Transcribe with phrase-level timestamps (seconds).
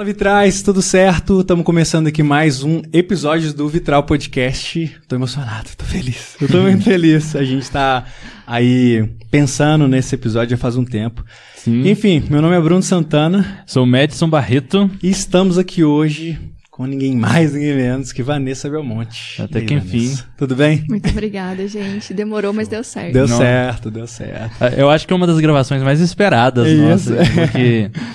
[0.00, 1.42] Fala Vitrais, tudo certo?
[1.42, 4.96] Estamos começando aqui mais um episódio do Vitral Podcast.
[5.06, 6.36] Tô emocionado, tô feliz.
[6.40, 7.36] Eu tô muito feliz.
[7.36, 8.06] A gente tá
[8.46, 11.22] aí pensando nesse episódio já faz um tempo.
[11.54, 11.86] Sim.
[11.86, 14.90] Enfim, meu nome é Bruno Santana Sou o Madison Barreto.
[15.02, 16.38] e estamos aqui hoje
[16.70, 19.42] com ninguém mais, ninguém menos que Vanessa Belmonte.
[19.42, 19.96] Até aí, que Vanessa?
[19.96, 20.18] enfim.
[20.38, 20.82] Tudo bem?
[20.88, 22.14] Muito obrigada, gente.
[22.14, 23.12] Demorou, mas deu certo.
[23.12, 23.36] Deu Não.
[23.36, 24.64] certo, deu certo.
[24.78, 27.28] Eu acho que é uma das gravações mais esperadas É nossas.
[27.28, 27.34] isso.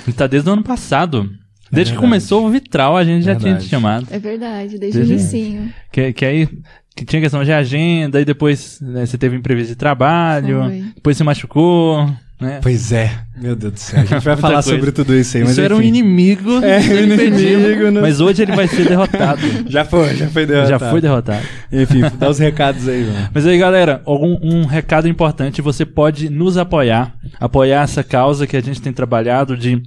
[0.03, 1.29] Porque tá desde o ano passado.
[1.75, 2.11] Desde que verdade.
[2.11, 4.07] começou o Vitral, a gente já tinha te chamado.
[4.09, 5.73] É verdade, desde o Desde- inicinho.
[5.91, 6.49] Que, que aí
[6.95, 10.83] que tinha questão de agenda, e depois né, você teve imprevisto de trabalho, Foi.
[10.95, 12.59] depois você machucou, né?
[12.61, 13.99] Pois é, meu Deus do céu.
[13.99, 14.69] A gente vai falar coisa.
[14.71, 15.87] sobre tudo isso aí, mas Isso era um enfim.
[15.89, 17.99] inimigo É, um inimigo, né?
[18.01, 19.41] mas hoje ele vai ser derrotado.
[19.67, 20.69] Já foi, já foi derrotado.
[20.79, 21.45] Já foi derrotado.
[21.71, 23.29] Enfim, dá os recados aí, mano.
[23.33, 28.55] Mas aí, galera, algum, um recado importante, você pode nos apoiar, apoiar essa causa que
[28.55, 29.81] a gente tem trabalhado de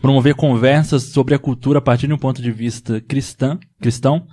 [0.00, 4.26] promover conversas sobre a cultura a partir de um ponto de vista cristã, cristão.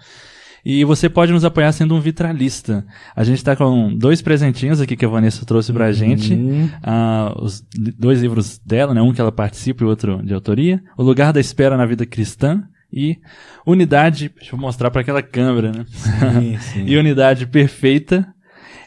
[0.66, 2.86] E você pode nos apoiar sendo um vitralista.
[3.16, 6.34] A gente tá com dois presentinhos aqui que a Vanessa trouxe pra gente.
[6.34, 9.02] Hum, Ah, os li- dois livros dela, né?
[9.02, 10.84] Um que ela participa e outro de autoria.
[10.98, 13.18] O Lugar da Espera na Vida Cristã e
[13.66, 15.86] Unidade, deixa eu mostrar pra aquela câmera, né?
[15.90, 16.84] sim, sim.
[16.88, 18.28] e Unidade Perfeita,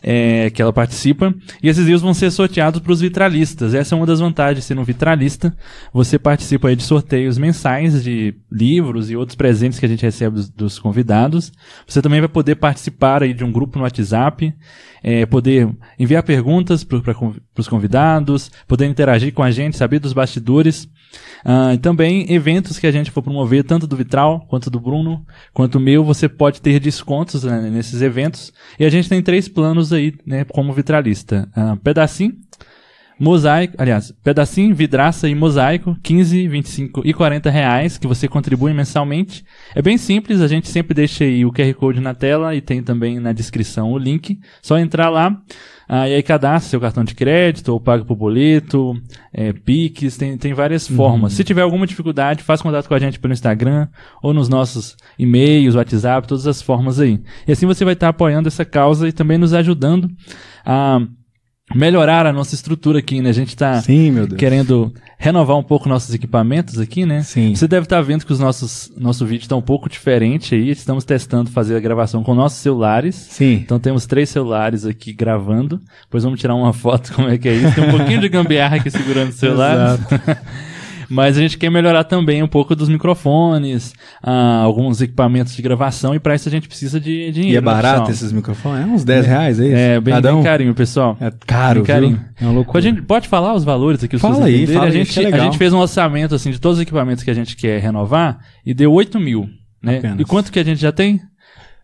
[0.03, 1.34] é, que ela participa.
[1.62, 3.75] E esses livros vão ser sorteados para os vitralistas.
[3.75, 5.55] Essa é uma das vantagens de ser um vitralista.
[5.92, 10.37] Você participa aí de sorteios mensais de livros e outros presentes que a gente recebe
[10.37, 11.53] dos, dos convidados.
[11.87, 14.55] Você também vai poder participar aí de um grupo no WhatsApp,
[15.03, 17.01] é, poder enviar perguntas para
[17.59, 20.89] os convidados, poder interagir com a gente, saber dos bastidores.
[21.75, 25.77] E também eventos que a gente for promover, tanto do Vitral, quanto do Bruno, quanto
[25.77, 28.52] o meu, você pode ter descontos né, nesses eventos.
[28.78, 31.48] E a gente tem três planos aí, né, como vitralista.
[31.55, 32.35] Ah, pedacinho,
[33.20, 39.45] mosaico, aliás, pedacinho, vidraça e mosaico, 15, 25 e 40 reais, que você contribui mensalmente.
[39.75, 42.83] É bem simples, a gente sempre deixa aí o QR Code na tela e tem
[42.83, 44.41] também na descrição o link.
[44.63, 45.39] Só entrar lá,
[45.86, 48.95] ah, e aí cadastra seu cartão de crédito, ou paga por boleto,
[49.33, 51.35] é, Pix, tem, tem várias formas.
[51.35, 53.86] Se tiver alguma dificuldade, faz contato com a gente pelo Instagram,
[54.23, 57.20] ou nos nossos e-mails, WhatsApp, todas as formas aí.
[57.47, 60.09] E assim você vai estar apoiando essa causa e também nos ajudando
[60.64, 61.01] a
[61.75, 63.31] melhorar a nossa estrutura aqui, né?
[63.31, 64.39] A gente está Sim, meu Deus.
[64.39, 67.23] querendo renovar um pouco nossos equipamentos aqui, né?
[67.23, 67.55] Sim.
[67.55, 70.70] Você deve estar vendo que os nossos nosso vídeo está um pouco diferente aí.
[70.70, 73.14] Estamos testando fazer a gravação com nossos celulares.
[73.14, 73.55] Sim.
[73.55, 75.80] Então temos três celulares aqui gravando.
[76.03, 77.75] Depois vamos tirar uma foto como é que é isso.
[77.75, 79.98] Tem um pouquinho de gambiarra aqui segurando o celular.
[81.11, 86.15] Mas a gente quer melhorar também um pouco dos microfones, ah, alguns equipamentos de gravação,
[86.15, 87.55] e para isso a gente precisa de dinheiro.
[87.55, 88.11] E é né, barato pessoal?
[88.11, 88.83] esses microfones?
[88.83, 89.77] É uns 10 reais, é isso?
[89.77, 91.17] É, bem, bem carinho, pessoal.
[91.21, 92.17] É caro, Bem carinho.
[92.17, 92.25] viu?
[92.41, 92.79] É uma loucura.
[92.79, 95.19] A gente pode falar os valores aqui, os Fala aí, fala a aí, gente, que
[95.19, 95.41] é legal.
[95.41, 98.39] a gente fez um orçamento assim de todos os equipamentos que a gente quer renovar
[98.65, 99.48] e deu 8 mil.
[99.83, 99.98] Né?
[99.98, 100.21] Apenas.
[100.21, 101.21] E quanto que a gente já tem?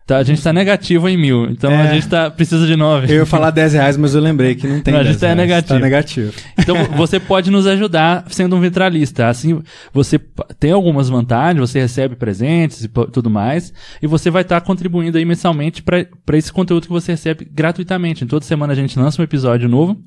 [0.07, 1.49] Tá, a gente tá negativo em mil.
[1.51, 1.89] Então É.
[1.89, 3.11] a gente tá, precisa de 9.
[3.11, 5.19] Eu ia falar 10 reais, mas eu lembrei que não tem Não, a 10 gente
[5.19, 5.37] tá reais.
[5.37, 5.73] negativo.
[5.73, 6.33] Tá negativo.
[6.57, 9.27] Então você pode nos ajudar sendo um vitralista.
[9.27, 9.61] Assim,
[9.93, 10.17] você
[10.57, 15.25] tem algumas vantagens, você recebe presentes e tudo mais, e você vai estar contribuindo aí
[15.25, 16.07] mensalmente para
[16.37, 18.23] esse conteúdo que você recebe gratuitamente.
[18.23, 19.97] Em toda semana a gente lança um episódio novo.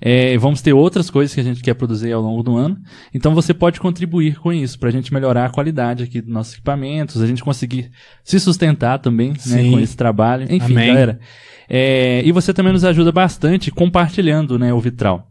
[0.00, 2.78] É, vamos ter outras coisas que a gente quer produzir ao longo do ano.
[3.12, 6.54] Então você pode contribuir com isso, para a gente melhorar a qualidade aqui dos nossos
[6.54, 7.90] equipamentos, a gente conseguir
[8.24, 10.46] se sustentar também né, com esse trabalho.
[10.50, 10.86] Enfim, Amém.
[10.88, 11.20] galera.
[11.68, 15.29] É, e você também nos ajuda bastante compartilhando né, o Vitral.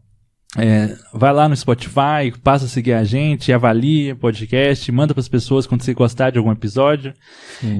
[0.58, 5.20] É, vai lá no Spotify, passa a seguir a gente, avalia o podcast, manda para
[5.20, 7.12] as pessoas quando você gostar de algum episódio.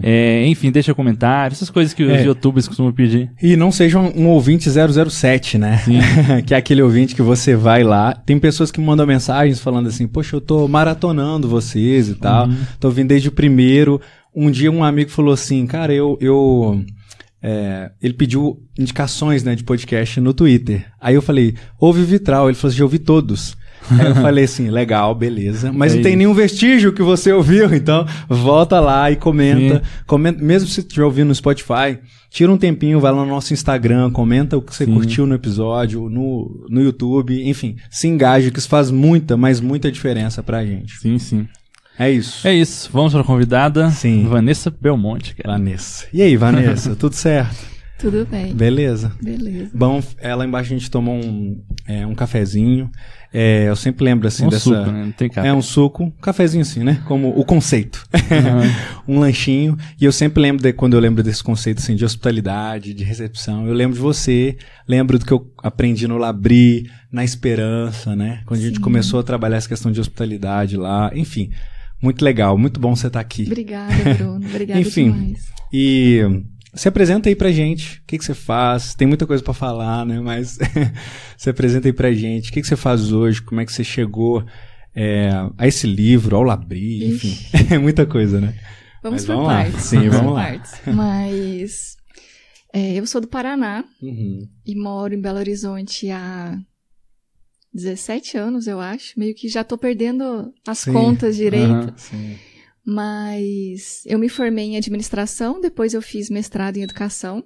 [0.05, 2.23] É, enfim, deixa comentário, essas coisas que os É.
[2.25, 3.29] youtubers costumam pedir.
[3.43, 5.83] E não seja um, um ouvinte 007, né?
[6.47, 8.15] que é aquele ouvinte que você vai lá.
[8.15, 12.47] Tem pessoas que mandam mensagens falando assim: Poxa, eu tô maratonando vocês e tal.
[12.47, 12.57] Uhum.
[12.79, 14.01] Tô vindo desde o primeiro.
[14.33, 16.17] Um dia um amigo falou assim: Cara, eu.
[16.21, 16.85] eu
[17.43, 20.87] é, ele pediu indicações né, de podcast no Twitter.
[21.01, 22.49] Aí eu falei: Ouve o Vitral.
[22.49, 23.57] Ele falou assim: Já ouvi todos.
[23.91, 25.73] Aí eu falei assim, legal, beleza.
[25.73, 26.19] Mas É não tem isso.
[26.19, 29.83] nenhum vestígio que você ouviu, então volta lá e comenta.
[30.07, 31.99] Comenta mesmo se estiver ouvindo no Spotify,
[32.29, 34.93] tira um tempinho, vai lá no nosso Instagram, comenta o que você Sim.
[34.93, 39.91] curtiu no episódio, no, no YouTube, enfim, se engaje, que isso faz muita, mas muita
[39.91, 40.99] diferença pra gente.
[40.99, 41.49] Sim, sim.
[41.99, 42.47] É isso.
[42.47, 44.27] É isso, vamos para a convidada, Sim.
[44.27, 45.35] Vanessa Belmonte.
[45.35, 45.59] Cara.
[45.59, 46.07] Vanessa.
[46.13, 47.71] E aí, Vanessa, tudo certo?
[48.01, 48.55] Tudo bem.
[48.55, 49.13] Beleza?
[49.23, 49.71] Beleza.
[49.75, 52.91] Bom, é, lá embaixo a gente tomou um, é, um cafezinho.
[53.33, 54.63] É, eu sempre lembro assim um dessa.
[54.63, 55.05] suco, né?
[55.05, 55.49] Não tem café.
[55.49, 57.03] É um suco, um cafezinho assim, né?
[57.07, 58.03] Como o conceito.
[58.15, 58.73] Uhum.
[59.17, 59.77] um lanchinho.
[60.01, 63.69] E eu sempre lembro, de, quando eu lembro desse conceito assim, de hospitalidade, de recepção,
[63.69, 64.57] eu lembro de você,
[64.89, 68.41] lembro do que eu aprendi no Labri, na Esperança, né?
[68.47, 68.83] Quando a gente Sim.
[68.83, 71.51] começou a trabalhar essa questão de hospitalidade lá, enfim.
[72.03, 73.45] Muito legal, muito bom você estar aqui.
[73.47, 74.47] Obrigada, Bruno.
[74.49, 75.13] Obrigada Enfim.
[75.13, 75.45] demais.
[75.73, 76.21] E
[76.75, 77.99] se apresenta aí pra gente.
[77.99, 78.95] O que, que você faz?
[78.95, 80.21] Tem muita coisa pra falar, né?
[80.21, 80.59] Mas
[81.37, 82.51] se apresenta aí pra gente.
[82.51, 83.43] O que, que você faz hoje?
[83.43, 84.45] Como é que você chegou
[84.95, 87.07] é, a esse livro, ao Labri?
[87.09, 87.37] Enfim,
[87.75, 88.55] é muita coisa, né?
[89.03, 89.55] Vamos Mas por vamos lá.
[89.63, 89.83] partes.
[89.85, 90.43] Sim, vamos lá.
[90.45, 90.73] partes.
[90.87, 91.97] Mas
[92.73, 94.47] é, eu sou do Paraná Uhum.
[94.67, 96.57] e moro em Belo Horizonte há
[97.73, 99.19] 17 anos, eu acho.
[99.19, 100.93] Meio que já tô perdendo as Sim.
[100.93, 101.67] contas direito.
[101.67, 101.95] Aham.
[101.97, 102.39] Sim.
[102.85, 107.45] Mas eu me formei em administração, depois eu fiz mestrado em educação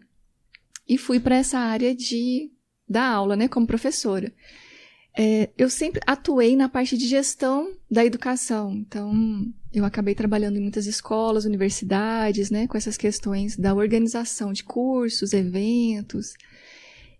[0.89, 2.51] e fui para essa área de
[2.89, 4.33] dar aula, né, como professora.
[5.17, 9.13] É, eu sempre atuei na parte de gestão da educação, então
[9.73, 15.33] eu acabei trabalhando em muitas escolas, universidades, né, com essas questões da organização de cursos,
[15.33, 16.35] eventos.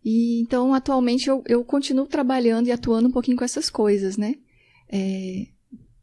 [0.05, 4.35] E então atualmente eu, eu continuo trabalhando e atuando um pouquinho com essas coisas, né?
[4.89, 5.47] É,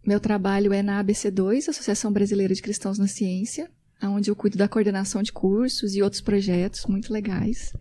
[0.06, 3.70] meu trabalho é na ABC2, Associação Brasileira de Cristãos na Ciência,
[4.02, 7.74] onde eu cuido da coordenação de cursos e outros projetos muito legais.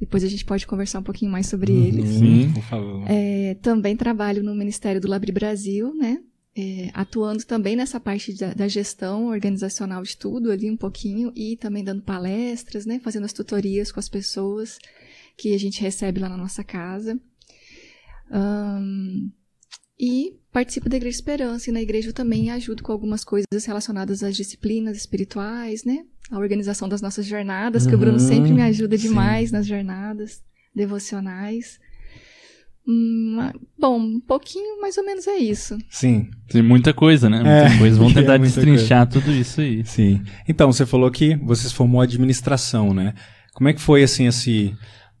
[0.00, 2.08] Depois a gente pode conversar um pouquinho mais sobre eles.
[2.08, 2.50] Sim.
[2.52, 3.04] Por favor.
[3.06, 6.18] É, também trabalho no Ministério do Labri Brasil, né?
[6.56, 11.56] É, atuando também nessa parte da, da gestão organizacional de tudo ali um pouquinho e
[11.56, 12.98] também dando palestras, né?
[12.98, 14.78] Fazendo as tutorias com as pessoas
[15.42, 17.18] que a gente recebe lá na nossa casa.
[18.30, 19.28] Ahn,
[19.98, 24.22] e participo da Igreja Esperança e na igreja eu também ajudo com algumas coisas relacionadas
[24.22, 26.04] às disciplinas espirituais, né?
[26.30, 29.08] A organização das nossas jornadas, que o Bruno Uhum, sempre me ajuda sim.
[29.08, 30.40] demais nas jornadas
[30.74, 31.80] devocionais.
[32.86, 35.76] Hum, ah, bom, um pouquinho mais ou menos é isso.
[35.90, 37.38] Sim, Tem muita coisa, né?
[37.38, 37.96] É, Muita coisa.
[37.96, 39.84] Vamos é tentar muita destrinchar tudo isso aí.
[39.84, 40.22] sim.
[40.48, 43.14] Então, você falou que você se formou administração, né?
[43.54, 44.74] Como é que foi, assim, esse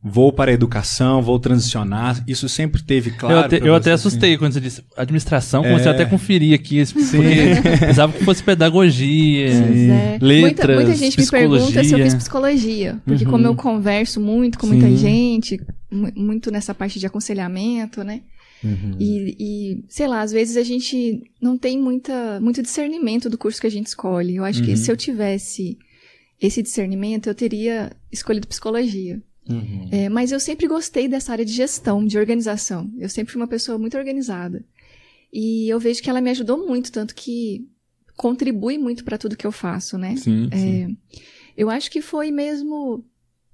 [0.04, 2.24] vou para a educação, vou transicionar?
[2.26, 3.34] Isso sempre teve claro?
[3.36, 4.08] eu até, eu você, até assim?
[4.08, 5.94] assustei quando você disse administração, comecei É.
[5.94, 7.16] até a conferir aqui, porque
[7.86, 10.18] pensava que fosse pedagogia, é.
[10.18, 12.18] muita, letras, muita gente me pergunta se eu fiz psicologia.
[12.18, 13.30] psicologia, porque Uhum.
[13.30, 14.96] como eu converso muito com muita Sim.
[14.96, 15.60] gente,
[15.90, 18.22] mu- muito nessa parte de aconselhamento, né?
[18.64, 18.96] Uhum.
[18.98, 23.60] E, e, sei lá, às vezes a gente não tem muita, muito discernimento do curso
[23.60, 24.36] que a gente escolhe.
[24.36, 24.66] Eu acho Uhum.
[24.66, 25.76] que se eu tivesse
[26.40, 29.20] esse discernimento, eu teria escolhido psicologia.
[29.48, 29.88] Uhum.
[29.90, 32.90] É, mas eu sempre gostei dessa área de gestão, de organização.
[32.98, 34.64] Eu sempre fui uma pessoa muito organizada.
[35.32, 37.66] E eu vejo que ela me ajudou muito, tanto que
[38.16, 40.14] contribui muito para tudo que eu faço, né?
[40.16, 40.98] Sim, sim.
[41.12, 41.20] É,
[41.56, 43.04] eu acho que foi mesmo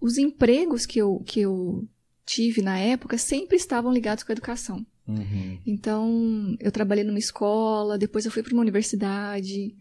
[0.01, 1.89] os empregos que eu, que eu
[2.27, 4.85] tive na época sempre estavam ligados com a educação.
[5.07, 5.59] Uhum.
[5.67, 9.75] Então, eu trabalhei numa escola, depois eu fui para uma universidade,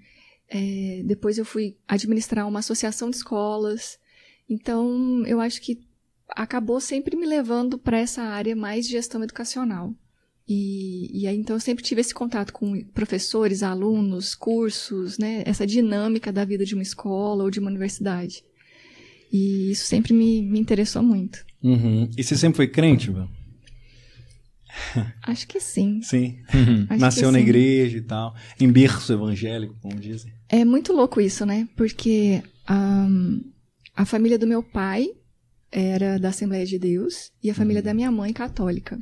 [0.47, 3.99] é, depois eu fui administrar uma associação de escolas.
[4.49, 5.86] Então, eu acho que
[6.29, 9.93] acabou sempre me levando para essa área mais de gestão educacional.
[10.47, 15.43] E, e aí, então, eu sempre tive esse contato com professores, alunos, cursos, né?
[15.45, 18.43] Essa dinâmica da vida de uma escola ou de uma universidade.
[19.31, 21.45] E isso sempre me, me interessou muito.
[21.61, 22.09] Uhum.
[22.17, 23.27] E você sempre foi crente, Ivan?
[25.23, 26.01] Acho que sim.
[26.01, 26.37] Sim.
[26.53, 26.87] Uhum.
[26.97, 27.43] Nasceu na sim.
[27.43, 28.33] igreja e tal.
[28.57, 30.31] Em berço evangélico, como dizem.
[30.47, 31.67] É muito louco isso, né?
[31.75, 33.41] Porque ahn,
[33.95, 35.09] a família do meu pai
[35.71, 38.99] era da Assembleia de Deus e a família da minha mãe católica,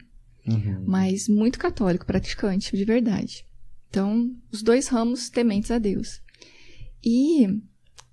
[0.48, 0.84] Uhum.
[0.86, 3.46] mas muito católico, praticante, de verdade.
[3.90, 6.22] Então, os dois ramos tementes a Deus.
[7.04, 7.48] E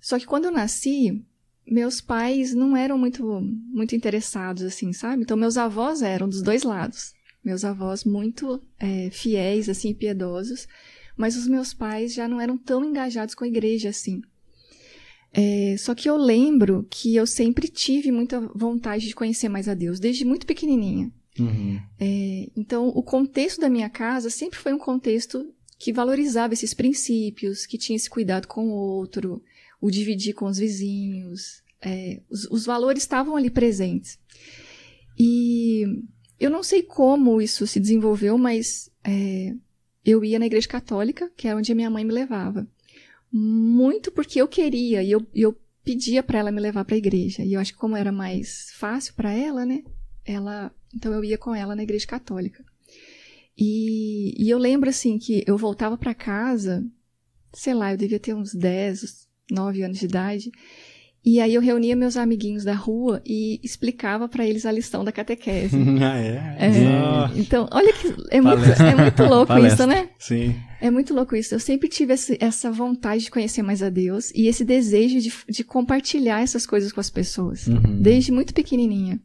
[0.01, 1.23] só que quando eu nasci,
[1.67, 3.23] meus pais não eram muito
[3.71, 5.23] muito interessados assim, sabe?
[5.23, 7.13] Então meus avós eram dos dois lados.
[7.43, 10.67] Meus avós muito é, fiéis assim, piedosos,
[11.17, 14.21] mas os meus pais já não eram tão engajados com a igreja assim.
[15.33, 19.73] É, só que eu lembro que eu sempre tive muita vontade de conhecer mais a
[19.73, 21.11] Deus, desde muito pequenininha.
[21.39, 21.79] Uhum.
[21.99, 27.65] É, então, o contexto da minha casa sempre foi um contexto que valorizava esses princípios,
[27.65, 29.43] que tinha esse cuidado com o outro,
[29.81, 31.63] o dividir com os vizinhos.
[31.83, 34.17] é, os, os valores estavam ali presentes.
[35.17, 35.83] E
[36.39, 39.53] eu não sei como isso se desenvolveu, mas é,
[40.05, 42.67] eu ia na igreja católica, que é onde a minha mãe me levava.
[43.35, 47.43] Muito porque eu queria e eu, eu pedia para ela me levar para a igreja.
[47.43, 49.83] E eu acho que como era mais fácil para ela, né?
[50.23, 52.63] Ela, então eu ia com ela na igreja católica.
[53.57, 56.85] E, e eu lembro assim que eu voltava para casa,
[57.51, 60.51] sei lá, eu devia ter uns 10, 9 anos de idade.
[61.25, 65.11] E aí eu reunia meus amiguinhos da rua e explicava para eles a lição da
[65.11, 65.77] catequese.
[66.03, 66.57] ah, é?
[66.59, 69.85] É, então, olha que é muito, é muito louco Palestra.
[69.85, 70.09] isso, né?
[70.19, 70.53] Sim.
[70.81, 71.55] É muito louco isso.
[71.55, 75.31] Eu sempre tive esse- essa vontade de conhecer mais a Deus e esse desejo de,
[75.49, 78.01] de compartilhar essas coisas com as pessoas, Uhum.
[78.01, 79.17] desde muito pequenininha.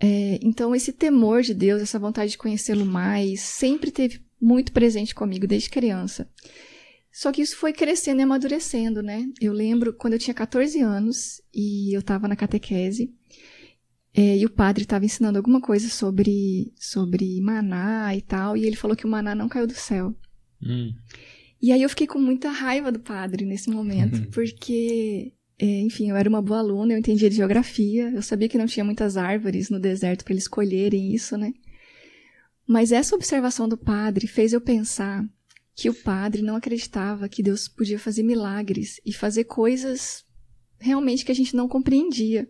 [0.00, 5.14] É, então, esse temor de Deus, essa vontade de conhecê-lo mais, sempre teve muito presente
[5.14, 6.26] comigo desde criança.
[7.16, 9.26] Só que isso foi crescendo e amadurecendo, né?
[9.40, 13.10] Eu lembro quando eu tinha 14 anos e eu estava na catequese
[14.14, 18.76] é, e o padre estava ensinando alguma coisa sobre, sobre maná e tal, e ele
[18.76, 20.14] falou que o maná não caiu do céu.
[20.62, 20.92] Hum.
[21.62, 24.30] E aí eu fiquei com muita raiva do padre nesse momento, Uhum.
[24.30, 28.58] porque, é, enfim, eu era uma boa aluna, eu entendia de geografia, eu sabia que
[28.58, 31.54] não tinha muitas árvores no deserto para eles colherem isso, né?
[32.68, 35.26] Mas essa observação do padre fez eu pensar
[35.76, 40.24] que o padre não acreditava que Deus podia fazer milagres e fazer coisas
[40.80, 42.48] realmente que a gente não compreendia.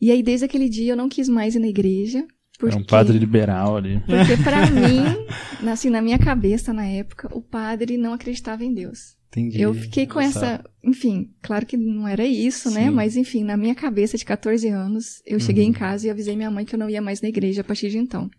[0.00, 2.26] E aí, desde aquele dia, eu não quis mais ir na igreja.
[2.58, 2.74] Porque...
[2.74, 4.00] Era um padre liberal ali.
[4.00, 5.26] Porque pra mim,
[5.62, 9.16] na- assim, na minha cabeça na época, o padre não acreditava em Deus.
[9.28, 9.60] Entendi.
[9.60, 10.38] Eu fiquei com Nossa.
[10.38, 12.84] essa, enfim, claro que não era isso, né?
[12.84, 12.90] Sim.
[12.90, 15.70] Mas enfim, na minha cabeça de 14 anos, eu cheguei Uhum.
[15.70, 17.90] em casa e avisei minha mãe que eu não ia mais na igreja a partir
[17.90, 18.30] de então.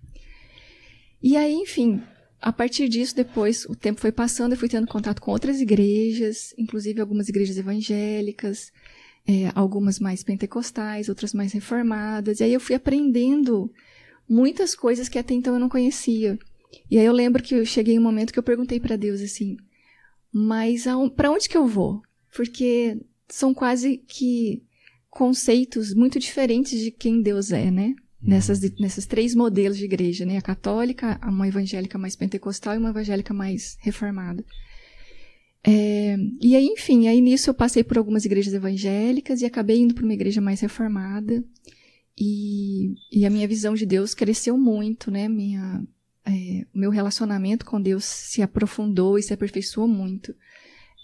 [1.21, 2.01] E aí, enfim,
[2.41, 6.53] a partir disso, depois o tempo foi passando, eu fui tendo contato com outras igrejas,
[6.57, 8.71] inclusive algumas igrejas evangélicas,
[9.27, 12.39] é, algumas mais pentecostais, outras mais reformadas.
[12.39, 13.71] E aí eu fui aprendendo
[14.27, 16.39] muitas coisas que até então eu não conhecia.
[16.89, 19.21] E aí eu lembro que eu cheguei em um momento que eu perguntei para Deus
[19.21, 19.57] assim:
[20.31, 22.01] mas para onde que eu vou?
[22.33, 24.63] Porque são quase que
[25.09, 27.95] conceitos muito diferentes de quem Deus é, né?
[28.21, 30.37] Nessas, nessas três modelos de igreja, né?
[30.37, 34.43] A católica, uma evangélica mais pentecostal e uma evangélica mais reformada.
[35.63, 39.93] É, e aí, enfim, aí nisso eu passei por algumas igrejas evangélicas e acabei indo
[39.93, 41.43] para uma igreja mais reformada.
[42.17, 45.29] E, e a minha visão de Deus cresceu muito, né?
[45.29, 45.81] Minha,
[46.25, 50.35] é, meu relacionamento com Deus se aprofundou e se aperfeiçoou muito.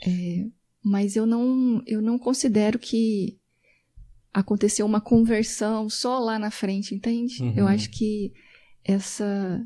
[0.05, 0.45] É,
[0.83, 3.37] mas eu não, eu não considero que
[4.35, 7.41] aconteceu uma conversão só lá na frente, entende?
[7.41, 7.53] Uhum.
[7.55, 8.33] Eu acho que
[8.83, 9.65] essa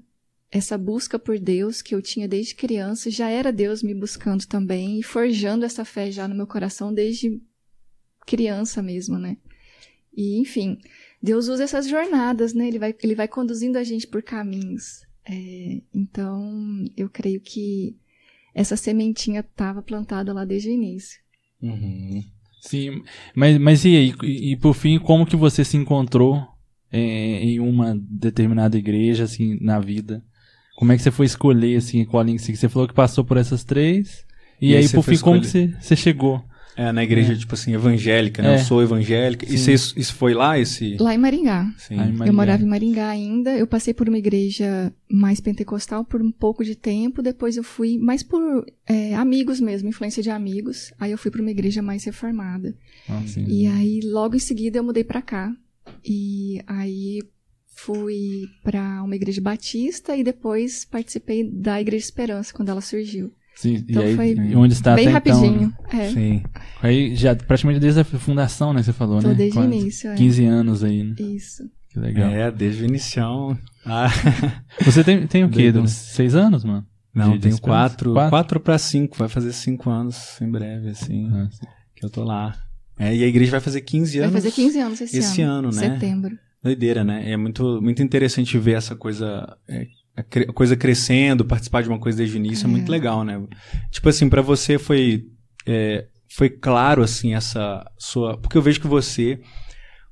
[0.51, 4.99] essa busca por Deus que eu tinha desde criança já era Deus me buscando também
[4.99, 7.39] e forjando essa fé já no meu coração desde
[8.25, 9.37] criança mesmo, né?
[10.15, 10.79] E enfim,
[11.21, 12.67] Deus usa essas jornadas, né?
[12.67, 15.01] Ele vai, ele vai conduzindo a gente por caminhos.
[15.25, 17.95] É, então, eu creio que
[18.53, 21.19] essa sementinha estava plantada lá desde o início.
[21.61, 22.23] Uhum.
[22.61, 23.01] Sim,
[23.35, 24.13] mas, mas e aí?
[24.23, 26.45] E, e por fim, como que você se encontrou
[26.91, 30.23] é, em uma determinada igreja, assim, na vida?
[30.75, 33.37] Como é que você foi escolher, assim, qual linha que você- falou que passou por
[33.37, 34.25] essas três?
[34.61, 36.43] E, E aí aí, por fim, como que você, você chegou?
[36.79, 38.53] É, na igreja, tipo assim, evangélica, né?
[38.53, 38.55] É.
[38.55, 39.45] Eu sou evangélica.
[39.45, 39.77] E Sim.
[39.77, 40.95] você, isso foi lá, esse...
[40.97, 41.69] Lá em Maringá.
[41.77, 41.99] Sim.
[41.99, 42.27] Aí, Maringá.
[42.27, 43.57] Eu morava em Maringá ainda.
[43.57, 47.21] Eu passei por uma igreja mais pentecostal por um pouco de tempo.
[47.21, 50.93] Depois eu fui mais por é, amigos mesmo, influência de amigos.
[50.97, 52.73] Aí eu fui para uma igreja mais reformada.
[53.09, 53.43] Ah, sim.
[53.45, 55.53] E aí, logo em seguida, eu mudei pra cá.
[56.05, 57.19] E aí
[57.75, 63.33] fui pra uma igreja batista e depois participei da Igreja Esperança quando ela surgiu.
[63.61, 65.73] Sim, Então e aí, foi onde está Bem até então, rapidinho.
[65.91, 66.05] né?
[66.05, 66.43] É, Sim.
[66.81, 68.81] Aí já praticamente desde a fundação, né?
[68.81, 69.33] Você falou, tô né?
[69.33, 70.09] desde o início.
[70.11, 70.15] É.
[70.15, 71.15] 15 anos aí, né?
[71.19, 71.63] Isso.
[71.89, 72.29] Que legal.
[72.29, 73.57] É, desde o inicião.
[73.85, 74.07] Ah,
[74.85, 75.63] Você tem, tem o quê?
[75.63, 75.83] Legal.
[75.83, 76.85] Uns seis anos, mano?
[77.13, 78.29] não, De- tenho quatro, Quatro?
[78.29, 79.17] quatro pra cinco.
[79.17, 81.49] Vai fazer cinco anos em breve, assim, Ah,
[81.95, 82.55] que eu tô lá.
[82.97, 84.41] É, e a igreja vai fazer 15 Vai anos.
[84.43, 85.93] fazer 15 anos esse, esse ano, né?
[85.93, 86.37] Setembro.
[86.63, 87.29] Doideira, né?
[87.31, 89.85] É muito, muito interessante ver essa coisa, é,
[90.19, 92.71] a, coisa crescendo, participar de uma coisa desde o início é, É.
[92.71, 93.41] muito legal, né?
[93.91, 95.25] Tipo assim, pra você foi,
[95.65, 98.37] é, foi claro, assim, essa sua...
[98.37, 99.39] Porque eu vejo que você,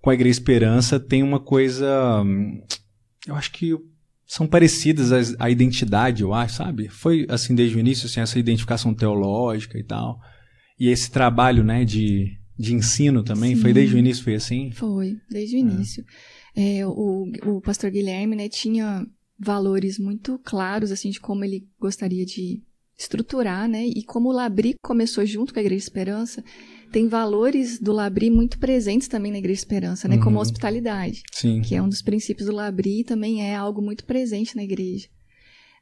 [0.01, 2.21] com a Igreja Esperança, tem uma coisa...
[2.23, 2.61] hum,
[3.27, 3.75] Eu acho que
[4.25, 6.89] são parecidas as- a identidade, eu acho, sabe?
[6.89, 10.19] Foi, assim, desde o início, assim, essa identificação teológica e tal.
[10.79, 13.73] E esse trabalho, né, de, de ensino também, foi Sim.
[13.73, 14.71] desde o início, foi assim?
[14.71, 16.03] Foi, desde o início.
[16.55, 19.05] É, o, o pastor Guilherme, né, tinha
[19.39, 22.62] valores muito claros, assim, de como ele gostaria de
[22.98, 26.44] estruturar, né, e como o Labri começou junto com a Igreja Esperança,
[26.91, 30.39] tem valores do Labri muito presentes também na Igreja Esperança, né, como Uhum.
[30.39, 31.62] a hospitalidade, Sim.
[31.62, 35.08] que é um dos princípios do Labri e também é algo muito presente na igreja.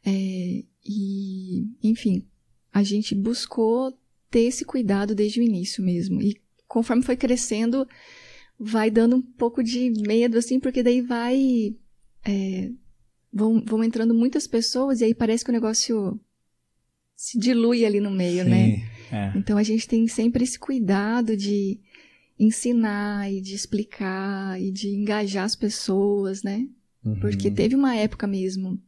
[0.06, 2.28] É, e, enfim,
[2.74, 3.98] a gente buscou
[4.30, 6.22] ter esse cuidado desde o início mesmo.
[6.22, 6.36] E
[6.68, 7.88] conforme foi crescendo,
[8.60, 11.76] vai dando um pouco de medo, assim, porque daí vai.
[12.26, 12.72] é,
[13.36, 16.18] vão, vão entrando muitas pessoas e aí parece que o negócio
[17.16, 18.78] se dilui ali no meio, né?
[18.78, 19.34] Sim, é.
[19.36, 21.78] Então a gente tem sempre esse cuidado de
[22.40, 26.68] ensinar e de explicar e de engajar as pessoas, né?
[27.04, 27.20] Uhum.
[27.20, 28.82] Porque teve uma época mesmo,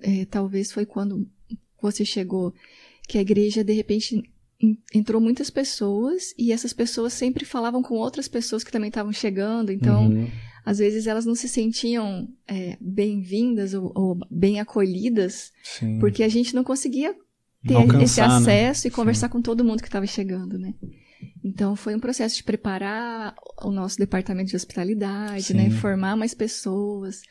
[0.00, 1.26] é, talvez foi quando
[1.80, 2.54] você chegou,
[3.06, 4.22] que a igreja de repente
[4.60, 9.12] en- entrou muitas pessoas e essas pessoas sempre falavam com outras pessoas que também estavam
[9.12, 10.28] chegando, então Uhum.
[10.64, 15.98] Às vezes elas não se sentiam é, bem-vindas ou, ou bem acolhidas Sim.
[15.98, 17.14] porque a gente não conseguia
[17.66, 18.26] ter Alcançar, esse né?
[18.26, 20.74] acesso e conversar com todo mundo que estava chegando, né?
[21.44, 25.54] Então foi um processo de preparar o nosso departamento de hospitalidade, Sim.
[25.54, 25.70] né?
[25.70, 27.22] Formar mais pessoas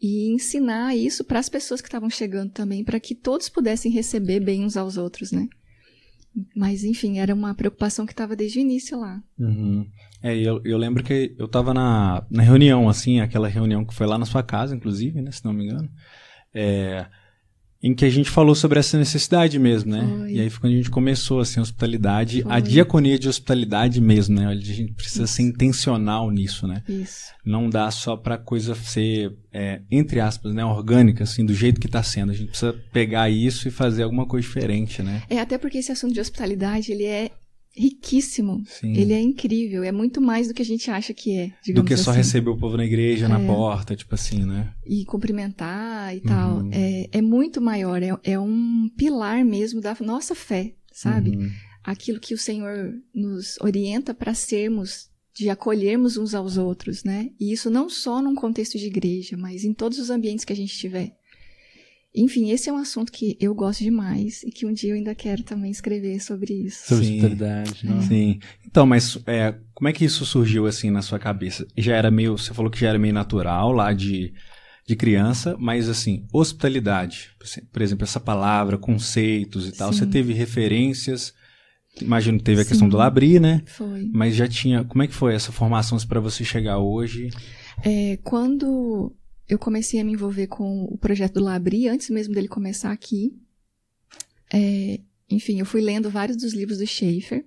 [0.00, 4.40] e ensinar isso para as pessoas que estavam chegando também, para que todos pudessem receber
[4.40, 5.48] bem uns aos outros, né?
[6.54, 9.22] Mas enfim, era uma preocupação que estava desde o início lá.
[9.38, 9.86] Uhum.
[10.22, 14.06] É, eu, eu lembro que eu tava na, na reunião, assim, aquela reunião que foi
[14.06, 15.88] lá na sua casa, inclusive, né, se não me engano,
[16.54, 17.06] é,
[17.82, 20.04] em que a gente falou sobre essa necessidade mesmo, né?
[20.18, 20.32] Foi.
[20.32, 22.62] E aí foi quando a gente começou, assim, a hospitalidade, a Foi.
[22.62, 24.46] diaconia de hospitalidade mesmo, né?
[24.46, 25.34] A gente precisa Isso.
[25.34, 26.82] ser intencional nisso, né?
[26.88, 27.32] Isso.
[27.44, 31.86] Não dá só pra coisa ser, é, entre aspas, né, orgânica, assim, do jeito que
[31.86, 32.32] tá sendo.
[32.32, 35.22] A gente precisa pegar isso e fazer alguma coisa diferente, né?
[35.28, 37.30] É até porque esse assunto de hospitalidade ele é
[37.76, 38.62] riquíssimo.
[38.66, 38.94] Sim.
[38.96, 41.96] Ele é incrível, é muito mais do que a gente acha que é, do que
[41.96, 42.18] só assim.
[42.18, 43.46] receber o povo na igreja, na É.
[43.46, 44.72] porta, tipo assim, né?
[44.86, 46.58] e cumprimentar e tal.
[46.58, 46.70] Uhum.
[46.72, 51.36] É, é muito maior, é, é um pilar mesmo da nossa fé, sabe?
[51.36, 51.50] Uhum.
[51.84, 57.30] Aquilo que o Senhor nos orienta para sermos, de acolhermos uns aos outros, né?
[57.38, 60.56] E isso não só num contexto de igreja, mas em todos os ambientes que a
[60.56, 61.14] gente tiver.
[62.16, 65.14] Enfim, esse é um assunto que eu gosto demais e que um dia eu ainda
[65.14, 66.88] quero também escrever sobre isso.
[66.88, 67.16] Sobre Sim.
[67.16, 67.86] hospitalidade.
[67.86, 68.00] né?
[68.00, 68.40] Sim.
[68.66, 71.66] Então, mas é, como é que isso surgiu assim na sua cabeça?
[71.76, 74.32] Já era meio, você falou que já era meio natural lá de,
[74.86, 77.32] de criança, mas assim, hospitalidade,
[77.70, 79.98] por exemplo, essa palavra, conceitos e tal, Sim.
[79.98, 81.34] você teve referências,
[82.00, 82.70] imagino que teve a Sim.
[82.70, 83.62] questão do Labri, né?
[83.66, 84.08] Foi.
[84.10, 87.28] Mas já tinha, como é que foi essa formação para você chegar hoje?
[87.84, 89.14] É, quando
[89.48, 93.34] eu comecei a me envolver com o projeto do Labri, antes mesmo dele começar aqui,
[94.52, 97.44] é, enfim, eu fui lendo vários dos livros do Schaefer.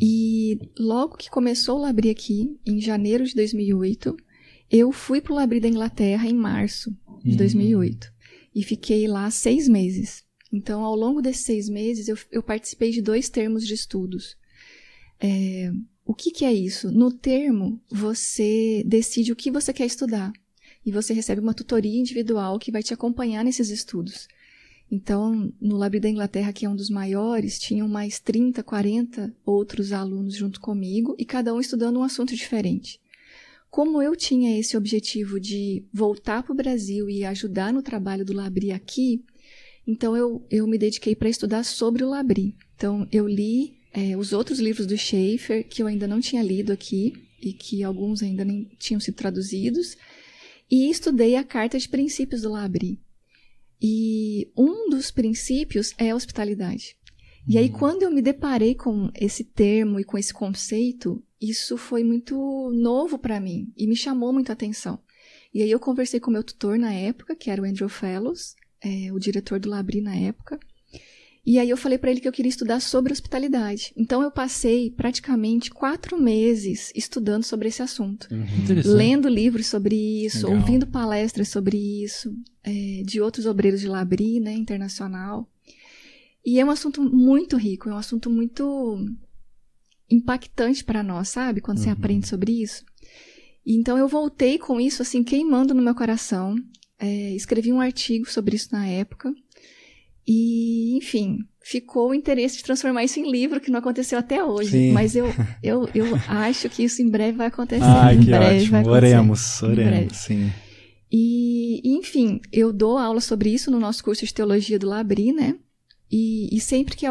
[0.00, 4.16] E logo que começou o Labri aqui, em janeiro de 2008,
[4.70, 6.90] eu fui para o Labri da Inglaterra em março
[7.22, 7.36] de Uhum.
[7.36, 8.12] 2008.
[8.54, 10.24] E fiquei lá seis meses.
[10.52, 14.36] Então, ao longo desses seis meses, eu, eu participei de dois termos de estudos.
[15.20, 15.70] É,
[16.04, 16.90] o que, que é isso?
[16.90, 20.32] No termo, você decide o que você quer estudar.
[20.84, 24.28] E você recebe uma tutoria individual que vai te acompanhar nesses estudos.
[24.90, 29.90] Então, no Labri da Inglaterra, que é um dos maiores, tinham mais 30, 40 outros
[29.90, 33.00] alunos junto comigo e cada um estudando um assunto diferente.
[33.70, 38.34] Como eu tinha esse objetivo de voltar para o Brasil e ajudar no trabalho do
[38.34, 39.24] Labri aqui,
[39.86, 42.54] então eu, eu me dediquei para estudar sobre o Labri.
[42.76, 46.70] Então, eu li é, os outros livros do Schaefer, que eu ainda não tinha lido
[46.70, 49.96] aqui, e que alguns ainda nem tinham sido traduzidos,
[50.72, 52.98] e estudei a Carta de Princípios do Labri.
[53.78, 56.96] E um dos princípios é a hospitalidade.
[57.46, 62.02] E aí, quando eu me deparei com esse termo e com esse conceito, isso foi
[62.02, 64.98] muito novo para mim e me chamou muito a atenção.
[65.52, 68.54] E aí eu conversei com o meu tutor na época, que era o Andrew Fellows,
[68.80, 70.58] é, o diretor do Labri na época.
[71.44, 73.92] E aí eu falei para ele que eu queria estudar sobre hospitalidade.
[73.96, 78.94] Então eu passei praticamente quatro meses estudando sobre esse assunto Interessante.
[78.94, 80.60] lendo livros sobre isso, Legal.
[80.60, 85.50] ouvindo palestras sobre isso, é, de outros obreiros de Labri, né, internacional.
[86.46, 89.04] E é um assunto muito rico, é um assunto muito
[90.10, 91.60] impactante para nós, sabe?
[91.60, 91.92] Quando você Uhum.
[91.94, 92.84] aprende sobre isso.
[93.64, 96.54] E então eu voltei com isso, assim, queimando no meu coração.
[96.98, 99.32] É, escrevi um artigo sobre isso na época.
[100.26, 104.70] E, enfim, ficou o interesse de transformar isso em livro, que não aconteceu até hoje.
[104.70, 104.92] Sim.
[104.92, 105.26] Mas eu,
[105.62, 107.82] eu, eu acho que isso em breve vai acontecer.
[107.84, 108.70] Ai, em que breve ótimo.
[108.70, 109.06] vai acontecer.
[109.06, 110.52] Oremos, oremos, sim.
[111.10, 115.56] E, enfim, eu dou aula sobre isso no nosso curso de teologia do Labri, né?
[116.10, 117.10] E, e sempre que é,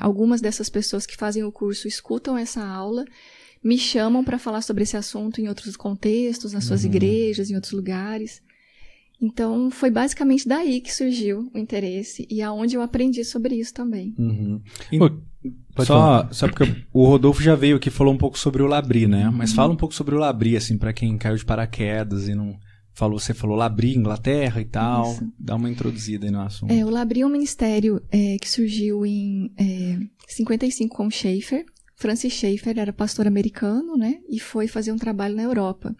[0.00, 3.04] algumas dessas pessoas que fazem o curso escutam essa aula,
[3.62, 6.90] me chamam para falar sobre esse assunto em outros contextos, nas suas Uhum.
[6.90, 8.40] igrejas, em outros lugares.
[9.22, 14.12] Então, foi basicamente daí que surgiu o interesse e aonde eu aprendi sobre isso também.
[14.18, 14.60] Uhum.
[14.98, 15.10] Pô,
[15.76, 18.66] pode só, só porque o Rodolfo já veio aqui e falou um pouco sobre o
[18.66, 19.28] Labri, né?
[19.28, 19.36] Uhum.
[19.36, 22.58] Mas fala um pouco sobre o Labri, assim, pra quem caiu de paraquedas e não
[22.92, 25.12] falou, você falou Labri, Inglaterra e tal.
[25.12, 25.32] Isso.
[25.38, 26.72] Dá uma introduzida aí no assunto.
[26.72, 31.64] É, o Labri é um ministério é, que surgiu em é, 55 com Schaefer.
[31.94, 34.18] Francis Schaefer era pastor americano, né?
[34.28, 35.94] E foi fazer um trabalho na Europa.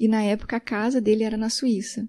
[0.00, 2.08] E na época a casa dele era na Suíça.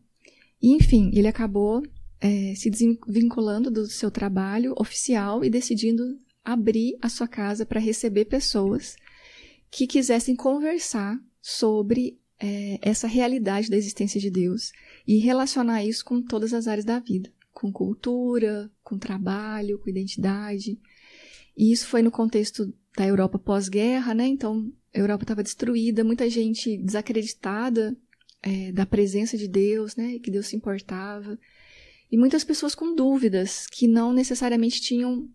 [0.61, 1.83] E, enfim, ele acabou
[2.19, 8.25] é, se desvinculando do seu trabalho oficial e decidindo abrir a sua casa para receber
[8.25, 8.95] pessoas
[9.69, 14.71] que quisessem conversar sobre é, essa realidade da existência de Deus
[15.05, 20.79] e relacionar isso com todas as áreas da vida, com cultura, com trabalho, com identidade.
[21.55, 24.27] E isso foi no contexto da Europa pós-guerra, né?
[24.27, 27.95] Então, a Europa estava destruída, muita gente desacreditada
[28.41, 30.19] é, da presença de Deus, né?
[30.19, 31.37] Que Deus se importava.
[32.11, 35.27] e muitas pessoas com dúvidas que não necessariamente tinham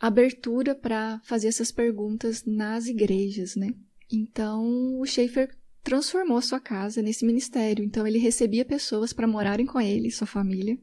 [0.00, 3.74] abertura para fazer essas perguntas nas igrejas, né?
[4.10, 5.50] Então, o Schaefer
[5.82, 7.84] transformou sua casa nesse ministério.
[7.84, 10.78] Então, ele recebia pessoas para morarem com ele, sua família,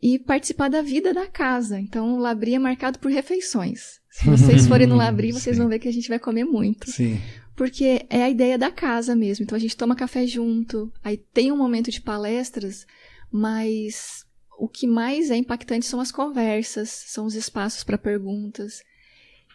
[0.00, 1.78] e participar da vida da casa.
[1.78, 4.00] Então, o Labri é marcado por refeições.
[4.10, 6.90] Se vocês forem no Labri, vocês vão ver que a gente vai comer muito.
[6.90, 7.20] Sim.
[7.54, 9.44] Porque é a ideia da casa mesmo.
[9.44, 12.86] Então, a gente toma café junto, aí tem um momento de palestras,
[13.30, 14.24] mas
[14.58, 18.82] o que mais é impactante são as conversas, são os espaços para perguntas.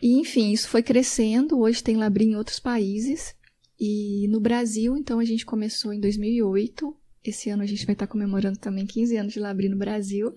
[0.02, 1.60] E, enfim, isso foi crescendo.
[1.60, 3.36] Hoje tem Labri em outros países.
[3.80, 6.96] E no Brasil, então, a gente começou em 2008.
[7.24, 10.34] Esse ano a gente vai estar comemorando também 15 anos de Labri no Brasil.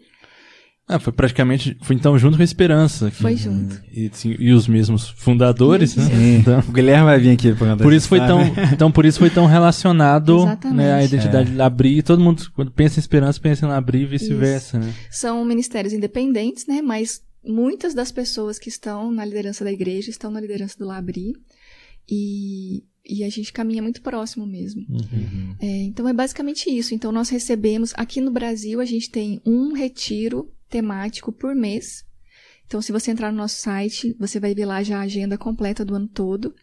[0.91, 1.77] Ah, foi praticamente.
[1.83, 3.13] Foi então junto com a Esperança.
[3.13, 3.81] Foi junto.
[3.93, 6.05] E, sim, e os mesmos fundadores, né?
[6.41, 8.41] Então, o Guilherme vai vir aqui pra por isso foi tão
[8.75, 11.55] Então, por isso foi tão relacionado né, a identidade É.
[11.55, 12.03] Labri.
[12.03, 14.93] Todo mundo, quando pensa em Esperança, pensa em Labri e vice-versa, né?
[15.11, 16.83] São ministérios independentes, né?
[16.83, 21.35] Mas muitas das pessoas que estão na liderança da igreja estão na liderança do Labri.
[22.11, 24.85] E, e a gente caminha muito próximo mesmo.
[24.89, 25.55] Uhum.
[25.61, 26.97] É, então é basicamente isso.
[26.97, 32.05] Então nós recebemos aqui no Brasil a gente tem um retiro temático por mês.
[32.67, 35.85] Então se você entrar no nosso site você vai ver lá já a agenda completa
[35.85, 36.55] do ano todo.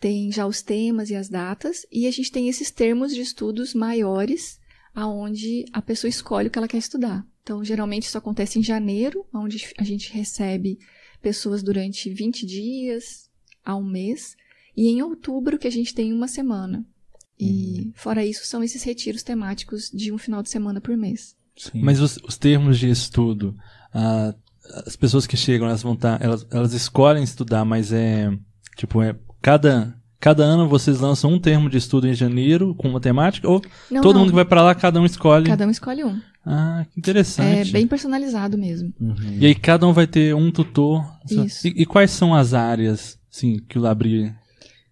[0.00, 3.72] Tem já os temas e as datas e a gente tem esses termos de estudos
[3.72, 4.58] maiores,
[4.92, 7.24] aonde a pessoa escolhe o que ela quer estudar.
[7.42, 10.78] Então geralmente isso acontece em janeiro, onde a gente recebe
[11.20, 13.30] pessoas durante 20 dias
[13.64, 14.36] a um mês,
[14.76, 16.84] e em outubro que a gente tem uma semana.
[17.38, 21.36] E fora isso, são esses retiros temáticos de um final de semana por mês.
[21.56, 21.80] Sim.
[21.82, 23.56] Mas os, os termos de estudo,
[23.92, 24.34] ah,
[24.86, 28.30] as pessoas que chegam, elas vão estar, elas, elas escolhem estudar, mas é
[28.76, 33.00] tipo é cada cada ano vocês lançam um termo de estudo em janeiro com uma
[33.00, 33.60] temática ou
[33.90, 35.46] Não, todo não, mundo que vai pra lá cada um escolhe?
[35.46, 36.20] Cada um escolhe um.
[36.46, 37.72] Ah, que É interessante.
[37.72, 38.92] bem personalizado mesmo.
[39.00, 39.38] Uhum.
[39.40, 41.04] E aí cada um vai ter um tutor.
[41.28, 41.66] Isso.
[41.66, 44.32] E, e quais são as áreas, sim, que o Labri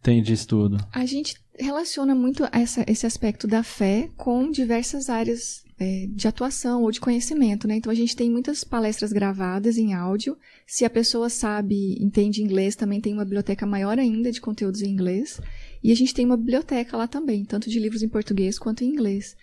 [0.02, 0.78] tem de estudo?
[0.92, 6.82] A gente relaciona muito essa, esse aspecto da fé com diversas áreas é, de atuação
[6.82, 7.76] ou de conhecimento, né?
[7.76, 10.36] Então a gente tem muitas palestras gravadas em áudio.
[10.66, 14.90] Se a pessoa sabe, entende inglês, também tem uma biblioteca maior ainda de conteúdos em
[14.90, 15.40] inglês.
[15.82, 18.88] E a gente tem uma biblioteca lá também, tanto de livros em português quanto em
[18.88, 19.34] inglês.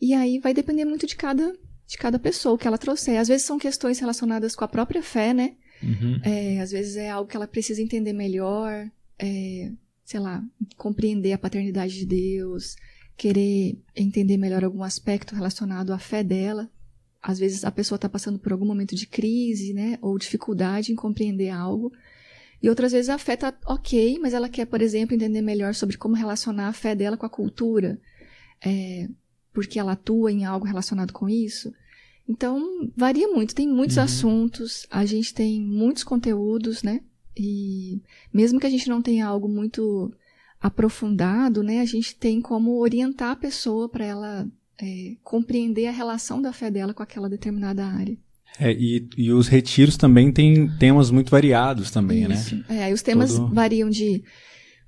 [0.00, 1.52] E aí vai depender muito de cada,
[1.84, 3.18] de cada pessoa, o que ela trouxer.
[3.18, 5.56] Às vezes são questões relacionadas com a própria fé, né?
[5.82, 6.20] Uhum.
[6.22, 9.72] É, às vezes é algo que ela precisa entender melhor, é,
[10.04, 10.44] sei lá,
[10.76, 12.76] compreender a paternidade de Deus,
[13.16, 16.70] querer entender melhor algum aspecto relacionado à fé dela.
[17.22, 20.96] Às vezes a pessoa está passando por algum momento de crise, né, ou dificuldade em
[20.96, 21.92] compreender algo.
[22.62, 25.96] E outras vezes a fé está ok, mas ela quer, por exemplo, entender melhor sobre
[25.96, 28.00] como relacionar a fé dela com a cultura,
[28.64, 29.08] é,
[29.52, 31.72] porque ela atua em algo relacionado com isso.
[32.28, 34.04] Então, varia muito, tem muitos Uhum.
[34.04, 37.00] assuntos, a gente tem muitos conteúdos, né?
[37.36, 38.00] E
[38.32, 40.12] mesmo que a gente não tenha algo muito
[40.62, 44.46] aprofundado, né, a gente tem como orientar a pessoa para ela
[44.80, 48.16] é, compreender a relação da fé dela com aquela determinada área.
[48.58, 52.34] É, e, e os retiros também têm temas muito variados também, né?
[52.34, 52.62] Isso.
[52.68, 54.22] É, aí os temas Todo- variam de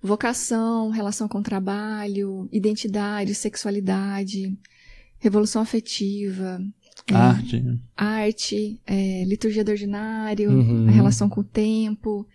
[0.03, 4.55] vocação, relação com o trabalho, identidade, sexualidade,
[5.19, 6.61] revolução afetiva,
[7.11, 7.65] é, Arte.
[7.97, 10.89] arte, é, liturgia do ordinário, Uhum.
[10.89, 12.27] a relação com o tempo,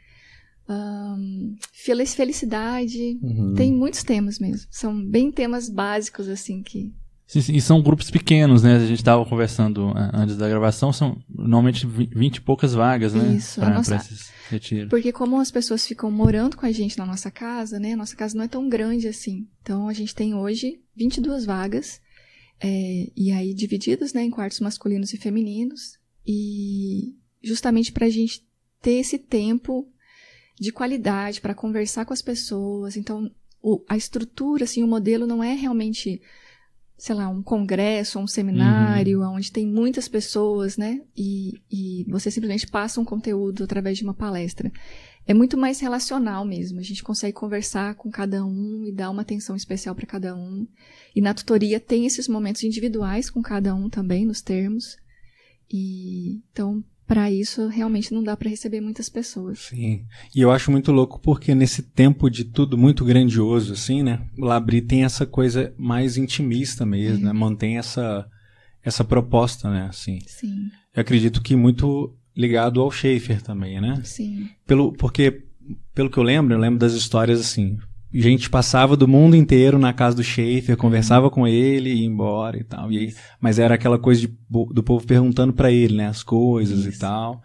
[1.73, 3.17] fel- felicidade.
[3.21, 3.53] Uhum.
[3.55, 4.67] Tem muitos temas mesmo.
[4.71, 6.93] São bem temas básicos, assim, que.
[7.27, 8.77] Sim, sim, e são grupos pequenos, né?
[8.77, 13.13] A gente estava conversando ah, antes da gravação, são normalmente vi- 20 e poucas vagas,
[13.13, 13.35] né?
[13.35, 14.89] Isso, Pra, nossa- pra esses retiros.
[14.89, 17.95] Porque como as pessoas ficam morando com a gente na nossa casa, né?
[17.95, 19.47] Nossa casa não é tão grande assim.
[19.61, 22.01] Então a gente tem hoje 22 vagas.
[22.61, 25.97] é, e aí divididas né, em quartos masculinos e femininos.
[26.27, 28.43] E justamente para a gente
[28.81, 29.87] ter esse tempo
[30.59, 32.97] de qualidade para conversar com as pessoas.
[32.97, 36.21] Então, o- a estrutura, assim, o modelo não é realmente,
[36.97, 41.01] sei lá, um congresso, um seminário, onde tem muitas pessoas, né?
[41.15, 44.71] E, e você simplesmente passa um conteúdo através de uma palestra.
[45.25, 46.79] É muito mais relacional mesmo.
[46.79, 50.67] A gente consegue conversar com cada um e dar uma atenção especial para cada um.
[51.15, 54.97] E na tutoria tem esses momentos individuais com cada um também, nos termos.
[55.71, 59.57] E então, para isso, realmente não dá para receber muitas pessoas.
[59.61, 60.05] Sim.
[60.35, 64.21] E eu acho muito louco porque nesse tempo de tudo muito grandioso, assim, né?
[64.37, 67.33] O Labri tem essa coisa mais intimista mesmo, né?
[67.33, 68.29] Mantém essa,
[68.83, 69.87] essa proposta, né?
[69.89, 70.19] Assim.
[70.27, 73.99] Sim, Eu acredito que muito ligado ao Schaefer também, né?
[74.03, 74.47] sim.
[74.67, 75.45] Pelo, porque,
[75.95, 77.79] pelo que eu lembro, eu lembro das histórias assim.
[78.13, 82.63] Gente passava do mundo inteiro na casa do Schaefer, conversava com ele, ia embora e
[82.63, 82.91] tal.
[82.91, 86.79] E aí, mas era aquela coisa de, do povo perguntando para ele, né, as coisas
[86.79, 86.89] Isso.
[86.89, 87.41] e tal.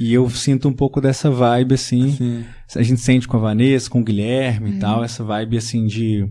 [0.00, 2.12] E eu sinto um pouco dessa vibe, assim.
[2.12, 2.44] Sim.
[2.74, 4.74] A gente sente com a Vanessa, com o Guilherme é.
[4.74, 6.26] e tal, essa vibe, assim, de.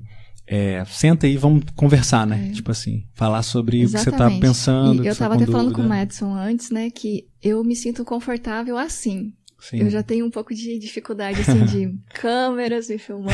[0.48, 2.48] É, senta aí, vamos conversar, né?
[2.50, 2.52] É.
[2.52, 4.10] Tipo assim, falar sobre Exatamente.
[4.10, 5.04] o que você tá pensando.
[5.04, 5.60] E eu tava até dúvida.
[5.60, 6.90] falando com o Madison antes, né?
[6.90, 9.32] Que eu me sinto confortável assim.
[9.60, 9.82] Sim.
[9.82, 13.32] Eu já tenho um pouco de dificuldade, assim, de câmeras me filmando.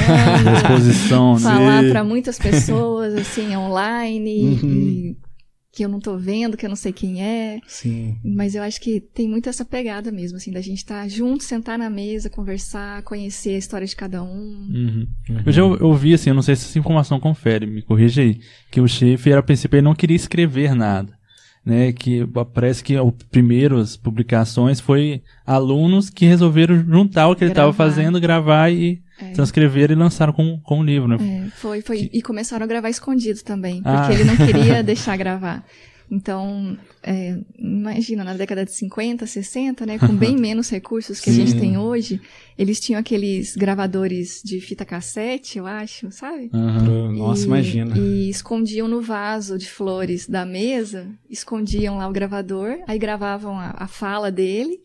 [0.57, 1.39] Exposição, né?
[1.39, 4.59] Falar para muitas pessoas, assim, online.
[4.61, 4.71] Uhum.
[4.71, 5.17] E
[5.75, 7.59] que eu não tô vendo, que eu não sei quem é.
[7.67, 8.17] Sim.
[8.23, 11.43] Mas eu acho que tem muito essa pegada mesmo, assim, da gente estar tá junto,
[11.43, 14.27] sentar na mesa, conversar, conhecer a história de cada um.
[14.27, 15.07] Uhum.
[15.29, 15.43] Uhum.
[15.45, 18.39] Eu já ouvi, assim, eu não sei se essa informação confere, me corrija aí,
[18.71, 21.13] que o chefe, era a princípio, ele não queria escrever nada.
[21.65, 22.23] Né, que
[22.53, 28.19] parece que as primeiras publicações foi alunos que resolveram juntar o que ele estava fazendo,
[28.21, 29.31] gravar e é.
[29.31, 31.17] transcreveram e lançaram com, com o livro, né?
[31.19, 32.05] É, foi, foi.
[32.05, 32.17] Que...
[32.19, 34.13] E começaram a gravar escondido também, porque ah.
[34.13, 35.65] ele não queria deixar gravar.
[36.09, 41.41] Então, é, imagina, na década de 50, 60, né, com bem menos recursos que Sim.
[41.41, 42.21] a gente tem hoje,
[42.57, 46.49] eles tinham aqueles gravadores de fita cassete, eu acho, sabe?
[46.53, 47.15] Uhum.
[47.15, 47.97] E, Nossa, imagina.
[47.97, 53.73] E escondiam no vaso de flores da mesa, escondiam lá o gravador, aí gravavam a,
[53.77, 54.79] a fala dele,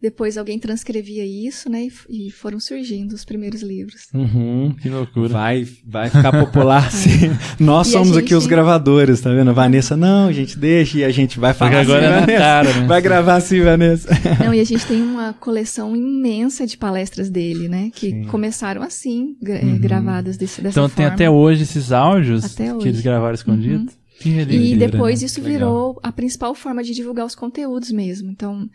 [0.00, 1.88] depois alguém transcrevia isso, né?
[2.08, 4.08] E, e foram surgindo os primeiros livros.
[4.14, 5.28] Uhum, que loucura.
[5.28, 7.30] Vai, vai ficar popular, sim.
[7.58, 8.18] Nós e somos gente...
[8.24, 9.50] aqui os gravadores, tá vendo?
[9.50, 12.38] A Vanessa, não, gente, deixa e a gente vai falar Porque agora assim, é Vanessa.
[12.38, 12.86] Cara, né?
[12.86, 14.08] Vai gravar assim, Vanessa.
[14.42, 17.90] Não, e a gente tem uma coleção imensa de palestras dele, né?
[17.94, 18.24] Que sim.
[18.24, 19.78] começaram assim, gra uhum.
[19.78, 21.04] gravadas desse, dessa então, forma.
[21.04, 22.82] Então tem até hoje esses áudios até hoje.
[22.82, 23.80] que eles gravaram escondido?
[23.80, 24.00] Uhum.
[24.24, 28.30] E depois isso virou a principal forma de divulgar os conteúdos mesmo.
[28.30, 28.68] Então,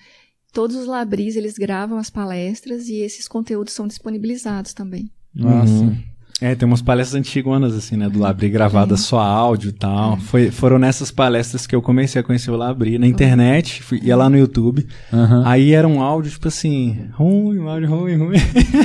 [0.56, 5.12] todos os labris eles gravam as palestras e esses conteúdos são disponibilizados também.
[5.36, 5.84] Nossa.
[5.84, 6.02] Uhum.
[6.42, 8.10] É, tem umas palestras antigonas, assim, né?
[8.10, 9.04] Do Labri gravadas é.
[9.04, 10.16] só áudio e tal.
[10.16, 10.18] É.
[10.18, 12.98] Foi, foram nessas palestras que eu comecei a conhecer o Labri.
[12.98, 14.86] Na internet, fui, ia lá no YouTube.
[15.14, 15.44] Uhum.
[15.46, 18.38] Aí era um áudio, tipo assim, ruim, um áudio ruim, ruim.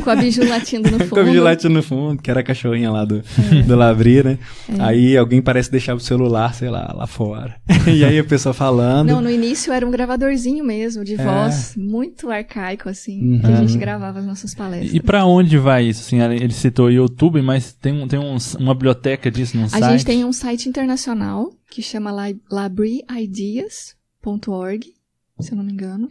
[0.04, 1.10] Com a biju latindo no fundo.
[1.10, 3.62] Com a biju latindo no fundo, que era a cachorrinha lá do, é.
[3.62, 4.38] do Labri, né?
[4.68, 4.82] É.
[4.82, 7.56] Aí alguém parece deixar o celular, sei lá, lá fora.
[7.92, 9.08] e aí a pessoa falando.
[9.08, 11.24] Não, no início era um gravadorzinho mesmo, de é.
[11.24, 13.40] voz, muito arcaico, assim, uhum.
[13.40, 14.94] que a gente gravava as nossas palestras.
[14.94, 16.02] E para onde vai isso?
[16.02, 17.08] Assim, ele citou o
[17.40, 19.84] YouTube, mas tem, um, tem um, uma biblioteca disso num a site?
[19.84, 24.94] A gente tem um site internacional que chama libraryideas.org,
[25.40, 26.08] se eu não me engano,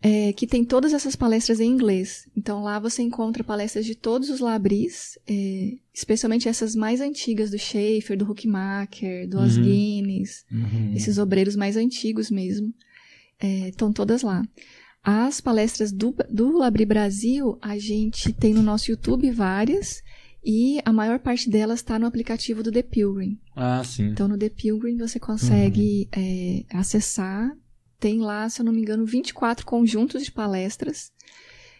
[0.00, 2.28] é, que tem todas essas palestras em inglês.
[2.36, 7.58] Então lá você encontra palestras de todos os labris, é, especialmente essas mais antigas do
[7.58, 9.44] Schaefer, do Huckmacher, do uhum.
[9.44, 10.92] Os Guinness, uhum.
[10.94, 12.72] esses obreiros mais antigos mesmo.
[13.40, 14.42] É, estão todas lá.
[15.02, 20.02] As palestras do, do Labri Brasil, a gente tem no nosso YouTube várias,
[20.44, 23.38] e a maior parte delas está no aplicativo do The Pilgrim.
[23.56, 24.08] Ah, sim.
[24.08, 26.22] Então no The Pilgrim você consegue uhum.
[26.22, 27.56] é, acessar.
[27.98, 31.10] Tem lá, se eu não me engano, 24 conjuntos de palestras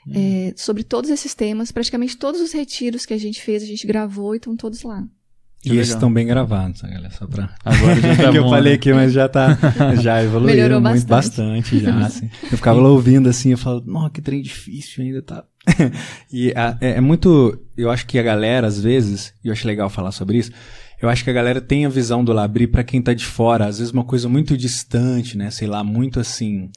[0.07, 0.15] uhum.
[0.17, 1.71] é, sobre todos esses temas.
[1.71, 5.07] Praticamente todos os retiros que a gente fez, a gente gravou e estão todos lá.
[5.65, 7.51] E esses estão bem gravados, galera, só pra...
[7.65, 8.77] Agora já tá que bom, eu falei né?
[8.77, 9.59] aqui, mas já tá,
[10.01, 12.31] já evoluiu Melhorou muito, bastante, bastante já, assim.
[12.51, 15.45] Eu ficava lá ouvindo assim, eu falo, nossa, que trem difícil ainda, tá...
[16.31, 19.67] e a, é, é muito, eu acho que a galera, às vezes, e eu acho
[19.67, 20.53] legal falar sobre isso,
[21.05, 23.67] eu acho que a galera tem a visão do Labri para quem tá de fora,
[23.67, 25.51] às vezes uma coisa muito distante, né?
[25.51, 26.71] Sei lá, muito assim,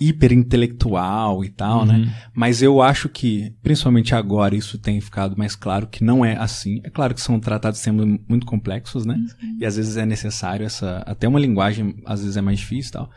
[0.00, 1.94] hiper intelectual e tal, né?
[1.94, 2.00] uhum.
[2.06, 2.16] né?
[2.34, 6.80] Mas eu acho que, principalmente agora, isso tem ficado mais claro que não é assim.
[6.82, 9.14] É claro que são tratados sendo muito complexos, né?
[9.14, 9.58] Uhum.
[9.60, 12.92] E às vezes é necessário essa, até uma linguagem às vezes é mais difícil e
[12.92, 13.10] tal.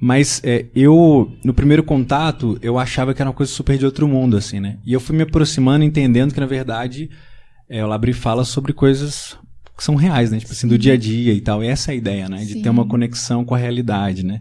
[0.00, 4.08] Mas é, eu, no primeiro contato, eu achava que era uma coisa super de outro
[4.08, 4.78] mundo, assim, né?
[4.86, 7.10] E eu fui me aproximando, entendendo que, na verdade,
[7.68, 9.38] é, o Labri fala sobre coisas
[9.80, 10.38] que são reais, né?
[10.38, 11.64] Tipo assim, do dia a dia e tal.
[11.64, 12.44] E essa é a ideia, né?
[12.44, 12.62] De Sim.
[12.62, 14.38] ter uma conexão com a realidade, né?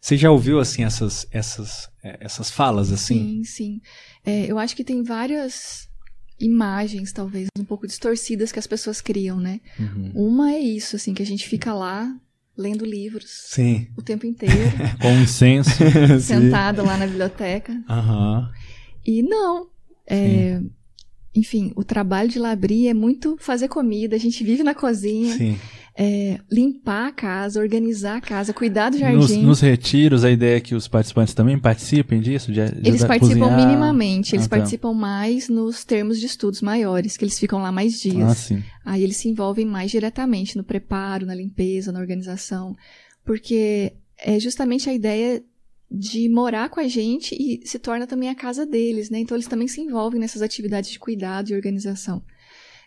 [0.00, 3.14] Você já ouviu, assim, essas, essas, é, essas falas, assim?
[3.14, 3.80] Sim, sim.
[4.26, 5.88] É, eu acho que tem várias
[6.40, 9.60] imagens, talvez, um pouco distorcidas que as pessoas criam, né?
[9.78, 10.10] Uhum.
[10.12, 12.12] Uma é isso, assim, que a gente fica lá
[12.58, 13.86] lendo livros sim.
[13.96, 14.72] o tempo inteiro.
[15.00, 15.70] com incenso.
[16.20, 17.72] sentado lá na biblioteca.
[17.72, 18.48] Uhum.
[19.06, 19.68] E não.
[20.04, 20.60] É,
[21.34, 25.58] enfim, o trabalho de Labri é muito fazer comida, a gente vive na cozinha.
[26.02, 29.16] É, limpar a casa, organizar a casa, cuidar do jardim.
[29.16, 32.50] Nos, nos, retiros, a ideia é que os participantes também participem disso?
[32.50, 33.66] De, de eles participam cozinhar...
[33.66, 34.56] minimamente, eles ah, tá.
[34.56, 38.30] participam mais nos termos de estudos maiores, que eles ficam lá mais dias.
[38.30, 38.62] Ah, sim.
[38.84, 42.74] Aí eles se envolvem mais diretamente no preparo, na limpeza, na organização,
[43.22, 45.42] porque é justamente a ideia
[45.90, 49.18] de morar com a gente e se torna também a casa deles, né?
[49.18, 52.22] Então eles também se envolvem nessas atividades de cuidado e organização.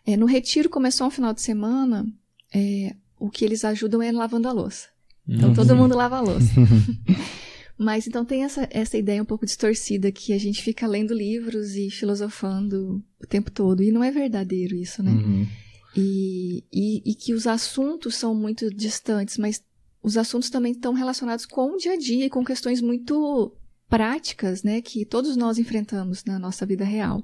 [0.05, 2.05] É, no retiro começou um final de semana,
[2.53, 4.87] é, o que eles ajudam é lavando a louça.
[5.27, 5.55] Então Uhum.
[5.55, 6.47] todo mundo lava a louça.
[7.77, 11.75] Mas então tem essa, essa ideia um pouco distorcida que a gente fica lendo livros
[11.75, 13.81] e filosofando o tempo todo.
[13.83, 15.11] E não é verdadeiro isso, né?
[15.11, 15.47] Uhum.
[15.95, 19.61] E, e, e que os assuntos são muito distantes, mas
[20.03, 23.55] os assuntos também estão relacionados com o dia a dia e com questões muito
[23.89, 27.23] práticas, né, que todos nós enfrentamos na nossa vida real.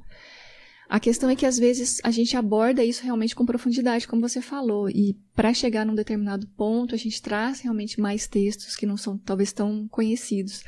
[0.87, 4.41] A questão é que às vezes a gente aborda isso realmente com profundidade, como você
[4.41, 8.97] falou, e para chegar num determinado ponto a gente traz realmente mais textos que não
[8.97, 10.63] são talvez tão conhecidos,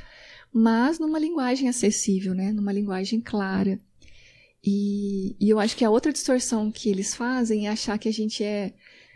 [0.54, 3.80] mas numa linguagem acessível, né, numa linguagem clara.
[4.64, 8.14] E, e eu acho que a outra distorção que eles fazem é achar que a
[8.14, 8.74] gente é,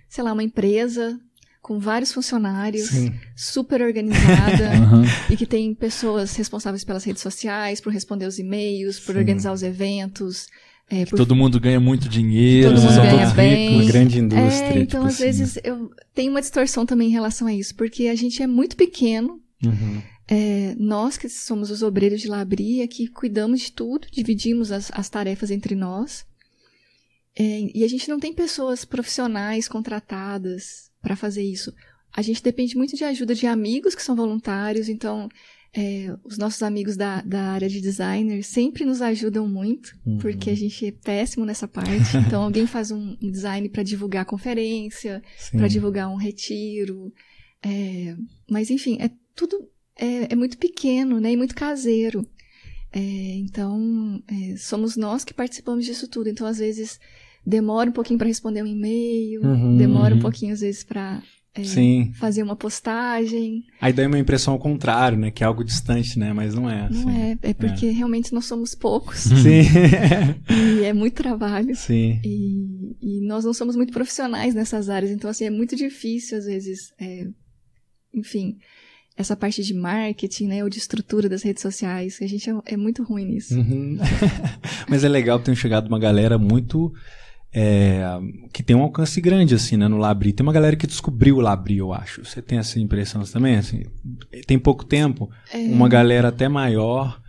[0.10, 1.20] sei lá, uma empresa
[1.66, 3.12] com vários funcionários, Sim.
[3.36, 5.04] super organizada Aham.
[5.28, 9.18] e que tem pessoas responsáveis pelas redes sociais, por responder os e-mails, por Sim.
[9.18, 10.46] organizar os eventos,
[10.88, 13.70] é, por Todo mundo ganha muito dinheiro, Todo vocês mundo são ganha todos bem.
[13.72, 13.88] ricos.
[13.88, 14.76] Grande indústria.
[14.76, 17.74] É, então tipo às assim, vezes eu tenho uma distorção também em relação a isso,
[17.74, 19.42] porque a gente é muito pequeno.
[19.64, 20.04] Uhum.
[20.28, 25.10] é, nós que somos os obreiros de Labria, que cuidamos de tudo, dividimos as, as
[25.10, 26.28] tarefas entre nós.
[27.36, 31.72] É, e a gente não tem pessoas profissionais contratadas para fazer isso.
[32.12, 35.30] A gente depende muito de ajuda de amigos que são voluntários, então
[35.78, 40.18] é, os nossos amigos da, da área de designer sempre nos ajudam muito, Uhum.
[40.18, 41.90] porque a gente é péssimo nessa parte.
[42.26, 47.14] Então alguém faz um design para divulgar a conferência, para divulgar um retiro.
[47.64, 48.16] É,
[48.50, 51.32] mas, enfim, é tudo é, é muito pequeno, né?
[51.34, 52.26] E muito caseiro.
[52.94, 56.30] É, então, é, somos nós que participamos disso tudo.
[56.30, 56.98] Então, às vezes,
[57.46, 61.22] demora um pouquinho para responder um e-mail, Uhum, demora um pouquinho, às vezes, para
[61.64, 62.12] Sim.
[62.16, 63.64] fazer uma postagem.
[63.80, 65.32] Aí dá uma impressão ao contrário, né?
[65.32, 66.34] Que é algo distante, né?
[66.34, 66.90] Mas não é.
[66.90, 67.22] Não assim.
[67.22, 69.62] é, é porque realmente nós somos poucos Sim.
[70.50, 71.76] e é muito trabalho.
[71.76, 72.20] Sim.
[72.24, 76.46] E, e nós não somos muito profissionais nessas áreas, então assim é muito difícil às
[76.46, 77.28] vezes, é,
[78.14, 78.58] enfim,
[79.18, 82.78] essa parte de marketing, né, ou de estrutura das redes sociais, a gente é, é
[82.78, 83.58] muito ruim nisso.
[83.58, 83.98] Uhum.
[84.90, 86.92] Mas é legal ter chegado uma galera muito.
[87.58, 88.04] É,
[88.52, 90.34] que tem um alcance grande, assim, né, no Labri.
[90.34, 92.26] Tem uma galera que descobriu o Labri, eu acho.
[92.26, 93.56] Você tem essa impressão também?
[93.56, 93.84] Assim,
[94.46, 97.22] tem pouco tempo, É, uma galera até maior,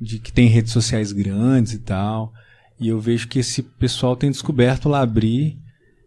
[0.00, 2.32] de que tem redes sociais grandes e tal.
[2.78, 5.58] E eu vejo que esse pessoal tem descoberto o Labri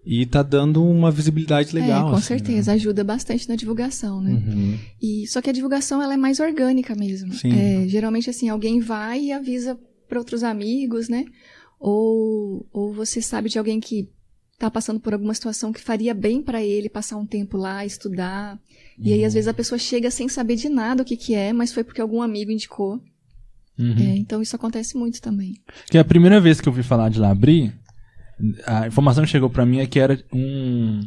[0.06, 2.08] e tá dando uma visibilidade legal.
[2.08, 4.32] é, com assim, certeza, ajuda bastante na divulgação, né?
[4.34, 4.54] Né?
[4.54, 4.80] Uhum.
[5.02, 7.34] E só que a divulgação ela é mais orgânica mesmo.
[7.34, 7.52] Sim.
[7.52, 11.26] É, geralmente assim, alguém vai e avisa para outros amigos, né?
[11.88, 14.10] Ou, ou você sabe de alguém que
[14.58, 18.58] tá passando por alguma situação que faria bem para ele passar um tempo lá, estudar.
[18.98, 21.54] E aí às vezes a pessoa chega sem saber de nada o que que é,
[21.54, 23.00] mas foi porque algum amigo indicou.
[23.78, 24.00] Uhum.
[24.00, 25.54] É, então isso acontece muito também.
[25.88, 27.72] Que a primeira vez que eu ouvi falar de Labri,
[28.66, 31.02] a informação que chegou pra mim é que era um,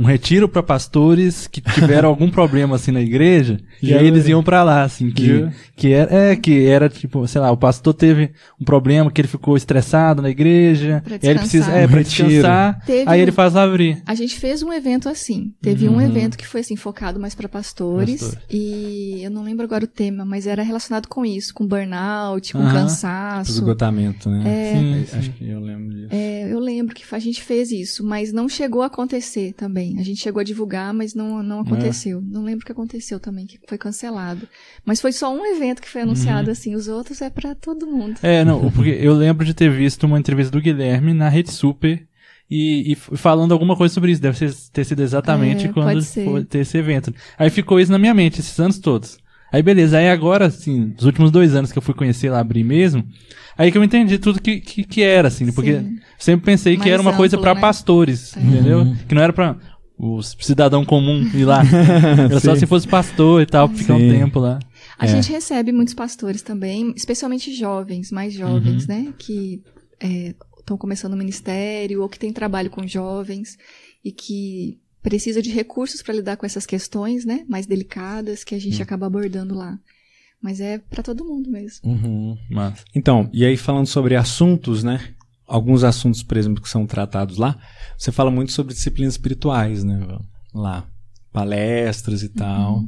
[0.00, 4.42] um retiro pra pastores que tiveram algum problema assim na igreja, e aí eles iam
[4.42, 5.52] pra lá, assim, que, Jura?
[5.76, 9.28] que era, é, que era tipo, sei lá, o pastor teve um problema que ele
[9.28, 12.28] ficou estressado na igreja, Pra e aí ele precisa, é, Um retiro.
[12.28, 14.02] descansar, Teve aí um- ele faz Labri.
[14.06, 15.52] A gente fez um evento assim.
[15.60, 16.00] Teve um Uhum.
[16.00, 18.44] evento que foi assim focado mais para pastores, Pastores.
[18.50, 22.60] e eu não lembro agora o tema, mas era relacionado com isso, com burnout, com.
[22.60, 23.50] Pro cansaço.
[23.52, 24.42] esgotamento, né?
[24.46, 25.18] É, Sim, sim.
[25.18, 26.08] Acho que eu lembro disso.
[26.10, 26.29] É,
[26.70, 29.98] lembro que a gente fez isso, mas não chegou a acontecer também.
[29.98, 32.20] A gente chegou a divulgar, mas não, não aconteceu.
[32.22, 34.46] Não lembro o que aconteceu também, que foi cancelado.
[34.84, 36.52] Mas foi só um evento que foi anunciado Uhum.
[36.52, 38.18] assim, os outros é pra todo mundo.
[38.22, 42.06] É, não, porque eu lembro de ter visto uma entrevista do Guilherme na Rede Super
[42.50, 44.22] e, e falando alguma coisa sobre isso.
[44.22, 44.38] Deve
[44.72, 47.12] ter sido exatamente É, quando foi ter esse evento.
[47.38, 49.18] Aí ficou isso na minha mente, esses anos todos.
[49.52, 52.62] Aí beleza, aí agora, assim, os últimos dois anos que eu fui conhecer lá abrir
[52.62, 53.04] mesmo,
[53.56, 55.98] aí que eu entendi tudo que, que, que era, assim, porque Sim.
[56.18, 57.60] sempre pensei que Mais era uma coisa amplo, pra né?
[57.60, 58.40] pastores, É.
[58.40, 58.78] entendeu?
[58.80, 58.96] Uhum.
[59.08, 59.56] Que não era pra
[59.98, 61.62] o cidadão comum ir lá.
[62.30, 64.58] era só se fosse pastor e tal, pra ficar um tempo lá.
[64.98, 65.08] A É.
[65.08, 68.94] gente recebe muitos pastores também, especialmente jovens, mais jovens, Uhum.
[69.04, 69.12] né?
[69.18, 69.62] Que
[70.58, 73.58] estão começando o ministério ou que têm trabalho com jovens
[74.04, 77.44] e que precisa de recursos para lidar com essas questões, né?
[77.48, 79.78] Mais delicadas que a gente acaba abordando lá.
[80.42, 81.80] Mas é para todo mundo mesmo.
[81.90, 82.38] Uhum.
[82.50, 85.00] Mas, Então, e aí falando sobre assuntos, né?
[85.46, 87.58] Alguns assuntos, por exemplo, que são tratados lá,
[87.98, 90.00] você fala muito sobre disciplinas espirituais, né?
[90.54, 90.86] Lá,
[91.32, 92.82] palestras e tal.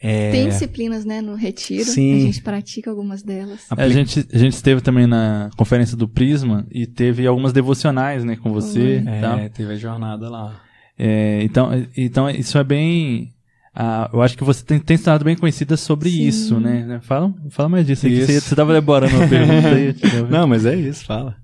[0.00, 1.84] É, Tem disciplinas, né, no retiro.
[1.84, 2.14] Sim.
[2.16, 3.60] A gente pratica algumas delas.
[3.70, 7.52] a- É, a, gente, a gente esteve também na conferência do Prisma e teve algumas
[7.52, 9.38] devocionais, né, com você e tal.
[9.38, 10.60] é, teve a jornada lá.
[10.98, 13.34] É, então, então, isso é bem...
[13.80, 16.26] ah, eu acho que você tem, tem estado bem conhecida sobre Sim.
[16.26, 16.98] isso, né?
[17.00, 18.26] Fala, fala mais disso Isso.
[18.26, 19.94] você, você tava elaborando uma pergunta aí.
[20.28, 21.36] Não, mas é isso, fala.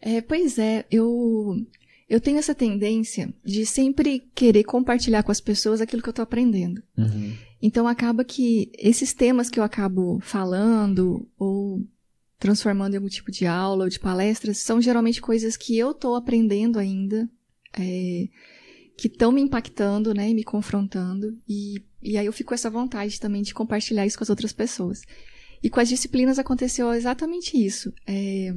[0.00, 1.54] É, pois é, eu
[2.08, 6.22] eu tenho essa tendência de sempre querer compartilhar com as pessoas aquilo que eu estou
[6.22, 6.82] aprendendo.
[6.96, 7.34] Uhum.
[7.60, 11.82] Então acaba que esses temas que eu acabo falando ou
[12.38, 16.16] transformando em algum tipo de aula ou de palestras são geralmente coisas que eu estou
[16.16, 17.28] aprendendo ainda,
[17.78, 18.28] é,
[18.98, 22.68] que estão me impactando, né, e me confrontando e, e aí eu fico com essa
[22.68, 25.02] vontade também de compartilhar isso com as outras pessoas.
[25.62, 27.92] E com as disciplinas aconteceu exatamente isso.
[28.04, 28.52] É,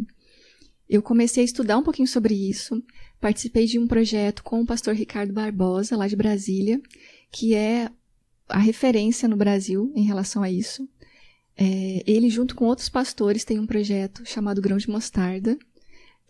[0.89, 2.83] eu comecei a estudar um pouquinho sobre isso,
[3.19, 6.81] participei de um projeto com o pastor Ricardo Barbosa, lá de Brasília,
[7.31, 7.91] que é
[8.49, 10.89] a referência no Brasil em relação a isso.
[11.55, 15.55] É, ele, junto com outros pastores, tem um projeto chamado Grão de Mostarda,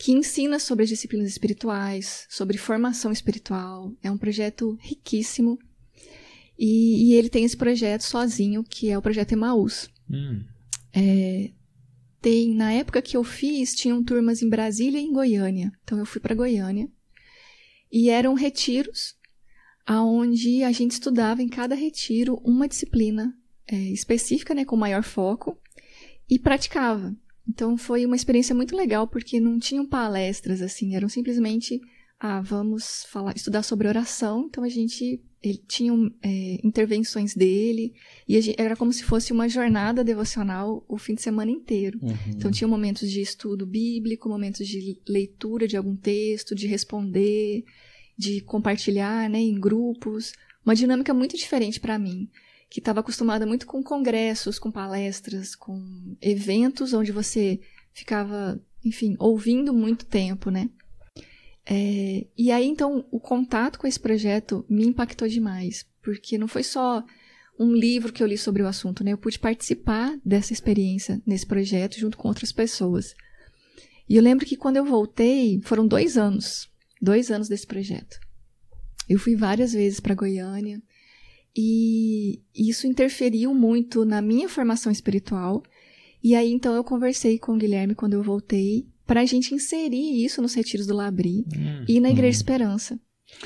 [0.01, 3.93] que ensina sobre as disciplinas espirituais, sobre formação espiritual.
[4.01, 5.59] É um projeto riquíssimo.
[6.57, 9.91] E, e ele tem esse projeto sozinho, que é o projeto Emaús.
[10.09, 10.43] Hum.
[10.91, 11.51] É,
[12.19, 15.71] tem, na época que eu fiz, tinham turmas em Brasília e em Goiânia.
[15.83, 16.89] Então eu fui para Goiânia.
[17.91, 19.15] E eram retiros
[19.85, 23.37] aonde a gente estudava em cada retiro uma disciplina
[23.67, 25.61] é, específica, né, com maior foco,
[26.27, 27.15] e praticava.
[27.47, 31.79] Então foi uma experiência muito legal porque não tinham palestras assim, eram simplesmente
[32.19, 34.45] ah, vamos falar, estudar sobre oração.
[34.47, 37.93] Então a gente ele tinha é, intervenções dele
[38.27, 41.99] e gente, era como se fosse uma jornada devocional o fim de semana inteiro.
[42.01, 42.13] Uhum.
[42.27, 47.63] Então tinha momentos de estudo bíblico, momentos de leitura de algum texto, de responder,
[48.15, 50.33] de compartilhar, né, em grupos,
[50.63, 52.29] uma dinâmica muito diferente para mim,
[52.71, 57.59] que estava acostumada muito com congressos, com palestras, com eventos onde você
[57.93, 60.69] ficava, enfim, ouvindo muito tempo, né?
[61.65, 66.63] É, e aí, então, o contato com esse projeto me impactou demais, porque não foi
[66.63, 67.03] só
[67.59, 69.11] um livro que eu li sobre o assunto, né?
[69.11, 73.13] Eu pude participar dessa experiência nesse projeto junto com outras pessoas.
[74.07, 78.17] E eu lembro que quando eu voltei, foram dois anos, dois anos desse projeto.
[79.09, 80.81] Eu fui várias vezes para Goiânia
[81.55, 85.63] e isso interferiu muito na minha formação espiritual.
[86.23, 90.23] E aí, então, eu conversei com o Guilherme quando eu voltei para a gente inserir
[90.23, 92.41] isso nos retiros do Labri Hum, e na Igreja hum.
[92.41, 92.99] Esperança.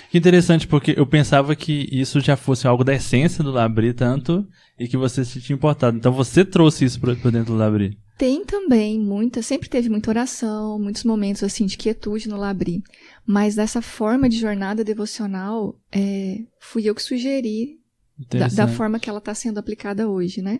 [0.09, 4.45] Que interessante, porque eu pensava que isso já fosse algo da essência do Labri, tanto,
[4.79, 5.95] e que você se tinha importado.
[5.95, 7.97] Então você trouxe isso para dentro do Labri.
[8.17, 12.81] Tem também muita, sempre teve muita oração, muitos momentos assim de quietude no Labri.
[13.25, 17.77] Mas dessa forma de jornada devocional, é, fui eu que sugeri
[18.17, 20.59] da, da forma que ela está sendo aplicada hoje, né?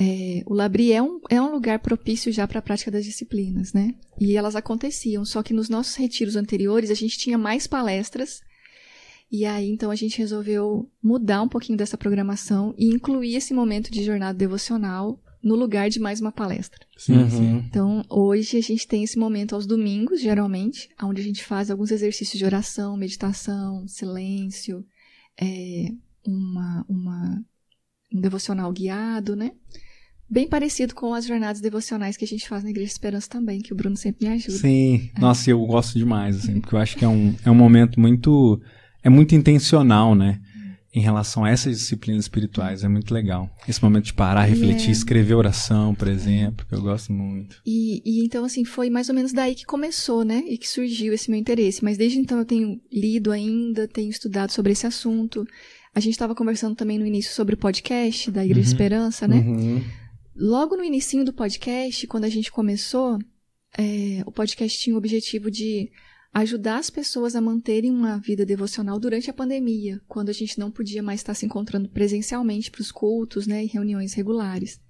[0.00, 3.72] É, o Labri é um, é um lugar propício já para a prática das disciplinas,
[3.72, 3.94] né?
[4.20, 8.40] E elas aconteciam, só que nos nossos retiros anteriores a gente tinha mais palestras.
[9.30, 13.90] E aí, então, a gente resolveu mudar um pouquinho dessa programação e incluir esse momento
[13.90, 16.86] de jornada devocional no lugar de mais uma palestra.
[16.96, 17.52] Sim, sim.
[17.52, 17.58] Uhum.
[17.58, 21.90] Então, hoje a gente tem esse momento aos domingos, geralmente, onde a gente faz alguns
[21.90, 24.84] exercícios de oração, meditação, silêncio,
[25.40, 25.92] é,
[26.28, 27.44] uma, uma,
[28.12, 29.52] um devocional guiado, né?
[30.30, 33.72] Bem parecido com as jornadas devocionais que a gente faz na Igreja Esperança também, que
[33.72, 34.58] o Bruno sempre me ajuda.
[34.58, 37.98] Sim, nossa, eu gosto demais, assim, porque eu acho que é um, é um momento
[37.98, 38.60] muito.
[39.02, 40.38] É muito intencional, né?
[40.92, 42.82] Em relação a essas disciplinas espirituais.
[42.82, 43.48] É muito legal.
[43.66, 44.92] Esse momento de parar, refletir, É.
[44.92, 47.60] escrever oração, por exemplo, que eu gosto muito.
[47.64, 50.42] E, e então, assim, foi mais ou menos daí que começou, né?
[50.46, 51.84] E que surgiu esse meu interesse.
[51.84, 55.46] Mas desde então eu tenho lido ainda, tenho estudado sobre esse assunto.
[55.94, 58.72] A gente estava conversando também no início sobre o podcast da Igreja Uhum.
[58.72, 59.36] Esperança, né?
[59.36, 59.84] Uhum.
[60.36, 63.18] Logo no início do podcast, quando a gente começou,
[63.76, 65.90] é, o podcast tinha o objetivo de
[66.32, 70.70] ajudar as pessoas a manterem uma vida devocional durante a pandemia, quando a gente não
[70.70, 74.80] podia mais estar se encontrando presencialmente para os cultos né, e reuniões regulares.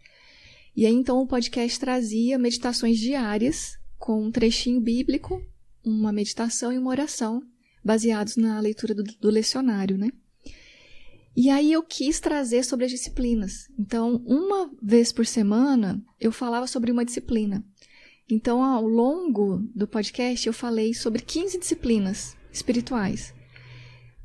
[0.77, 5.43] E aí então o podcast trazia meditações diárias com um trechinho bíblico,
[5.85, 7.43] uma meditação e uma oração,
[7.85, 10.11] baseados na leitura do, do lecionário, né?
[11.39, 13.71] E aí eu quis trazer sobre as disciplinas.
[13.79, 17.65] Então, uma vez por semana, eu falava sobre uma disciplina.
[18.29, 23.33] Então, ao longo do podcast, eu falei sobre 15 disciplinas espirituais.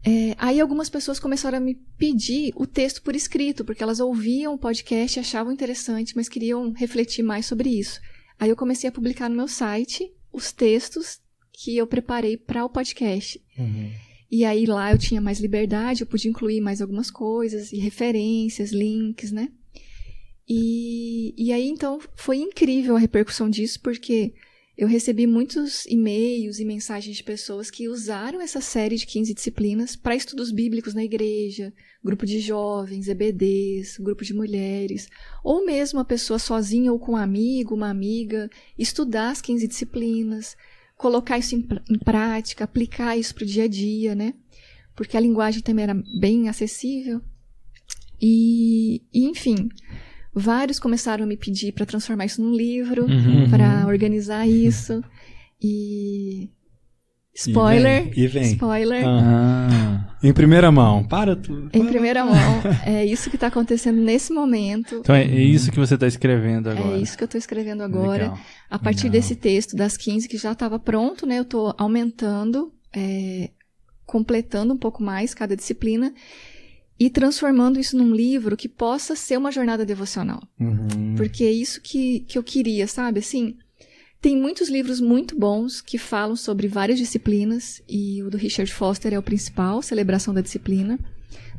[0.04, 4.56] É, aí algumas pessoas começaram a me pedir o texto por escrito, porque elas ouviam
[4.56, 8.02] o podcast, achavam interessante, mas queriam refletir mais sobre isso.
[8.40, 12.70] Aí eu comecei a publicar no meu site os textos que eu preparei para o
[12.70, 13.40] podcast.
[13.56, 13.92] Uhum.
[14.34, 18.72] E aí lá eu tinha mais liberdade, eu podia incluir mais algumas coisas, e referências,
[18.72, 19.52] links, né?
[20.50, 24.34] E, e aí então foi incrível a repercussão disso, porque
[24.76, 29.96] eu recebi muitos e-mails e mensagens de pessoas que usaram essa série de 15 disciplinas
[29.96, 31.72] para estudos bíblicos na igreja,
[32.04, 35.10] grupo de jovens, EBDs, grupo de mulheres,
[35.44, 40.58] ou mesmo a pessoa sozinha ou com um amigo, uma amiga, estudar as 15 disciplinas,
[41.04, 44.34] colocar isso em, em prática, aplicar isso para o dia a dia, né?
[44.96, 47.22] Porque a linguagem também era bem acessível.
[48.22, 49.68] E, e enfim,
[50.34, 53.50] vários começaram a me pedir para transformar isso num livro, Uhum.
[53.50, 55.04] para organizar isso.
[55.62, 56.50] E
[57.36, 58.44] spoiler, E vem, e vem.
[58.54, 59.04] spoiler.
[59.06, 60.16] Ah.
[60.24, 61.04] Em primeira mão.
[61.04, 61.70] Para tudo.
[61.74, 64.96] Em primeira mão, é isso que está acontecendo nesse momento.
[64.96, 66.96] Então é, é isso que você está escrevendo agora.
[66.96, 68.24] É isso que eu estou escrevendo agora.
[68.24, 68.40] Legal.
[68.70, 69.12] A partir Legal.
[69.14, 71.40] desse texto das 15 que já estava pronto, né?
[71.40, 73.50] Eu estou aumentando, é,
[74.06, 76.14] completando um pouco mais cada disciplina
[77.00, 80.42] e transformando isso num livro que possa ser uma jornada devocional.
[80.60, 81.16] Uhum.
[81.18, 83.20] Porque é isso que, que eu queria, sabe?
[83.20, 83.58] Assim,
[84.24, 89.14] tem muitos livros muito bons que falam sobre várias disciplinas, e o do Richard Foster
[89.14, 90.98] é o principal, Celebração da Disciplina.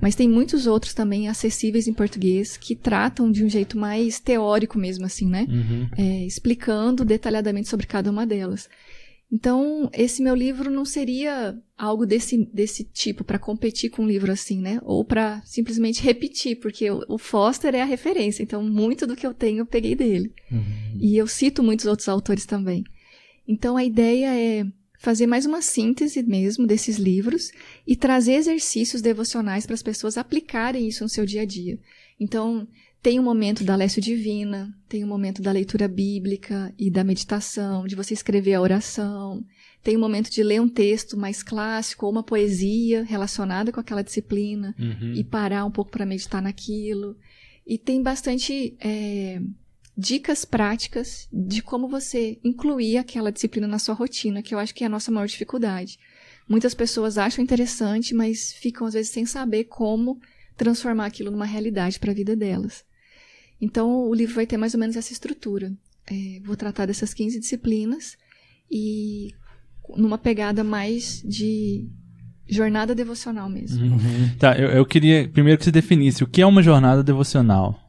[0.00, 4.78] Mas tem muitos outros também acessíveis em português que tratam de um jeito mais teórico
[4.78, 5.46] mesmo, assim, né?
[5.46, 5.88] Uhum.
[5.98, 8.66] É, explicando detalhadamente sobre cada uma delas.
[9.32, 14.30] Então, esse meu livro não seria algo desse, desse tipo para competir com um livro
[14.30, 14.78] assim, né?
[14.82, 19.26] Ou para simplesmente repetir, porque o, o Foster é a referência, então muito do que
[19.26, 20.32] eu tenho eu peguei dele.
[21.00, 22.84] E eu cito muitos outros autores também.
[23.46, 24.66] Então, a ideia é
[24.98, 27.50] fazer mais uma síntese mesmo desses livros
[27.86, 31.78] e trazer exercícios devocionais para as pessoas aplicarem isso no seu dia a dia.
[32.18, 32.66] Então,
[33.04, 37.86] tem o momento da Lécio Divina, tem o momento da leitura bíblica e da meditação,
[37.86, 39.44] de você escrever a oração,
[39.82, 44.02] tem o momento de ler um texto mais clássico ou uma poesia relacionada com aquela
[44.02, 45.12] disciplina Uhum.
[45.12, 47.14] e parar um pouco para meditar naquilo.
[47.66, 49.38] E tem bastante é,
[49.94, 54.82] dicas práticas de como você incluir aquela disciplina na sua rotina, que eu acho que
[54.82, 55.98] é a nossa maior dificuldade.
[56.48, 60.18] Muitas pessoas acham interessante, mas ficam às vezes sem saber como
[60.56, 62.82] transformar aquilo numa realidade para a vida delas.
[63.60, 65.72] Então, o livro vai ter mais ou menos essa estrutura.
[66.06, 68.16] É, vou tratar dessas 15 disciplinas
[68.70, 69.34] e
[69.96, 71.86] numa pegada mais de
[72.48, 73.84] jornada devocional mesmo.
[73.84, 74.36] Uhum.
[74.38, 77.80] Tá, eu, eu queria primeiro que você definisse o que é uma jornada devocional.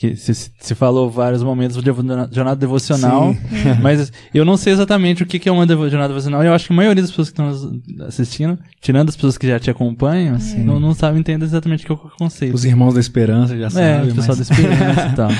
[0.00, 3.38] Que Você, você falou vários momentos de jornada devocional, Sim.
[3.82, 6.42] mas eu não sei exatamente o que que é uma jornada devocional.
[6.42, 9.60] Eu acho que a maioria das pessoas que estão assistindo, tirando as pessoas que já
[9.60, 12.54] te acompanham, não, não sabem entender exatamente o que é o conceito.
[12.54, 14.10] Os irmãos da esperança já é, sabem.
[14.10, 15.30] o pessoal mas- da experiência e tal.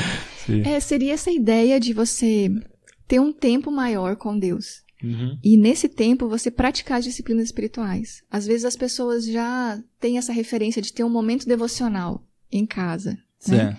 [0.44, 0.60] Sim.
[0.62, 2.50] É, seria essa ideia de você
[3.08, 4.82] ter um tempo maior com Deus.
[5.02, 5.38] Uhum.
[5.42, 8.22] E nesse tempo você praticar as disciplinas espirituais.
[8.30, 13.16] Às vezes as pessoas já têm essa referência de ter um momento devocional em casa.
[13.48, 13.74] Né?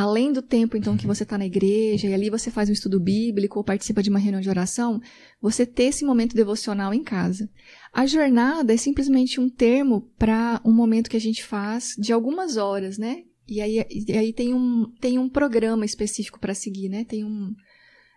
[0.00, 3.00] Além do tempo, então, que você está na igreja e ali você faz um estudo
[3.00, 5.00] bíblico ou participa de uma reunião de oração,
[5.42, 7.50] você ter esse momento devocional em casa.
[7.92, 12.56] A jornada é simplesmente um termo para um momento que a gente faz de algumas
[12.56, 13.24] horas, né?
[13.48, 17.02] E aí, e aí tem, um, tem um programa específico para seguir, né?
[17.02, 17.52] Tem um,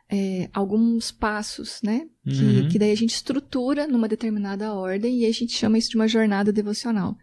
[0.08, 2.08] é, alguns passos, né?
[2.24, 2.70] Que, Uhum.
[2.70, 6.08] que daí a gente estrutura numa determinada ordem e a gente chama isso de uma
[6.08, 7.18] jornada devocional.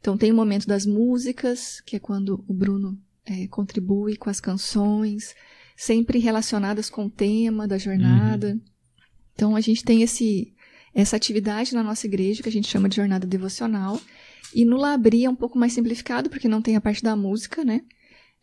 [0.00, 4.40] Então tem o momento das músicas, que é quando o Bruno é, contribui com as
[4.40, 5.34] canções,
[5.76, 8.58] sempre relacionadas com o tema da jornada.
[9.34, 10.54] Então a gente tem esse,
[10.94, 14.00] essa atividade na nossa igreja que a gente chama de jornada devocional.
[14.54, 17.64] E no Labri é um pouco mais simplificado, porque não tem a parte da música,
[17.64, 17.80] né?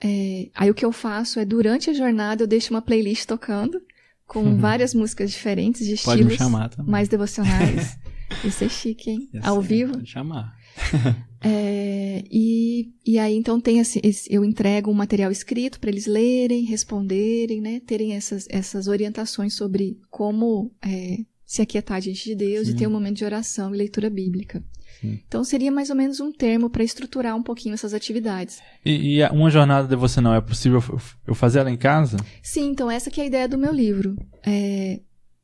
[0.01, 3.81] É, aí o que eu faço é, durante a jornada, eu deixo uma playlist tocando,
[4.25, 6.37] com várias músicas diferentes, de estilos
[6.85, 7.97] mais devocionais.
[8.45, 9.29] Isso é chique, hein?
[9.33, 9.93] Ia Ao ser, vivo.
[9.93, 10.55] Pode chamar.
[11.41, 16.65] É, e, e aí, então, tem esse- eu entrego um material escrito para eles lerem,
[16.65, 17.79] responderem, né?
[17.85, 22.91] Terem essas, essas orientações sobre como é, se aquietar diante de Deus e ter um
[22.91, 24.63] momento de oração e leitura bíblica.
[24.99, 25.19] Sim.
[25.27, 28.59] Então, seria mais ou menos um termo para estruturar um pouquinho essas atividades.
[28.85, 30.83] E, e uma jornada devocional é possível
[31.25, 32.17] eu- fazer ela em casa?
[32.43, 34.15] Sim, então essa que é a ideia do meu livro.
[34.45, 34.99] É,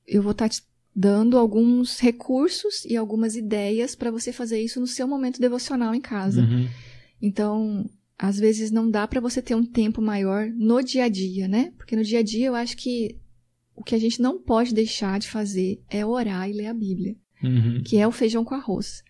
[0.06, 0.62] eu vou estar te
[0.96, 6.00] dando alguns recursos e algumas ideias para você fazer isso no seu momento devocional em
[6.00, 6.42] casa.
[6.42, 6.68] Uhum.
[7.22, 11.48] Então, às vezes não dá para você ter um tempo maior no dia a dia,
[11.48, 11.74] né?
[11.78, 13.18] Porque no dia a dia eu acho que
[13.76, 17.16] o que a gente não pode deixar de fazer é orar e ler a Bíblia,
[17.44, 17.84] Uhum.
[17.84, 19.04] que é o feijão com arroz.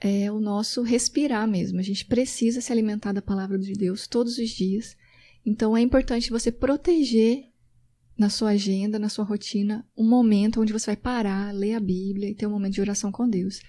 [0.00, 1.80] É o nosso respirar mesmo.
[1.80, 4.96] A gente precisa se alimentar da palavra de Deus todos os dias.
[5.44, 7.46] Então é importante você proteger
[8.18, 12.28] na sua agenda, na sua rotina, um momento onde você vai parar, ler a Bíblia
[12.28, 13.60] e ter um momento de oração com Deus.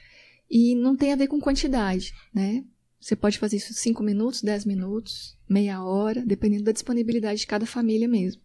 [0.50, 2.64] E não tem a ver com quantidade, né?
[3.00, 7.66] Você pode fazer isso 5 minutos, 10 minutos, meia hora, dependendo da disponibilidade de cada
[7.66, 8.42] família mesmo.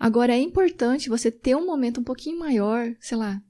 [0.00, 3.40] Agora, é importante você ter um momento um pouquinho maior, sei lá,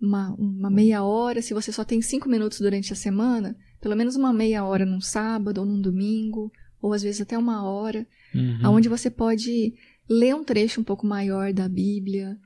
[0.00, 4.16] uma, uma meia hora, se você só tem cinco minutos durante a semana, pelo menos
[4.16, 8.58] uma meia hora num sábado ou num domingo, ou às vezes até uma hora, Uhum.
[8.62, 9.74] aonde você pode
[10.08, 12.38] ler um trecho um pouco maior da Bíblia,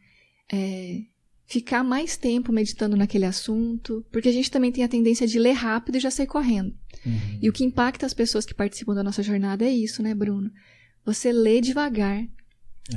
[0.52, 1.02] é,
[1.46, 5.52] ficar mais tempo meditando naquele assunto, porque a gente também tem a tendência de ler
[5.52, 6.74] rápido e já sair correndo.
[7.04, 7.38] Uhum.
[7.42, 10.50] E o que impacta as pessoas que participam da nossa jornada é isso, né, Bruno?
[11.04, 12.28] Você lê devagar, É.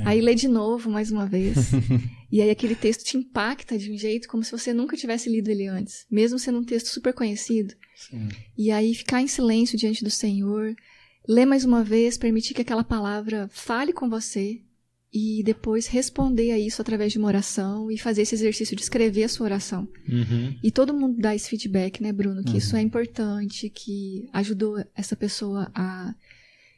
[0.04, 1.56] aí lê de novo mais uma vez,
[2.30, 5.48] e aí aquele texto te impacta de um jeito como se você nunca tivesse lido
[5.50, 7.74] ele antes, mesmo sendo um texto super conhecido.
[7.96, 8.28] Sim.
[8.56, 10.74] E aí ficar em silêncio diante do Senhor,
[11.28, 14.60] ler mais uma vez, permitir que aquela palavra fale com você
[15.12, 19.22] e depois responder a isso através de uma oração e fazer esse exercício de escrever
[19.22, 19.88] a sua oração.
[20.08, 20.58] Uhum.
[20.60, 22.42] E todo mundo dá esse feedback, né, Bruno?
[22.42, 22.56] Que Uhum.
[22.56, 26.12] isso é importante, que ajudou essa pessoa a,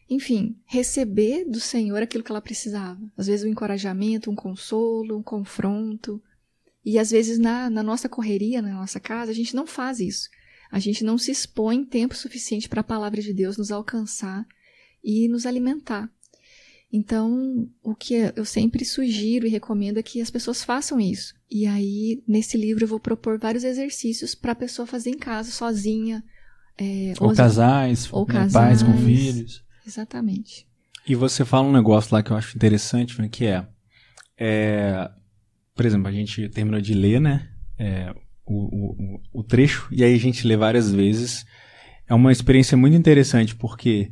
[0.08, 3.00] enfim, receber do Senhor aquilo que ela precisava.
[3.16, 6.22] Às vezes um encorajamento, um consolo, um confronto.
[6.84, 10.28] E às vezes na, na nossa correria, na nossa casa, a gente não faz isso.
[10.70, 14.46] A gente não se expõe tempo suficiente para a palavra de Deus nos alcançar
[15.02, 16.10] e nos alimentar.
[16.92, 21.34] Então, o que eu sempre sugiro e recomendo é que as pessoas façam isso.
[21.50, 25.50] E aí, nesse livro, eu vou propor vários exercícios para a pessoa fazer em casa,
[25.50, 26.22] sozinha.
[26.78, 29.04] é, Ou casais, ou né, pais com casais.
[29.04, 29.64] filhos.
[29.86, 30.66] Exatamente.
[31.06, 33.66] E você fala um negócio lá que eu acho interessante, né, que é,
[34.38, 35.10] é,
[35.74, 37.48] por exemplo, a gente terminou de ler, né,
[37.78, 38.14] é,
[38.46, 41.44] o, o, o trecho, e aí a gente lê várias vezes.
[42.08, 44.10] É uma experiência muito interessante, porque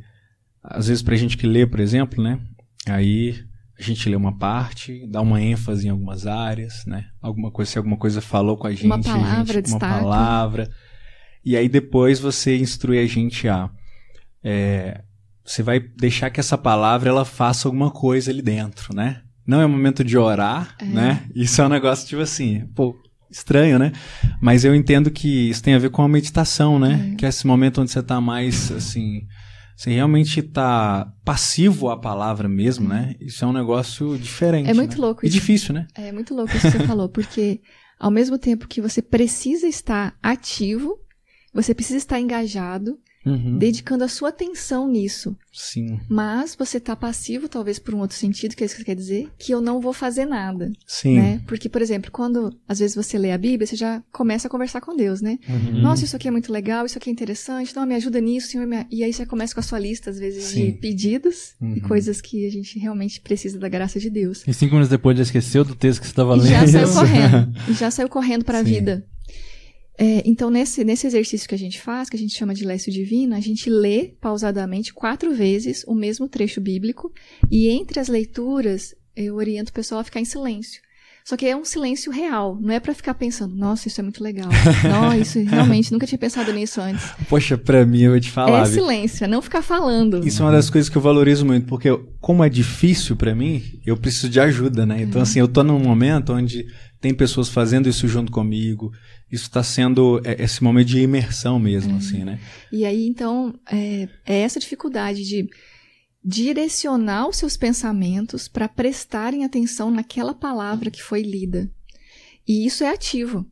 [0.61, 2.39] às vezes pra gente que lê, por exemplo, né,
[2.87, 3.39] aí
[3.79, 7.77] a gente lê uma parte, dá uma ênfase em algumas áreas, né, alguma coisa, se
[7.77, 10.69] alguma coisa falou com a gente, Uma a gente- palavra uma palavra,
[11.43, 13.69] e aí depois você instrui a gente a
[14.43, 15.01] é,
[15.43, 19.21] você vai deixar que essa palavra ela faça alguma coisa ali dentro, né?
[19.45, 20.85] Não é momento de orar, É.
[20.85, 21.25] né?
[21.35, 22.95] Isso é um negócio tipo assim, pô,
[23.35, 23.91] estranho, né?
[24.41, 27.11] Mas eu entendo que isso tem a ver com a meditação, né?
[27.11, 27.15] É.
[27.15, 29.23] Que é esse momento onde você tá mais assim,
[29.75, 33.13] você realmente tá passivo à palavra mesmo, né?
[33.19, 34.69] Isso é um negócio diferente.
[34.69, 35.05] É muito né?
[35.05, 35.33] louco E isso.
[35.37, 35.85] difícil, né?
[35.95, 37.59] É muito louco isso que você falou, porque
[37.99, 40.97] ao mesmo tempo que você precisa estar ativo,
[41.53, 43.57] você precisa estar engajado, Uhum.
[43.57, 45.35] dedicando a sua atenção nisso.
[45.51, 48.85] Sim, Mas você tá passivo, talvez por um outro sentido, que é isso que você
[48.85, 51.15] quer dizer, que eu não vou fazer nada, sim.
[51.15, 51.41] né?
[51.47, 54.81] Porque, por exemplo, quando às vezes você lê a Bíblia, você já começa a conversar
[54.81, 55.39] com Deus, né?
[55.47, 55.81] Uhum.
[55.81, 58.67] Nossa, isso aqui é muito legal, isso aqui é interessante, não, me ajuda nisso, Senhor.
[58.67, 60.65] me- E aí você começa com a sua lista, às vezes, Sim.
[60.65, 61.79] de pedidos e Uhum.
[61.87, 64.43] coisas que a gente realmente precisa da graça de Deus.
[64.47, 66.67] E cinco minutos depois já esqueceu do texto que você estava E lendo.
[66.67, 67.55] já saiu correndo.
[67.69, 69.05] E já saiu correndo para a vida.
[69.97, 72.91] É, então, nesse, nesse exercício que a gente faz, que a gente chama de Lécio
[72.91, 77.11] Divino, a gente lê pausadamente quatro vezes o mesmo trecho bíblico
[77.49, 80.81] e entre as leituras eu oriento o pessoal a ficar em silêncio.
[81.27, 84.23] Só que é um silêncio real, não é para ficar pensando, nossa, isso é muito
[84.23, 84.47] legal.
[84.87, 87.03] Não, isso realmente nunca tinha pensado nisso antes.
[87.27, 88.73] Poxa, pra mim eu vou te falar, é viu?
[88.83, 90.23] silêncio, é não ficar falando.
[90.23, 91.89] Isso é uma das coisas que eu valorizo muito, porque
[92.21, 94.97] como é difícil pra mim, eu preciso de ajuda, né?
[94.97, 95.01] Uhum.
[95.01, 96.67] Então, assim, eu tô num momento onde
[97.01, 98.91] tem pessoas fazendo isso junto comigo.
[99.35, 101.97] Isso tá sendo é, esse momento de imersão mesmo, Uhum.
[101.97, 102.39] assim, né?
[102.71, 105.47] E aí, então, é, é essa dificuldade de
[106.23, 111.69] direcionar os seus pensamentos para prestarem atenção naquela palavra que foi lida.
[112.47, 113.45] E isso é ativo,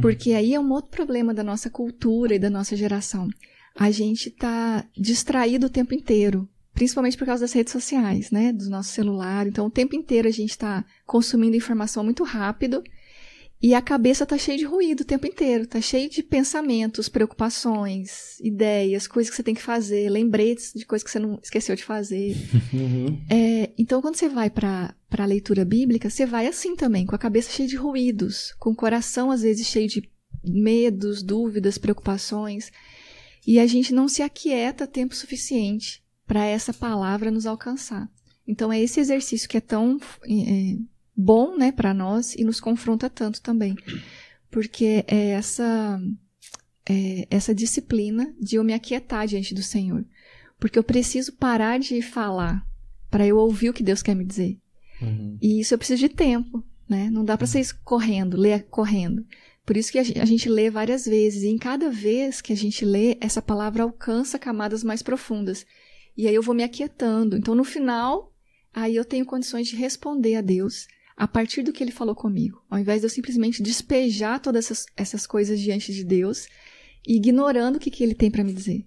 [0.00, 3.28] porque aí é um outro problema da nossa cultura e da nossa geração.
[3.78, 8.68] A gente tá distraído o tempo inteiro, principalmente por causa das redes sociais, né, do
[8.70, 9.46] nosso celular.
[9.46, 12.82] Então, o tempo inteiro a gente está consumindo informação muito rápido
[13.62, 18.40] e a cabeça tá cheia de ruído o tempo inteiro, tá cheio de pensamentos, preocupações,
[18.40, 21.84] ideias, coisas que você tem que fazer, lembretes de coisas que você não esqueceu de
[21.84, 22.36] fazer.
[23.30, 27.18] É, então, quando você vai para a leitura bíblica, você vai assim também, com a
[27.18, 30.10] cabeça cheia de ruídos, com o coração às vezes cheio de
[30.44, 32.72] medos, dúvidas, preocupações,
[33.46, 38.10] e a gente não se aquieta tempo suficiente para essa palavra nos alcançar.
[38.46, 39.98] Então, é esse exercício que é tão
[40.28, 40.76] é,
[41.22, 43.76] bom, né, para nós e nos confronta tanto também,
[44.50, 46.00] porque é essa
[46.88, 50.04] é essa disciplina de eu me aquietar diante do Senhor,
[50.58, 52.66] porque eu preciso parar de falar
[53.10, 54.58] para eu ouvir o que Deus quer me dizer.
[55.00, 55.38] Uhum.
[55.40, 57.10] E isso eu preciso de tempo, né?
[57.10, 59.24] Não dá para ser isso correndo, ler correndo.
[59.64, 62.84] Por isso que a gente lê várias vezes, e em cada vez que a gente
[62.84, 65.64] lê, essa palavra alcança camadas mais profundas.
[66.16, 67.36] E aí eu vou me aquietando.
[67.36, 68.32] Então, no final,
[68.74, 72.62] aí eu tenho condições de responder a Deus a partir do que ele falou comigo.
[72.70, 76.46] Ao invés de eu simplesmente despejar todas essas, essas coisas diante de Deus,
[77.06, 78.86] ignorando o que, que ele tem para me dizer.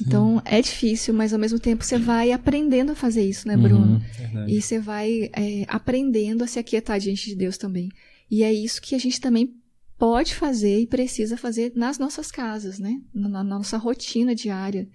[0.00, 4.00] Então, é difícil, mas ao mesmo tempo você vai aprendendo a fazer isso, né, Bruno?
[4.34, 4.48] Uhum.
[4.48, 7.90] E você vai é, aprendendo a se aquietar diante de Deus também.
[8.30, 9.54] E é isso que a gente também
[9.98, 13.00] pode fazer e precisa fazer nas nossas casas, né?
[13.12, 14.88] Na, na nossa rotina diária.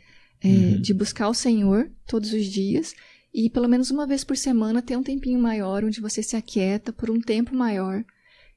[0.43, 0.81] é, Uhum.
[0.81, 2.95] De buscar o Senhor todos os dias
[3.35, 6.93] e pelo menos uma vez por semana ter um tempinho maior onde você se aquieta
[6.93, 8.01] por um tempo maior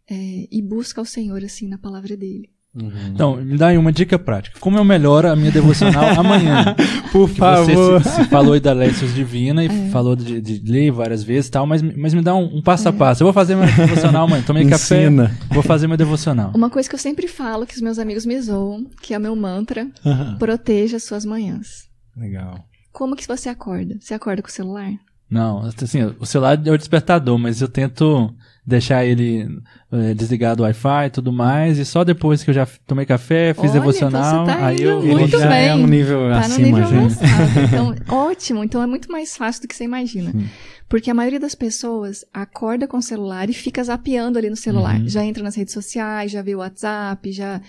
[0.08, 0.14] é,
[0.50, 2.48] e busca o Senhor assim na palavra dele.
[2.74, 2.90] Uhum.
[3.12, 4.60] Então, me dá aí uma dica prática.
[4.60, 6.76] Como eu melhoro a minha devocional amanhã?
[7.10, 8.00] Por Que favor.
[8.02, 9.88] Você se, se falou aí da Lécios Divina e É.
[9.90, 12.88] falou de, de ler várias vezes e tal, mas, mas me dá um, um passo
[12.88, 13.22] a passo.
[13.22, 14.44] Eu vou fazer minha devocional amanhã.
[14.46, 15.08] Tomei café,
[15.50, 16.52] vou fazer meu devocional.
[16.54, 19.20] Uma coisa que eu sempre falo, que os meus amigos me zoam, que é o
[19.20, 20.36] meu mantra, Aham.
[20.38, 21.88] proteja as suas manhãs.
[22.16, 22.64] Legal.
[22.92, 23.96] Como que você acorda?
[24.00, 24.92] Você acorda com o celular?
[25.30, 28.34] Não, assim, o celular é o despertador, mas eu tento
[28.64, 29.46] deixar ele
[29.92, 33.52] eh, desligado o Wi-Fi e tudo mais, e só depois que eu já tomei café,
[33.52, 35.68] fiz Olha, devocional, então você tá aí eu indo vou muito Ele já bem.
[35.68, 37.24] é um nível Tá acima, nível gente.
[37.24, 37.60] avançado.
[37.66, 38.64] Então, ótimo.
[38.64, 40.32] Então é muito mais fácil do que você imagina.
[40.32, 40.48] Sim.
[40.88, 44.98] Porque a maioria das pessoas acorda com o celular e fica zapeando ali no celular.
[44.98, 45.08] Uhum.
[45.08, 47.60] Já entra nas redes sociais, já vê o WhatsApp, já.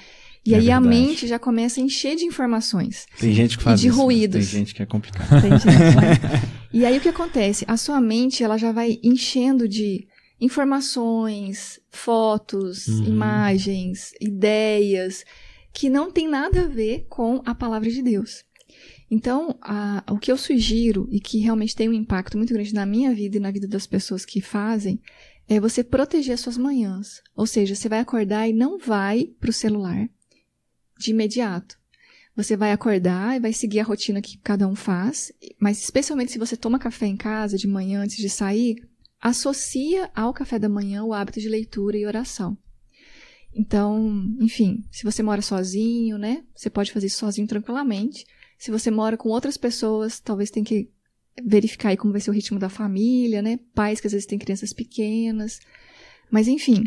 [0.49, 1.01] E É aí a verdade.
[1.07, 3.05] mente já começa a encher de informações.
[3.19, 4.03] Tem gente que faz E de isso, né?
[4.03, 4.49] ruídos.
[4.49, 5.37] Tem gente que é complicado.
[5.37, 5.65] Entende?
[5.65, 6.41] né?
[6.73, 7.65] e aí o que acontece?
[7.67, 10.07] A sua mente ela já vai enchendo de
[10.41, 13.05] informações, fotos, Uhum.
[13.05, 15.23] imagens, ideias
[15.73, 18.43] que não tem nada a ver com a palavra de Deus.
[19.11, 22.85] Então, a- o que eu sugiro e que realmente tem um impacto muito grande na
[22.85, 24.99] minha vida e na vida das pessoas que fazem
[25.47, 27.21] é você proteger as suas manhãs.
[27.35, 30.07] Ou seja, você vai acordar e não vai para o celular
[30.99, 31.79] de imediato.
[32.35, 36.39] Você vai acordar e vai seguir a rotina que cada um faz, mas especialmente se
[36.39, 38.75] você toma café em casa de manhã antes de sair,
[39.19, 42.57] associa ao café da manhã o hábito de leitura e oração.
[43.53, 48.25] Então, enfim, se você mora sozinho, né, você pode fazer isso sozinho tranquilamente.
[48.57, 50.89] Se você mora com outras pessoas, talvez tenha que
[51.43, 53.59] verificar aí como vai ser o ritmo da família, né?
[53.73, 55.59] Pais que às vezes têm crianças pequenas.
[56.29, 56.83] Mas enfim,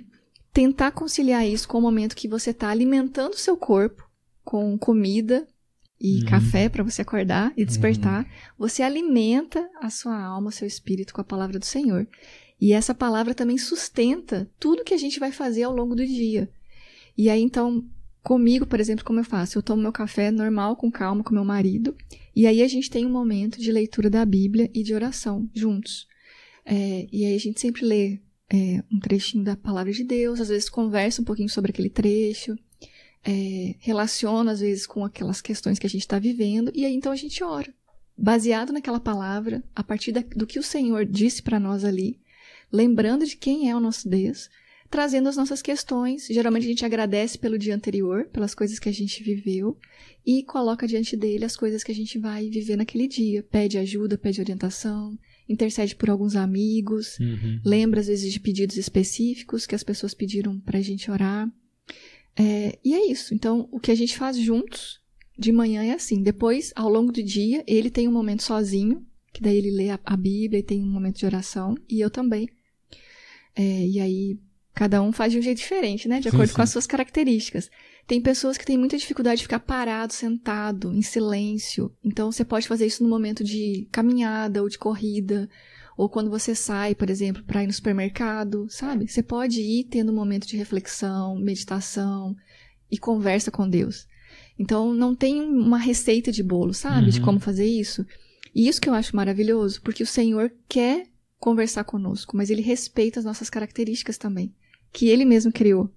[0.52, 4.08] tentar conciliar isso com o momento que você está alimentando o seu corpo
[4.44, 5.46] com comida
[6.00, 6.24] e Uhum.
[6.26, 8.26] café para você acordar e despertar,
[8.58, 12.08] você alimenta a sua alma, o seu espírito com a palavra do Senhor.
[12.60, 16.50] E essa palavra também sustenta tudo que a gente vai fazer ao longo do dia.
[17.16, 17.84] E aí então,
[18.22, 19.58] comigo, por exemplo, como eu faço?
[19.58, 21.96] Eu tomo meu café normal, com calma, com meu marido,
[22.34, 26.06] e aí a gente tem um momento de leitura da Bíblia e de oração juntos.
[26.64, 28.18] É, e aí a gente sempre lê
[28.52, 32.54] é, um trechinho da palavra de Deus, às vezes conversa um pouquinho sobre aquele trecho,
[33.24, 37.10] é, relaciona às vezes com aquelas questões que a gente está vivendo, e aí então
[37.10, 37.72] a gente ora.
[38.16, 42.20] Baseado naquela palavra, a partir da- do que o Senhor disse para nós ali,
[42.70, 44.50] lembrando de quem é o nosso Deus,
[44.90, 46.26] trazendo as nossas questões.
[46.26, 49.78] Geralmente a gente agradece pelo dia anterior, pelas coisas que a gente viveu,
[50.26, 53.42] e coloca diante dele as coisas que a gente vai viver naquele dia.
[53.42, 55.18] Pede ajuda, pede orientação,
[55.48, 57.60] intercede por alguns amigos, Uhum.
[57.64, 61.50] lembra às vezes de pedidos específicos que as pessoas pediram pra gente orar.
[62.36, 63.34] É, e é isso.
[63.34, 65.00] Então, o que a gente faz juntos
[65.38, 66.22] de manhã é assim.
[66.22, 69.98] Depois, ao longo do dia, ele tem um momento sozinho, que daí ele lê a,
[70.04, 72.48] a Bíblia e tem um momento de oração, e eu também.
[73.54, 74.38] É, e aí,
[74.74, 76.20] cada um faz de um jeito diferente, né?
[76.20, 76.54] De acordo sim.
[76.54, 77.70] com as suas características.
[78.06, 81.94] Tem pessoas que têm muita dificuldade de ficar parado, sentado, em silêncio.
[82.04, 85.48] Então, você pode fazer isso no momento de caminhada ou de corrida,
[85.96, 89.06] ou quando você sai, por exemplo, para ir no supermercado, sabe?
[89.06, 92.34] Você pode ir tendo um momento de reflexão, meditação
[92.90, 94.06] e conversa com Deus.
[94.58, 97.10] Então, não tem uma receita de bolo, sabe?
[97.10, 97.24] De Uhum.
[97.24, 98.04] como fazer isso.
[98.54, 101.06] E isso que eu acho maravilhoso, porque o Senhor quer
[101.38, 104.54] conversar conosco, mas ele respeita as nossas características também,
[104.92, 105.90] que ele mesmo criou.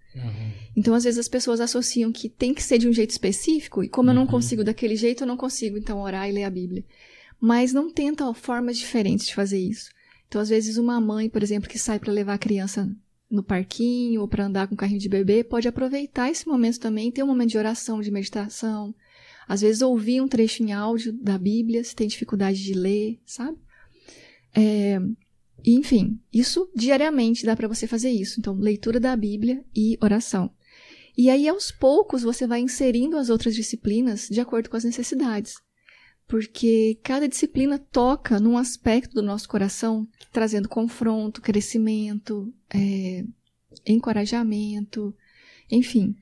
[0.76, 3.89] Então, às vezes, as pessoas associam que tem que ser de um jeito específico, e
[3.89, 4.28] como eu não Uhum.
[4.28, 6.84] consigo daquele jeito, eu não consigo, então, orar e ler a Bíblia.
[7.39, 9.89] Mas não tenta ó, formas diferentes de fazer isso.
[10.28, 12.89] Então, às vezes, uma mãe, por exemplo, que sai para levar a criança
[13.30, 17.24] no parquinho ou para andar com carrinho de bebê, pode aproveitar esse momento também, ter
[17.24, 18.93] um momento de oração, de meditação.
[19.48, 23.58] Às vezes, ouvir um trecho em áudio da Bíblia, se tem dificuldade de ler, sabe?
[24.54, 25.00] É,
[25.74, 28.39] enfim, isso diariamente dá para você fazer isso.
[28.39, 30.51] Então, leitura da Bíblia e oração.
[31.18, 35.55] E aí, aos poucos, você vai inserindo as outras disciplinas de acordo com as necessidades.
[36.28, 43.24] Porque cada disciplina toca num aspecto do nosso coração, trazendo confronto, crescimento, é,
[43.86, 45.16] encorajamento,
[45.72, 46.16] enfim.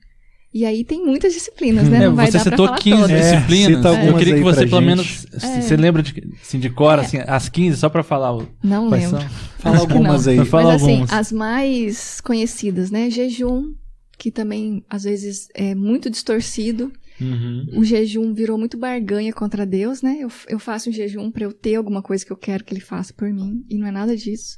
[0.54, 2.04] E aí tem muitas disciplinas, né?
[2.04, 3.10] É, Não vai você dar pra citou falar 15 todas.
[3.10, 3.76] É, disciplinas.
[3.76, 4.86] cita eu queria que você, pra pelo gente.
[4.86, 5.60] menos, É.
[5.60, 7.00] você lembra de, assim, de cor, É.
[7.02, 9.20] assim, as 15, só pra falar o, Não quais lembro.
[9.20, 9.28] são?
[9.58, 10.44] Fala algumas aí.
[10.44, 11.12] Fala Mas assim, algumas.
[11.12, 13.10] as mais conhecidas, né?
[13.10, 13.74] Jejum,
[14.16, 16.92] que também às vezes é muito distorcido.
[17.20, 17.66] Uhum.
[17.76, 20.18] O jejum virou muito barganha contra Deus, né?
[20.20, 22.80] Eu, eu faço um jejum para eu ter alguma coisa que eu quero que ele
[22.80, 24.56] faça por mim, e não é nada disso.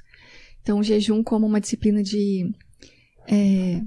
[0.63, 2.51] Então, o jejum como uma disciplina de
[3.29, 3.81] é,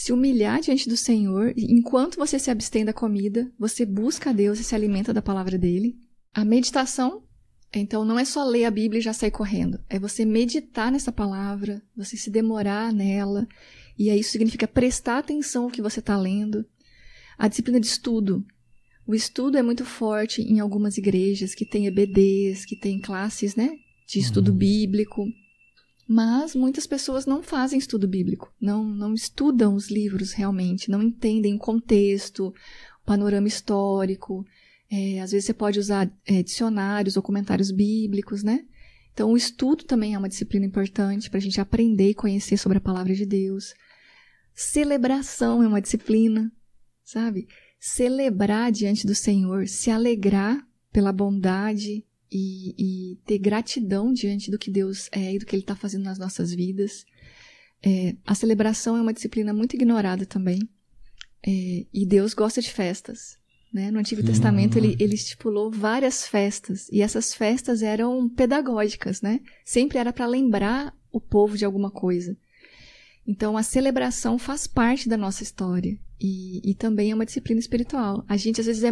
[0.00, 4.58] se humilhar diante do Senhor, enquanto você se abstém da comida, você busca a Deus
[4.58, 5.94] e se alimenta da palavra dele.
[6.32, 7.22] A meditação
[7.70, 9.78] Então não é só ler a Bíblia e já sair correndo.
[9.90, 13.46] É você meditar nessa palavra, você se demorar nela.
[13.98, 16.64] E aí isso significa prestar atenção ao que você está lendo.
[17.36, 18.42] A disciplina de estudo.
[19.06, 23.70] O estudo é muito forte em algumas igrejas que tem EBDs, que tem classes, né,
[24.08, 24.56] de estudo uhum.
[24.56, 25.26] bíblico.
[26.12, 31.54] Mas muitas pessoas não fazem estudo bíblico, não, não estudam os livros realmente, não entendem
[31.54, 34.44] o contexto, o panorama histórico.
[34.90, 38.64] É, às vezes você pode usar é, dicionários ou comentários bíblicos, né?
[39.12, 42.78] Então, o estudo também é uma disciplina importante para a gente aprender e conhecer sobre
[42.78, 43.72] a palavra de Deus.
[44.52, 46.50] Celebração é uma disciplina,
[47.04, 47.46] sabe?
[47.78, 54.70] Celebrar diante do Senhor, se alegrar pela bondade e, e ter gratidão diante do que
[54.70, 57.04] Deus é e do que Ele está fazendo nas nossas vidas.
[57.82, 60.60] É, a celebração é uma disciplina muito ignorada também.
[61.46, 63.38] É, e Deus gosta de festas.
[63.72, 63.90] Né?
[63.90, 69.40] No Antigo Testamento ele, ele estipulou várias festas e essas festas eram pedagógicas, né?
[69.64, 72.36] Sempre era para lembrar o povo de alguma coisa.
[73.24, 78.24] Então a celebração faz parte da nossa história e, e também é uma disciplina espiritual.
[78.28, 78.90] A gente às vezes é,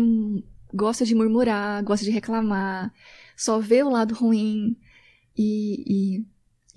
[0.73, 2.93] gosta de murmurar, gosta de reclamar,
[3.37, 4.77] só vê o lado ruim
[5.37, 6.27] e, e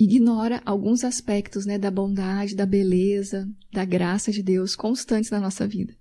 [0.03, 5.67] ignora alguns aspectos né, da bondade, da beleza, da graça de Deus constantes na nossa
[5.67, 5.95] vida.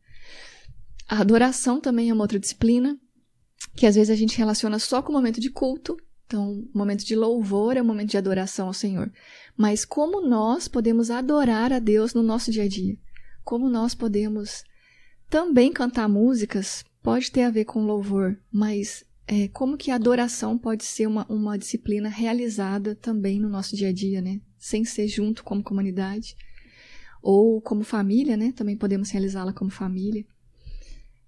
[1.09, 2.99] A adoração também é uma outra disciplina,
[3.77, 5.97] que às vezes a gente relaciona só com o momento de culto.
[6.25, 9.13] Então, o momento de louvor é o momento de adoração ao Senhor.
[9.57, 12.97] Mas como nós podemos adorar a Deus no nosso dia a dia?
[13.43, 14.63] Como nós podemos
[15.29, 16.85] também cantar músicas?
[17.03, 21.25] Pode ter a ver com louvor, mas é, como que a adoração pode ser uma,
[21.29, 24.41] uma disciplina realizada também no nosso dia a dia, né?
[24.59, 26.37] Sem ser junto como comunidade.
[27.23, 28.53] Ou como família, né?
[28.53, 30.27] Também podemos realizá-la como família.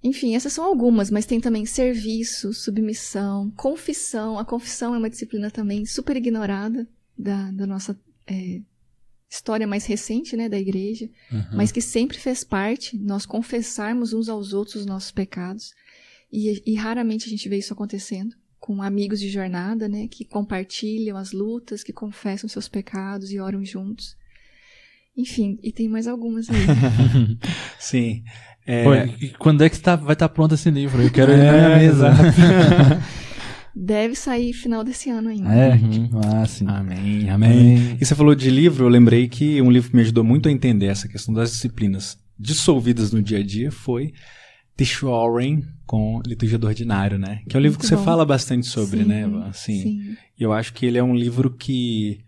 [0.02, 4.36] Enfim, essas são algumas, mas tem também serviço, submissão, confissão.
[4.38, 8.60] A confissão é uma disciplina também super ignorada da, da nossa é,
[9.32, 11.42] história mais recente, né, da igreja, uhum.
[11.54, 15.72] mas que sempre fez parte, nós confessarmos uns aos outros os nossos pecados.
[16.30, 21.16] E, e raramente a gente vê isso acontecendo com amigos de jornada, né, que compartilham
[21.16, 24.16] as lutas, que confessam seus pecados e oram juntos.
[25.16, 26.56] Enfim, e tem mais algumas aí.
[27.80, 28.22] Sim.
[28.66, 28.84] É...
[28.84, 28.90] Pô,
[29.38, 31.02] quando é que tá, vai estar tá pronto esse livro?
[31.02, 32.10] Eu quero ir na minha é, mesa.
[33.74, 35.52] Deve sair final desse ano ainda.
[35.52, 36.10] É, uhum.
[36.24, 36.66] ah, sim.
[36.68, 37.96] Amém, amém, amém.
[38.00, 40.52] E você falou de livro, eu lembrei que um livro que me ajudou muito a
[40.52, 44.12] entender essa questão das disciplinas dissolvidas no dia a dia foi
[44.76, 47.40] Tish Warren com Liturgia do Ordinário, né?
[47.48, 48.00] Que é um livro muito que bom.
[48.00, 49.82] você fala bastante sobre, né, sim, né, assim.
[49.82, 50.16] Sim.
[50.38, 52.20] E eu acho que ele é um livro que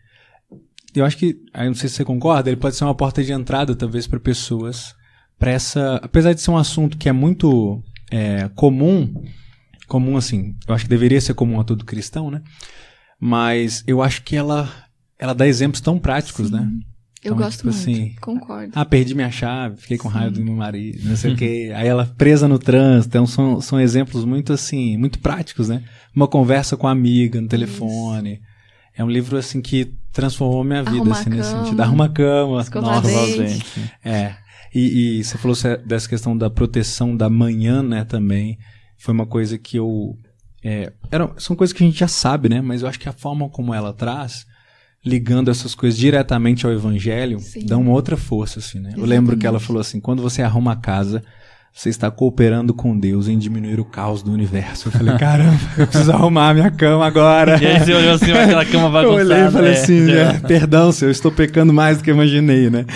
[0.94, 3.32] eu acho que, eu não sei se você concorda, ele pode ser uma porta de
[3.32, 4.94] entrada talvez para pessoas
[5.38, 5.96] para essa.
[5.96, 9.12] Apesar de ser um assunto que é muito é, comum,
[9.86, 12.42] comum assim, eu acho que deveria ser comum a todo cristão, né?
[13.20, 14.70] Mas eu acho que ela,
[15.18, 16.54] ela dá exemplos tão práticos, Sim.
[16.54, 16.70] né?
[17.22, 18.72] Eu então, gosto tipo muito, assim, concordo.
[18.74, 20.14] Ah, perdi minha chave, fiquei com Sim.
[20.14, 21.72] raiva do meu marido, não sei o quê.
[21.74, 25.82] Aí ela presa no trânsito, então são, são exemplos muito assim, muito práticos, né?
[26.14, 28.34] Uma conversa com a amiga no telefone.
[28.34, 28.42] Isso.
[28.96, 31.80] É um livro assim que transformou minha vida, Arruma assim, nesse sentido.
[31.80, 33.44] Arruma a cama, nossa,
[34.04, 34.36] É.
[34.72, 35.56] E, e, você falou
[35.86, 38.58] dessa questão da proteção da manhã, né, também.
[39.04, 40.16] Foi uma coisa que eu.
[40.64, 42.62] É, era, são coisas que a gente já sabe, né?
[42.62, 44.46] Mas eu acho que a forma como ela traz,
[45.04, 47.66] ligando essas coisas diretamente ao evangelho, Sim.
[47.66, 48.88] dá uma outra força, assim, né?
[48.88, 49.00] Exatamente.
[49.02, 51.22] Eu lembro que ela falou assim: quando você arruma a casa,
[51.70, 54.88] você está cooperando com Deus em diminuir o caos do universo.
[54.88, 57.62] Eu falei, caramba, eu preciso arrumar minha cama agora.
[57.62, 59.20] E aí você olhou assim, aquela cama bagunçada.
[59.20, 62.10] Eu olhei e falei é, assim, é, perdão, senhor, eu estou pecando mais do que
[62.10, 62.86] imaginei, né?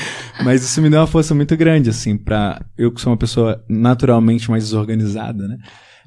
[0.45, 2.63] Mas isso me deu uma força muito grande, assim, pra...
[2.79, 5.59] Eu que sou uma pessoa naturalmente mais desorganizada, né?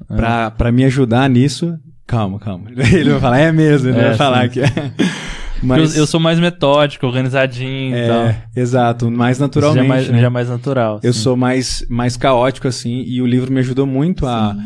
[0.08, 0.16] É.
[0.16, 1.78] Pra, pra me ajudar nisso...
[2.06, 2.70] Calma, calma.
[2.92, 4.50] Ele vai falar, é mesmo, ele é, vai falar sim.
[4.50, 4.66] que é...
[5.62, 5.94] Mas...
[5.94, 8.34] Eu, eu, sou mais metódico, organizadinho é, e tal.
[8.56, 9.78] Exato, mais naturalmente.
[9.78, 10.20] Já é mais, né?
[10.20, 11.00] já é mais natural.
[11.02, 14.56] Eu sou mais, mais caótico, assim, e o livro me ajudou muito a,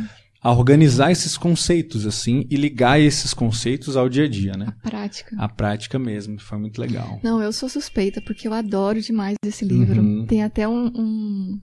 [0.42, 4.68] a organizar esses conceitos, assim, e ligar esses conceitos ao dia a dia, né?
[4.82, 5.36] A prática.
[5.38, 7.20] A prática mesmo, foi muito legal.
[7.22, 10.00] Não, eu sou suspeita, porque eu adoro demais esse livro.
[10.00, 10.24] Uhum.
[10.26, 11.60] Tem até um, um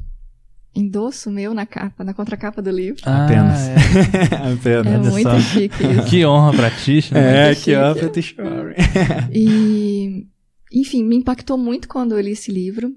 [0.75, 3.01] endosso meu na capa, na contracapa do livro.
[3.05, 3.67] Ah, Apenas.
[3.67, 5.07] É, Apenas.
[5.07, 5.39] é muito só.
[5.39, 6.05] chique isso.
[6.05, 7.51] Que honra pra Tish, né?
[7.51, 8.35] É, que honra pra Tish
[9.31, 10.25] E,
[10.71, 12.91] enfim, me impactou muito quando eu li esse livro.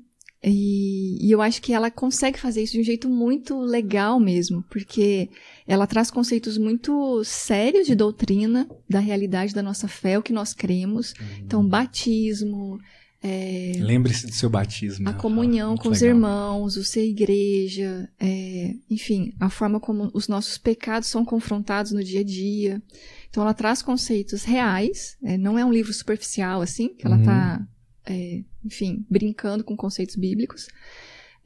[0.45, 4.63] E, e, eu acho que ela consegue fazer isso de um jeito muito legal mesmo,
[4.71, 5.29] porque
[5.67, 10.55] ela traz conceitos muito sérios de doutrina, da realidade da nossa fé, o que nós
[10.55, 11.15] cremos.
[11.19, 11.27] Uhum.
[11.41, 12.79] Então, batismo,
[13.29, 15.09] é, Lembre-se do seu batismo.
[15.09, 15.19] a né?
[15.19, 16.17] comunhão com os legal.
[16.17, 22.05] irmãos, o ser igreja, é, enfim, a forma como os nossos pecados são confrontados no
[22.05, 22.81] dia a dia.
[23.29, 27.23] Então ela traz conceitos reais, é, não é um livro superficial assim, que ela Uhum.
[27.23, 27.67] está,
[28.65, 30.69] enfim, brincando com conceitos bíblicos.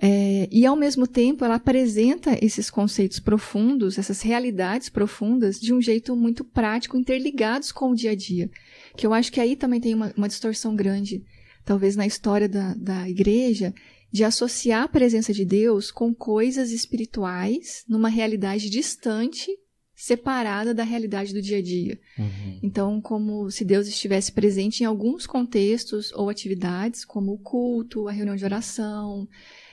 [0.03, 5.81] É, e ao mesmo tempo ela apresenta esses conceitos profundos, essas realidades profundas, de um
[5.81, 8.51] jeito muito prático, interligados com o dia a dia.
[8.97, 11.23] Que eu acho que aí também tem uma, uma distorção grande,
[11.71, 13.73] talvez na história da, da igreja,
[14.11, 19.57] de associar a presença de Deus com coisas espirituais numa realidade distante,
[19.95, 21.97] separada da realidade do dia a dia.
[22.19, 22.59] Uhum.
[22.61, 28.11] Então, como se Deus estivesse presente em alguns contextos ou atividades, como o culto, a
[28.11, 29.29] reunião de oração,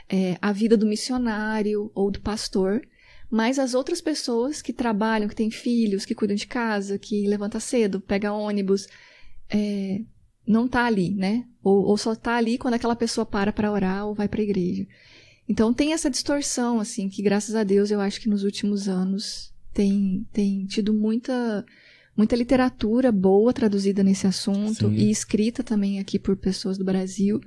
[0.07, 2.79] é, a vida do missionário ou do pastor,
[3.27, 7.59] mas as outras pessoas que trabalham, que têm filhos, que cuidam de casa, que levanta
[7.59, 8.87] cedo, pega ônibus,
[9.49, 10.01] é,
[10.47, 11.45] não tá ali, né?
[11.63, 14.43] Ou, ou só tá ali quando aquela pessoa para para orar ou vai para a
[14.43, 14.87] igreja.
[15.47, 19.53] Então tem essa distorção, assim, que graças a Deus eu acho que nos últimos anos
[19.73, 21.65] tem, tem tido muita
[22.15, 24.95] muita literatura boa traduzida nesse assunto Sim.
[24.95, 27.39] e escrita também aqui por pessoas do Brasil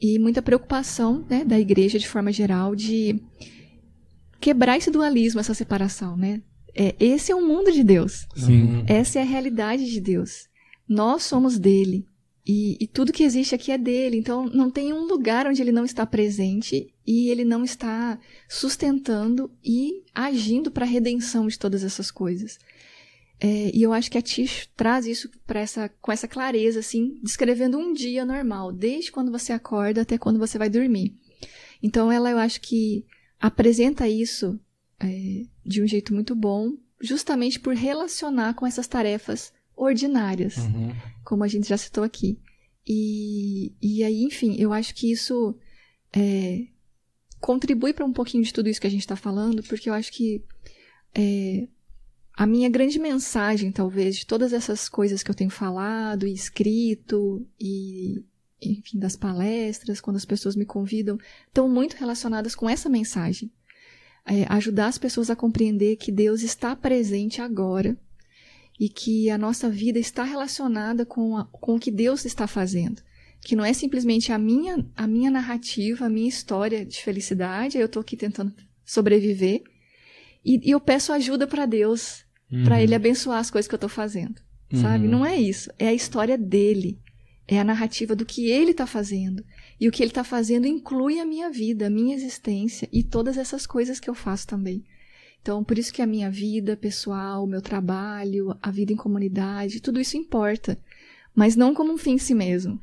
[0.00, 3.20] e muita preocupação né, da igreja de forma geral de
[4.38, 6.40] quebrar esse dualismo, essa separação, né?
[6.72, 8.26] É, esse é o mundo de Deus.
[8.36, 8.84] Sim.
[8.86, 10.46] Essa é a realidade de Deus.
[10.86, 12.06] Nós somos dele.
[12.46, 14.16] E, e tudo que existe aqui é dele.
[14.16, 18.18] Então, não tem um lugar onde ele não está presente e ele não está
[18.48, 22.58] sustentando e agindo para a redenção de todas essas coisas.
[23.40, 27.78] É, e eu acho que a Tish traz isso essa, com essa clareza, assim, descrevendo
[27.78, 31.14] um dia normal, desde quando você acorda até quando você vai dormir.
[31.82, 33.04] Então, ela, eu acho que
[33.40, 34.58] apresenta isso
[35.00, 40.92] é, de um jeito muito bom, justamente por relacionar com essas tarefas ordinárias, Uhum.
[41.24, 42.38] como a gente já citou aqui.
[42.86, 45.56] E, e aí, enfim, eu acho que isso
[46.14, 46.66] é,
[47.40, 50.12] contribui para um pouquinho de tudo isso que a gente está falando, porque eu acho
[50.12, 50.42] que
[51.14, 51.68] é,
[52.36, 57.46] a minha grande mensagem, talvez, de todas essas coisas que eu tenho falado e escrito,
[57.60, 58.24] e,
[58.62, 61.18] enfim, das palestras, quando as pessoas me convidam,
[61.48, 63.50] estão muito relacionadas com essa mensagem.
[64.24, 67.96] É, ajudar as pessoas a compreender que Deus está presente agora
[68.78, 73.02] e que a nossa vida está relacionada com, a, com o que Deus está fazendo.
[73.40, 77.86] Que não é simplesmente a minha, a minha narrativa, a minha história de felicidade, eu
[77.86, 78.52] estou aqui tentando
[78.84, 79.62] sobreviver,
[80.44, 82.24] e, e eu peço ajuda para Deus,
[82.64, 84.40] para Ele abençoar as coisas que eu estou fazendo.
[84.74, 85.04] Sabe?
[85.04, 85.10] Uhum.
[85.10, 85.70] Não é isso.
[85.78, 87.00] É a história dele.
[87.46, 89.44] É a narrativa do que ele está fazendo.
[89.80, 93.36] E o que ele está fazendo inclui a minha vida, a minha existência e todas
[93.36, 94.84] essas coisas que eu faço também.
[95.46, 99.80] Então, por isso que a minha vida pessoal, o meu trabalho, a vida em comunidade,
[99.80, 100.76] tudo isso importa.
[101.32, 102.80] Mas não como um fim em si mesmo.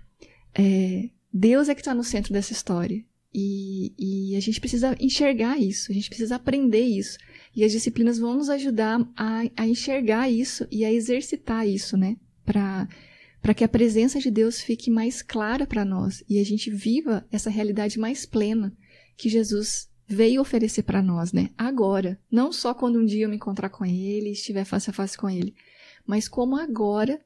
[0.55, 3.03] É, Deus é que está no centro dessa história.
[3.33, 7.17] E, e a gente precisa enxergar isso, a gente precisa aprender isso.
[7.53, 12.15] E as disciplinas vão nos ajudar a, a enxergar isso e a exercitar isso, né?
[12.45, 12.87] Para
[13.41, 17.27] para que a presença de Deus fique mais clara para nós e a gente viva
[17.29, 18.73] essa realidade mais plena
[19.17, 21.49] que Jesus veio oferecer para nós, né?
[21.57, 25.17] Agora, não só quando um dia eu me encontrar com Ele, estiver face a face
[25.17, 25.55] com Ele,
[26.05, 27.19] mas como agora,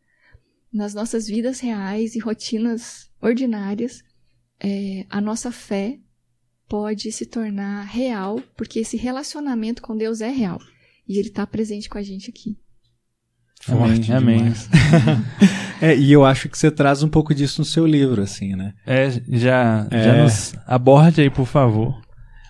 [0.71, 4.03] nas nossas vidas reais e rotinas ordinárias,
[4.59, 5.99] é, a nossa fé
[6.67, 10.59] pode se tornar real, porque esse relacionamento com Deus é real
[11.07, 12.57] e Ele está presente com a gente aqui.
[13.61, 14.69] Forte Amém, demais.
[15.82, 18.73] é, e eu acho que você traz um pouco disso no seu livro, assim, né?
[18.86, 20.03] É, já, É.
[20.03, 21.99] já nos aborde aí, por favor.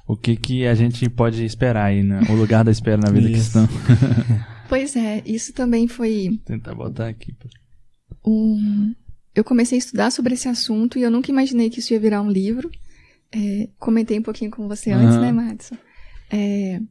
[0.07, 2.21] O que, que a gente pode esperar aí, né?
[2.29, 3.67] O lugar da espera na vida cristã.
[4.69, 7.33] Pois é, isso também foi Tentar botar aqui.
[8.25, 8.93] um.
[9.33, 12.21] Eu comecei a estudar sobre esse assunto e eu nunca imaginei que isso ia virar
[12.21, 12.69] um livro.
[13.31, 15.21] É, comentei um pouquinho com você antes, Aham.
[15.21, 15.77] né, Madison?
[16.29, 16.81] É,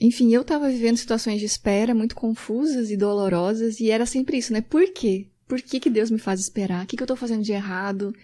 [0.00, 4.52] enfim, eu estava vivendo situações de espera muito confusas e dolorosas e era sempre isso,
[4.52, 4.62] né?
[4.62, 5.26] Por quê?
[5.46, 6.84] Por que, que Deus me faz esperar?
[6.84, 8.14] O que, que eu estou fazendo de errado?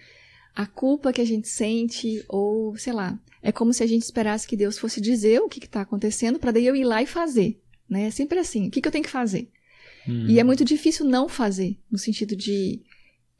[0.56, 4.48] A culpa que a gente sente, ou sei lá, é como se a gente esperasse
[4.48, 7.60] que Deus fosse dizer o que está acontecendo para daí eu ir lá e fazer,
[7.88, 8.06] né?
[8.06, 8.66] É sempre assim.
[8.66, 9.50] O que, que eu tenho que fazer?
[10.08, 12.80] E é muito difícil não fazer, no sentido de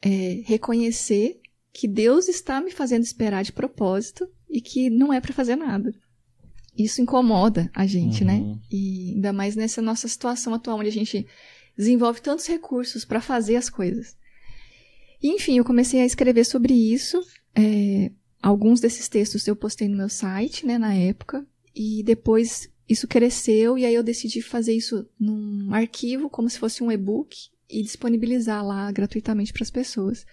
[0.01, 1.39] é, reconhecer
[1.71, 5.93] que Deus está me fazendo esperar de propósito e que não é para fazer nada.
[6.77, 8.35] Isso incomoda a gente, né?
[8.35, 8.59] Uhum.
[8.71, 11.25] E ainda mais nessa nossa situação atual, onde a gente
[11.75, 14.15] desenvolve tantos recursos para fazer as coisas.
[15.21, 17.21] Enfim, eu comecei a escrever sobre isso.
[17.55, 18.11] é,
[18.41, 21.45] alguns desses textos eu postei no meu site, né, na época,
[21.75, 26.83] e depois isso cresceu e aí eu decidi fazer isso num arquivo, como se fosse
[26.83, 27.35] um e-book,
[27.69, 30.25] e disponibilizar lá gratuitamente para as pessoas.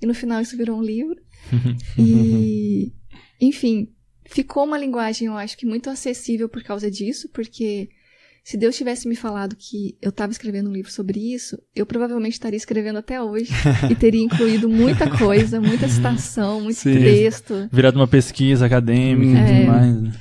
[0.00, 1.20] E no final isso virou um livro.
[1.98, 2.92] e,
[3.40, 3.88] enfim,
[4.26, 7.88] ficou uma linguagem, eu acho que muito acessível por causa disso, porque
[8.44, 12.32] se Deus tivesse me falado que eu estava escrevendo um livro sobre isso, eu provavelmente
[12.34, 13.52] estaria escrevendo até hoje
[13.90, 16.98] e teria incluído muita coisa, muita citação, muito Sim.
[17.00, 17.68] texto.
[17.72, 19.42] Virado uma pesquisa acadêmica É.
[19.42, 20.02] e tudo mais.
[20.02, 20.12] né?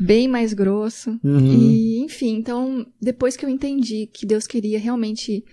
[0.00, 1.16] bem mais grosso.
[1.22, 1.46] Uhum.
[1.70, 5.44] E, enfim, então, depois que eu entendi que Deus queria realmente.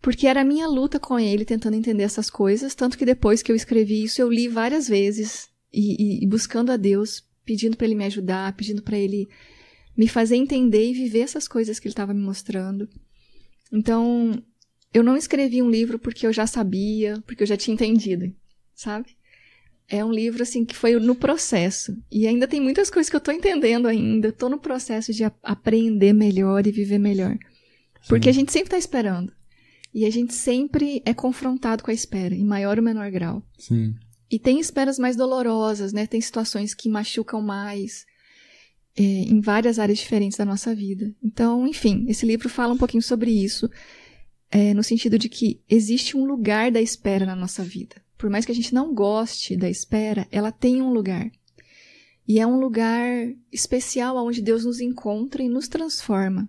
[0.00, 2.76] Porque era a minha luta com ele, tentando entender essas coisas.
[2.76, 5.48] Tanto que depois que eu escrevi isso, eu li várias vezes.
[5.72, 9.26] E, e- e buscando a Deus, pedindo para ele me ajudar, pedindo para ele
[9.98, 12.88] me fazer entender e viver essas coisas que ele estava me mostrando.
[13.72, 14.40] Então,
[14.94, 18.32] eu não escrevi um livro porque eu já sabia, porque eu já tinha entendido,
[18.76, 19.16] sabe?
[19.88, 21.96] É um livro, assim, que foi no processo.
[22.12, 24.30] E ainda tem muitas coisas que eu tô entendendo ainda.
[24.30, 27.36] Tô no processo de aprender melhor e viver melhor.
[28.06, 29.32] Porque a gente sempre tá esperando.
[29.92, 33.42] E a gente sempre é confrontado com a espera, em maior ou menor grau.
[33.58, 33.94] Sim.
[34.30, 36.06] E tem esperas mais dolorosas, né?
[36.06, 38.04] Tem situações que machucam mais
[38.98, 41.14] é, em várias áreas diferentes da nossa vida.
[41.22, 43.70] Então, enfim, esse livro fala um pouquinho sobre isso,
[44.50, 47.96] é, no sentido de que existe um lugar da espera na nossa vida.
[48.16, 51.30] Por mais que a gente não goste da espera, ela tem um lugar.
[52.26, 56.48] E é um lugar especial onde Deus nos encontra e nos transforma.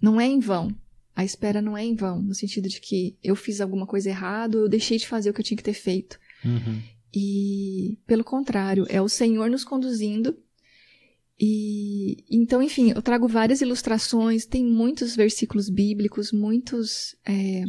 [0.00, 0.74] Não é em vão.
[1.14, 4.56] A espera não é em vão, no sentido de que eu fiz alguma coisa errada
[4.56, 6.18] eu deixei de fazer o que eu tinha que ter feito.
[6.42, 6.80] Uhum.
[7.14, 10.34] E, pelo contrário, é o Senhor nos conduzindo.
[11.42, 17.16] E então, enfim, eu trago várias ilustrações, tem muitos versículos bíblicos, muitos.
[17.26, 17.64] é,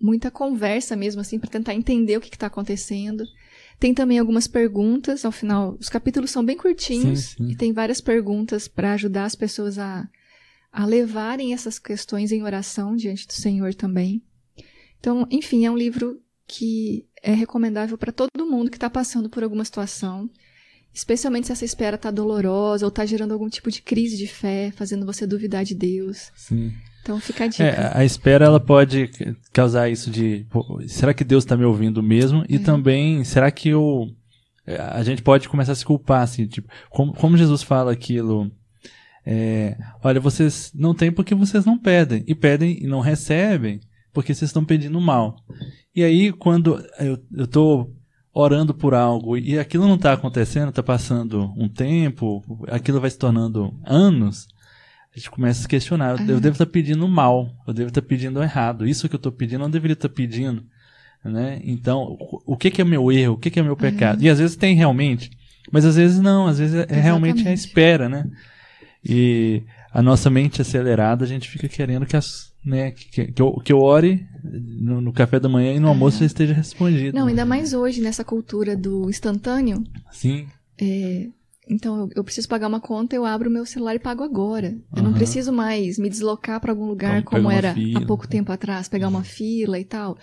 [0.00, 3.24] muita conversa mesmo, assim, para tentar entender o que está acontecendo.
[3.78, 5.76] Tem também algumas perguntas, ao final.
[5.78, 7.50] Os capítulos são bem curtinhos Sim, sim.
[7.50, 10.08] e tem várias perguntas para ajudar as pessoas a,
[10.72, 14.22] a levarem essas questões em oração diante do Senhor também.
[14.98, 19.42] Então, enfim, é um livro que é recomendável para todo mundo que está passando por
[19.42, 20.30] alguma situação,
[20.96, 24.72] especialmente se essa espera está dolorosa ou está gerando algum tipo de crise de fé,
[24.74, 26.32] fazendo você duvidar de Deus.
[26.34, 26.72] Sim.
[27.02, 27.64] Então, fica a dica.
[27.64, 29.10] É, a espera ela pode
[29.52, 33.68] causar isso de pô, será que Deus está me ouvindo mesmo e também será que
[33.68, 34.08] eu
[34.66, 38.50] é, a gente pode começar a se culpar assim tipo como, como Jesus fala aquilo
[39.24, 43.78] é, olha vocês não têm porque vocês não pedem e pedem e não recebem
[44.12, 45.36] porque vocês estão pedindo mal
[45.94, 47.88] e aí quando eu eu tô
[48.38, 53.18] orando por algo e aquilo não está acontecendo está passando um tempo aquilo vai se
[53.18, 54.46] tornando anos
[55.16, 56.20] a gente começa a se questionar.
[56.28, 58.86] Eu devo estar pedindo mal, eu devo estar pedindo errado.
[58.86, 60.62] Isso que eu estou pedindo, eu não deveria estar pedindo.
[61.24, 61.58] Né?
[61.64, 63.32] Então, o o que, que é meu erro?
[63.32, 64.22] O que, que é meu pecado?
[64.22, 65.30] E às vezes tem realmente,
[65.72, 67.58] mas às vezes não, às vezes é, é realmente a Exatamente.
[67.58, 68.26] espera, né?
[69.02, 73.52] E a nossa mente acelerada, a gente fica querendo que, as, né, que, que, eu,
[73.64, 77.16] que eu ore no, no café da manhã e no almoço já esteja respondido.
[77.16, 79.84] Não, ainda mais hoje, nessa cultura do instantâneo.
[80.10, 80.48] Sim,
[80.78, 81.28] é,
[81.68, 84.76] então, eu, eu preciso pagar uma conta, eu abro o meu celular e pago agora.
[84.94, 88.00] Eu não preciso mais me deslocar para algum lugar pegar como era fila.
[88.00, 90.16] há pouco tempo atrás, pegar uma fila e tal.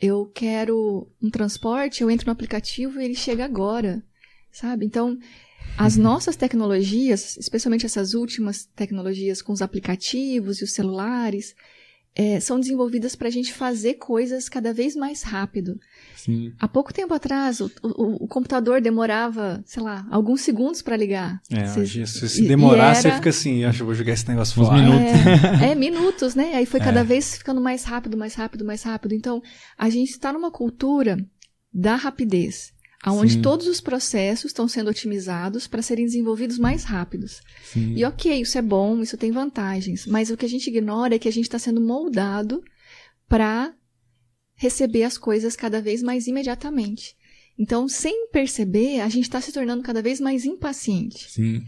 [0.00, 4.02] Eu quero um transporte, eu entro no aplicativo e ele chega agora,
[4.50, 4.84] sabe?
[4.84, 5.18] Então,
[5.76, 6.02] as Uhum.
[6.02, 11.54] nossas tecnologias, especialmente essas últimas tecnologias com os aplicativos e os celulares,
[12.22, 15.78] é, são desenvolvidas para a gente fazer coisas cada vez mais rápido.
[16.16, 16.52] sim.
[16.60, 21.40] Há pouco tempo atrás, o, o- o computador demorava, sei lá, alguns segundos para ligar.
[21.50, 24.28] É, hoje, se se demorar, você era- fica assim, acho que eu vou jogar esse
[24.28, 24.80] negócio Uns fora.
[24.82, 25.62] minutos.
[25.62, 26.54] É, é, minutos, né?
[26.56, 29.14] Aí foi cada vez ficando mais rápido, mais rápido, mais rápido.
[29.14, 29.40] Então,
[29.78, 31.16] a gente está numa cultura
[31.72, 32.72] da rapidez,
[33.02, 33.42] aonde Sim.
[33.42, 37.40] todos os processos estão sendo otimizados para serem desenvolvidos mais rápidos.
[37.64, 37.94] sim.
[37.96, 41.18] E ok, isso é bom, isso tem vantagens, mas o que a gente ignora é
[41.18, 42.62] que a gente está sendo moldado
[43.28, 43.72] para
[44.54, 47.16] receber as coisas cada vez mais imediatamente.
[47.58, 51.30] Então, sem perceber, a gente está se tornando cada vez mais impaciente.
[51.30, 51.62] Sim.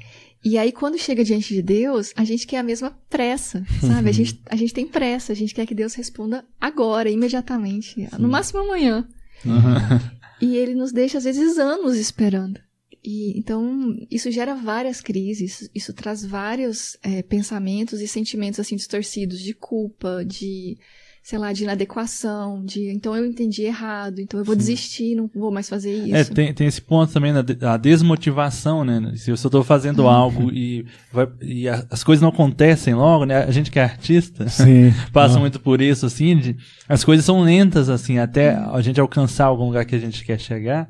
[0.44, 4.08] E aí, quando chega diante de Deus, a gente quer a mesma pressa, sabe?
[4.08, 8.28] A gente, a gente tem pressa, a gente quer que Deus responda agora, imediatamente, no
[8.28, 9.06] máximo amanhã.
[9.46, 10.00] Aham.
[10.42, 12.60] E ele nos deixa, às vezes, anos esperando.
[13.04, 19.40] E, então, isso gera várias crises, isso traz vários é, pensamentos e sentimentos, assim, distorcidos,
[19.40, 20.76] de culpa, de,
[21.22, 25.52] sei lá, de inadequação, de, então eu entendi errado, então eu vou desistir, não vou
[25.52, 26.16] mais fazer isso.
[26.16, 29.12] É, tem, tem esse ponto também, da de- a desmotivação, né?
[29.16, 33.44] Se eu tô fazendo algo e, vai- e a- as coisas não acontecem logo, né?
[33.44, 34.92] A gente que é artista Sim.
[35.12, 36.56] passa muito por isso, assim, de,
[36.88, 40.40] as coisas são lentas, assim, até a gente alcançar algum lugar que a gente quer
[40.40, 40.88] chegar.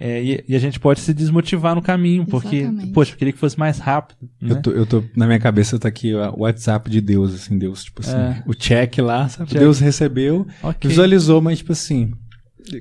[0.00, 2.92] É, e, e a gente pode se desmotivar no caminho, porque, Exatamente.
[2.92, 4.16] poxa, eu queria que fosse mais rápido.
[4.40, 4.52] Né?
[4.52, 7.82] Eu tô, eu tô, na minha cabeça tá aqui o WhatsApp de Deus, assim, Deus,
[7.82, 8.42] tipo assim, É.
[8.46, 9.50] o check lá, sabe?
[9.50, 9.58] Check.
[9.58, 12.12] Deus recebeu, Ok, visualizou, mas tipo assim,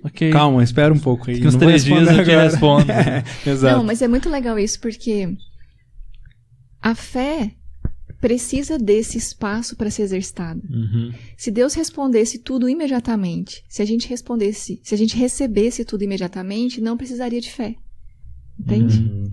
[0.04, 0.30] ok.
[0.32, 1.42] calma, espera um pouco aí.
[1.42, 2.92] Que uns três dias eu te respondo.
[2.92, 3.78] É, exato.
[3.78, 5.36] Não, mas é muito legal isso, porque
[6.80, 7.52] a fé
[8.20, 10.62] precisa desse espaço para ser exercitada.
[10.70, 11.14] Uhum.
[11.36, 16.82] Se Deus respondesse tudo imediatamente, se a gente respondesse, se a gente recebesse tudo imediatamente,
[16.82, 17.76] não precisaria de fé.
[18.60, 19.00] Entende?
[19.00, 19.32] Uhum.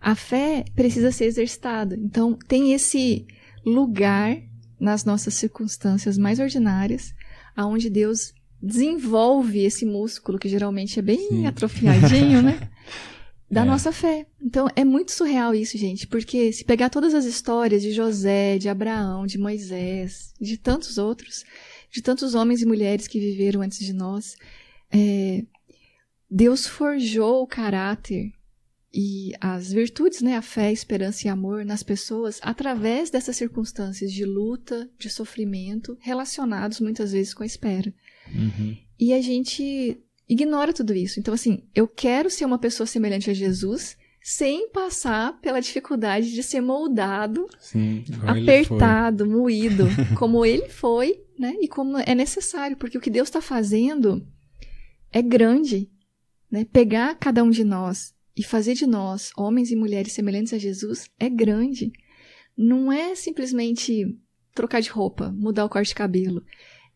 [0.00, 1.96] A fé precisa ser exercitada.
[1.98, 3.26] Então, tem esse
[3.64, 4.36] lugar
[4.78, 7.14] nas nossas circunstâncias mais ordinárias,
[7.56, 11.46] aonde Deus desenvolve esse músculo que geralmente é bem Sim.
[11.46, 12.68] atrofiadinho, né?
[13.56, 13.64] Da É.
[13.64, 14.26] nossa fé.
[14.40, 18.68] Então, é muito surreal isso, gente, porque se pegar todas as histórias de José, de
[18.68, 21.44] Abraão, de Moisés, de tantos outros,
[21.90, 24.36] de tantos homens e mulheres que viveram antes de nós,
[24.92, 25.42] é,
[26.30, 28.32] Deus forjou o caráter
[28.92, 34.24] e as virtudes, né, a fé, esperança e amor nas pessoas através dessas circunstâncias de
[34.24, 37.92] luta, de sofrimento, relacionados muitas vezes com a espera.
[38.34, 38.76] Uhum.
[38.98, 39.98] E a gente
[40.28, 41.20] ignora tudo isso.
[41.20, 46.42] Então, assim, eu quero ser uma pessoa semelhante a Jesus sem passar pela dificuldade de
[46.42, 49.84] ser moldado, Sim, apertado, moído,
[50.18, 51.54] como ele foi, né?
[51.60, 54.26] E como é necessário, porque o que Deus está fazendo
[55.12, 55.88] é grande,
[56.50, 56.66] né?
[56.72, 61.08] Pegar cada um de nós e fazer de nós homens e mulheres semelhantes a Jesus
[61.20, 61.92] é grande.
[62.58, 64.04] Não é simplesmente
[64.52, 66.42] trocar de roupa, mudar o corte de cabelo.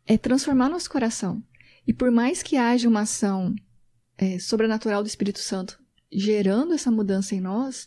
[0.04, 1.40] É transformar nosso coração.
[1.86, 3.54] E por mais que haja uma ação
[4.18, 5.78] é, sobrenatural do Espírito Santo
[6.12, 7.86] gerando essa mudança em nós,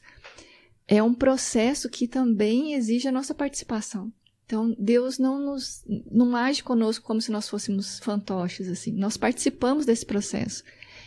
[0.87, 4.11] é um processo que também exige a nossa participação.
[4.45, 8.93] Então, Deus não nos não age conosco como se nós fôssemos fantoches assim.
[8.93, 10.63] Nós participamos desse processo.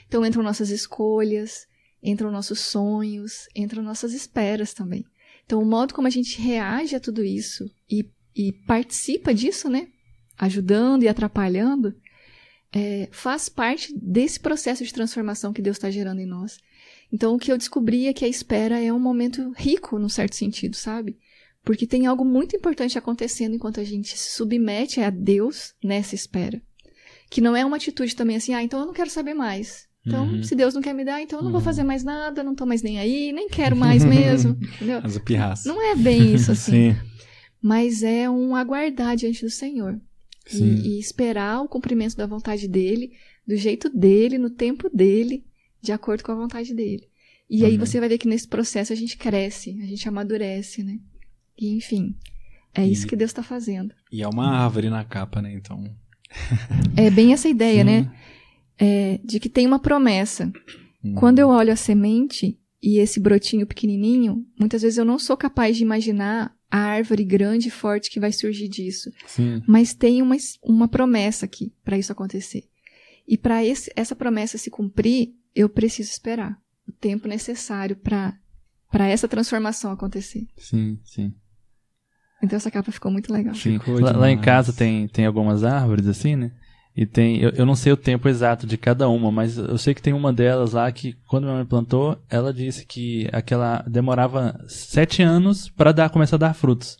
[0.08, 1.66] Então entram nossas escolhas,
[2.02, 5.04] entram nossos sonhos, entram nossas esperas também.
[5.44, 9.88] Então, o modo como a gente reage a tudo isso e, e participa disso, né?
[10.36, 11.94] Ajudando e atrapalhando,
[12.72, 16.58] é, faz parte desse processo de transformação que Deus está gerando em nós.
[17.12, 20.34] Então, o que eu descobri é que a espera é um momento rico, num certo
[20.34, 21.16] sentido, sabe?
[21.64, 26.60] Porque tem algo muito importante acontecendo enquanto a gente se submete a Deus nessa espera.
[27.30, 29.86] Que não é uma atitude também assim, ah, então eu não quero saber mais.
[30.06, 30.42] Então, Uhum.
[30.44, 31.64] se Deus não quer me dar, então eu não vou Uhum.
[31.64, 34.56] fazer mais nada, não tô mais nem aí, nem quero mais mesmo.
[34.76, 35.00] entendeu?
[35.02, 35.68] As pirraça.
[35.68, 36.92] Não é bem isso assim.
[36.94, 36.96] Sim,
[37.60, 40.00] Mas é um aguardar diante do Senhor.
[40.52, 43.12] E, e esperar o cumprimento da vontade dele,
[43.46, 45.44] do jeito dele, no tempo dele,
[45.82, 47.08] de acordo com a vontade dele.
[47.50, 47.78] E aí Amém.
[47.86, 50.98] você vai ver que nesse processo a gente cresce, a gente amadurece, né?
[51.58, 52.14] E enfim,
[52.74, 53.94] é isso E- que Deus está fazendo.
[54.12, 55.52] E é uma árvore na capa, né?
[55.54, 55.84] Então.
[56.96, 57.90] É bem essa ideia, Sim.
[57.90, 58.12] né?
[58.78, 60.52] É, de que tem uma promessa.
[61.04, 65.36] hum, Quando eu olho a semente e esse brotinho pequenininho, muitas vezes eu não sou
[65.36, 69.10] capaz de imaginar a árvore grande e forte que vai surgir disso.
[69.26, 69.62] Sim.
[69.66, 72.64] Mas tem uma, uma promessa aqui para isso acontecer.
[73.26, 78.34] E para essa promessa se cumprir, eu preciso esperar o tempo necessário para
[78.92, 80.46] para essa transformação acontecer.
[80.56, 81.34] Sim, sim.
[82.42, 83.54] Então essa capa ficou muito legal.
[83.54, 83.78] Sim.
[83.78, 86.52] Ficou Lá, lá em casa tem, tem algumas árvores assim, né?
[86.96, 87.38] E tem.
[87.40, 90.14] Eu, eu não sei o tempo exato de cada uma, mas eu sei que tem
[90.14, 95.68] uma delas lá que, quando minha mãe plantou, ela disse que aquela demorava sete anos
[95.68, 96.96] pra dar, começar a dar frutos.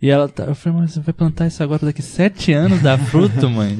[0.00, 2.96] E ela tá, eu falei, mas você vai plantar isso agora daqui sete anos dar
[2.96, 3.76] fruto, mãe?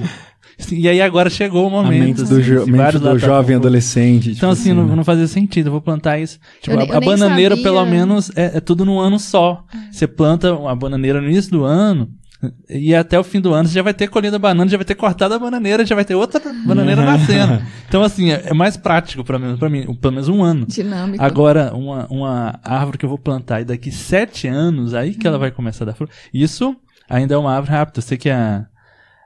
[0.72, 2.02] E aí agora chegou o A momento.
[2.04, 4.30] mente do, assim, jo mente vários do tá jovem com- adolescente.
[4.32, 4.96] Então, tipo assim, não, né?
[4.96, 5.66] não fazia sentido.
[5.68, 6.40] Eu vou plantar isso.
[6.60, 7.70] Tipo, Eu a, eu a bananeira, sabia.
[7.70, 9.64] pelo menos, é, é tudo num ano só.
[9.92, 12.10] Você planta uma bananeira no início do ano.
[12.68, 14.84] E até o fim do ano você já vai ter colhido a banana, já vai
[14.84, 17.62] ter cortado a bananeira, já vai ter outra bananeira nascendo.
[17.88, 20.66] Então, assim, é, é mais prático pra mim, pra mim, pelo menos um ano.
[20.66, 21.24] Dinâmico.
[21.24, 25.38] Agora, uma, uma árvore que eu vou plantar e daqui sete anos, aí que ela
[25.38, 26.12] vai começar a dar fruto.
[26.32, 26.76] Isso
[27.08, 27.98] ainda é uma árvore rápida.
[27.98, 28.66] Eu sei que a,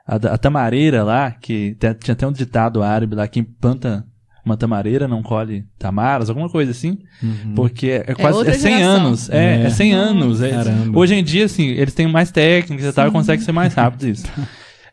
[0.07, 4.05] a, a tamareira lá, que tinha até um ditado árabe lá, quem planta
[4.45, 6.97] uma tamareira não colhe tamaras, alguma coisa assim.
[7.21, 7.53] Uhum.
[7.55, 9.05] Porque é, é quase outra é 100 geração.
[9.05, 9.29] anos.
[9.29, 9.69] É, é, É.
[9.69, 10.41] 100 anos.
[10.41, 10.53] É-
[10.93, 14.07] hoje em dia, assim, eles têm mais técnicas e tal, e conseguem ser mais rápido
[14.07, 14.25] isso.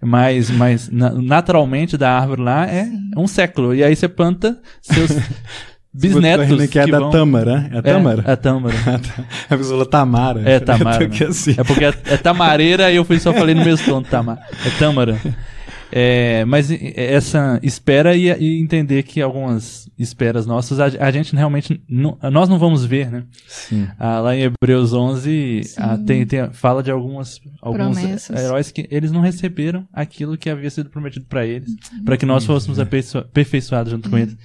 [0.03, 3.75] Mas, mas na- naturalmente da árvore lá é um século.
[3.75, 5.11] E aí você planta seus
[5.93, 6.47] bisnetos.
[6.47, 7.11] Tô rindo que é da vão...
[7.11, 7.69] Tâmara.
[7.73, 8.25] É a Tâmara?
[8.27, 8.75] É, a Tâmara.
[9.51, 10.49] A pessoa falou Tamara.
[10.49, 11.17] É, Tamara, né?
[11.29, 11.55] assim.
[11.59, 14.41] É porque é, é tamareira e eu fui só falei no mesmo tom, Tamara.
[14.65, 15.19] É Tâmara.
[15.93, 21.83] É, mas essa espera e, e, entender que algumas esperas nossas a, a gente realmente
[21.89, 23.25] não, nós não vamos ver, né?
[23.49, 23.89] Sim.
[23.99, 28.41] Ah, lá em Hebreus 11 ah, tem, tem, fala de algumas alguns Promessas.
[28.41, 32.45] heróis que eles não receberam aquilo que havia sido prometido para eles, para que nós
[32.45, 34.37] fôssemos aperfeiço- aperfeiçoados junto com eles.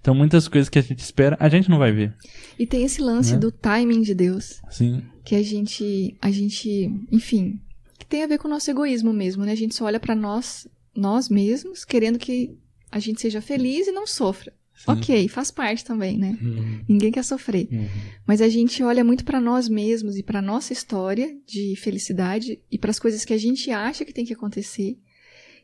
[0.00, 2.14] Então muitas coisas que a gente espera, a gente não vai ver.
[2.58, 3.38] E tem esse lance Né?
[3.38, 5.02] do timing de Deus, Sim.
[5.24, 7.58] que a gente, a gente, enfim,
[7.98, 9.52] que tem a ver com o nosso egoísmo mesmo, né?
[9.52, 12.56] A gente só olha pra nós, nós mesmos, querendo que
[12.90, 14.52] a gente seja feliz e não sofra.
[14.74, 14.90] Sim.
[14.90, 16.36] Ok, faz parte também, né?
[16.42, 16.80] Uhum.
[16.88, 17.68] Ninguém quer sofrer.
[17.70, 17.88] Uhum.
[18.26, 22.76] Mas a gente olha muito pra nós mesmos e pra nossa história de felicidade e
[22.76, 24.98] para as coisas que a gente acha que tem que acontecer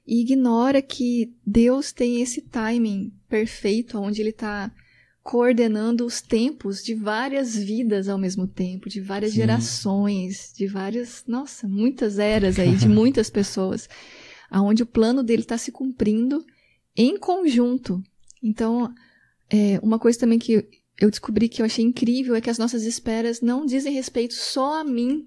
[0.06, 4.72] e ignora que Deus tem esse timing perfeito onde ele tá
[5.22, 9.36] coordenando os tempos de várias vidas ao mesmo tempo, de várias Sim.
[9.36, 13.88] gerações, de várias, nossa, muitas eras aí, de muitas pessoas,
[14.50, 16.44] aonde o plano dele está se cumprindo
[16.96, 18.02] em conjunto.
[18.42, 18.92] Então,
[19.48, 20.66] é, uma coisa também que
[21.00, 24.80] eu descobri que eu achei incrível é que as nossas esperas não dizem respeito só
[24.80, 25.26] a mim,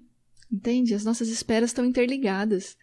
[0.52, 0.94] entende?
[0.94, 2.76] As nossas esperas estão interligadas.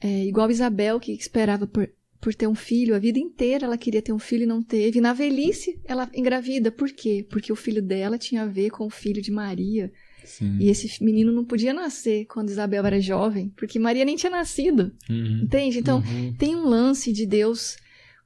[0.00, 1.88] É, igual Isabel, que esperava por,
[2.20, 5.00] por ter um filho, a vida inteira ela queria ter um filho e não teve.
[5.00, 6.70] Na velhice, ela engravida.
[6.70, 7.26] Por quê?
[7.30, 9.90] Porque o filho dela tinha a ver com o filho de Maria.
[10.26, 10.58] Sim.
[10.60, 14.92] E esse menino não podia nascer quando Isabel era jovem, porque Maria nem tinha nascido.
[15.08, 15.42] Uhum.
[15.44, 15.78] Entende?
[15.78, 16.34] Então, Uhum.
[16.36, 17.76] tem um lance de Deus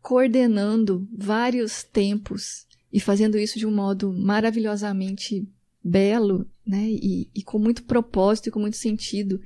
[0.02, 5.46] coordenando vários tempos e fazendo isso de um modo maravilhosamente
[5.84, 6.88] belo, né?
[6.90, 9.40] E, e com muito propósito e com muito sentido.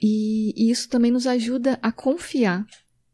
[0.00, 2.64] E, e isso também nos ajuda a confiar,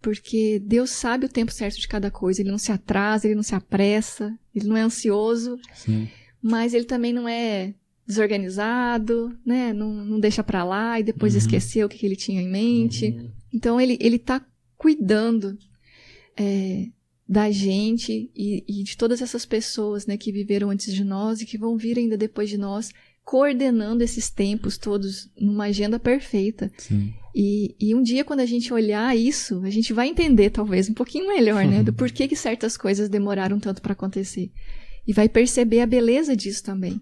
[0.00, 2.40] porque Deus sabe o tempo certo de cada coisa.
[2.42, 6.08] Ele não se atrasa, ele não se apressa, ele não é ansioso, Sim.
[6.42, 7.74] mas ele também não é
[8.06, 9.72] desorganizado, né?
[9.72, 11.38] Não, não deixa pra lá e depois Uhum.
[11.38, 13.06] esqueceu o que, que ele tinha em mente.
[13.06, 13.30] Uhum.
[13.52, 14.44] Então ele ele está
[14.76, 15.56] cuidando
[16.36, 16.88] é,
[17.28, 21.46] da gente e, e de todas essas pessoas, né, que viveram antes de nós e
[21.46, 22.90] que vão vir ainda depois de nós,
[23.24, 26.70] coordenando esses tempos todos numa agenda perfeita.
[26.76, 27.14] Sim.
[27.34, 30.94] E, e um dia, quando a gente olhar isso, a gente vai entender, talvez, um
[30.94, 31.82] pouquinho melhor, né?
[31.82, 34.52] Do porquê que certas coisas demoraram tanto para acontecer.
[35.06, 37.00] E vai perceber a beleza disso também.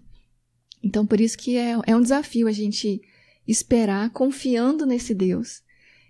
[0.83, 3.01] Então, por isso que é, é um desafio a gente
[3.47, 5.61] esperar confiando nesse Deus,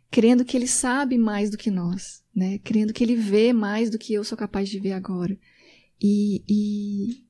[0.10, 2.58] crendo que Ele sabe mais do que nós, né?
[2.64, 5.38] Crendo que Ele vê mais do que eu sou capaz de ver agora.
[6.02, 7.24] E, e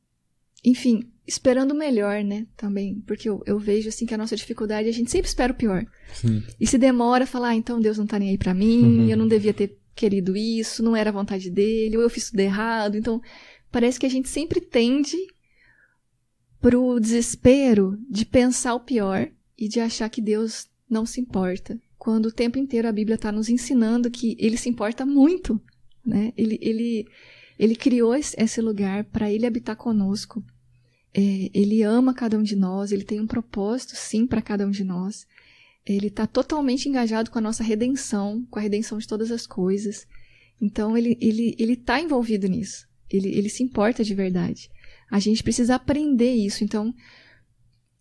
[0.64, 2.48] enfim, esperando o melhor, né?
[2.56, 5.56] Também, porque eu, eu vejo assim que a nossa dificuldade, a gente sempre espera o
[5.56, 5.86] pior.
[6.14, 6.41] Sim.
[6.60, 9.10] E se demora, falar, ah, então Deus não tá nem aí pra mim, Uhum.
[9.11, 12.40] eu não devia ter querido isso, não era a vontade dele, ou eu fiz tudo
[12.40, 12.98] errado.
[12.98, 13.22] Então,
[13.72, 15.18] parece que a gente sempre tende
[16.64, 21.77] pro desespero de pensar o pior e de achar que Deus não se importa.
[21.99, 25.61] Quando o tempo inteiro a Bíblia está nos ensinando que ele se importa muito,
[26.06, 26.31] né?
[26.38, 27.06] Ele, ele,
[27.60, 30.41] ele criou esse lugar para ele habitar conosco.
[31.14, 34.72] É, ele ama cada um de nós, ele tem um propósito, sim, para cada um
[34.72, 35.27] de nós.
[35.85, 40.07] Ele está totalmente engajado com a nossa redenção, com a redenção de todas as coisas.
[40.61, 42.88] Então, ele ele ele está envolvido nisso.
[43.10, 44.72] Ele, ele se importa de verdade.
[45.14, 46.64] A gente precisa aprender isso.
[46.64, 46.91] Então,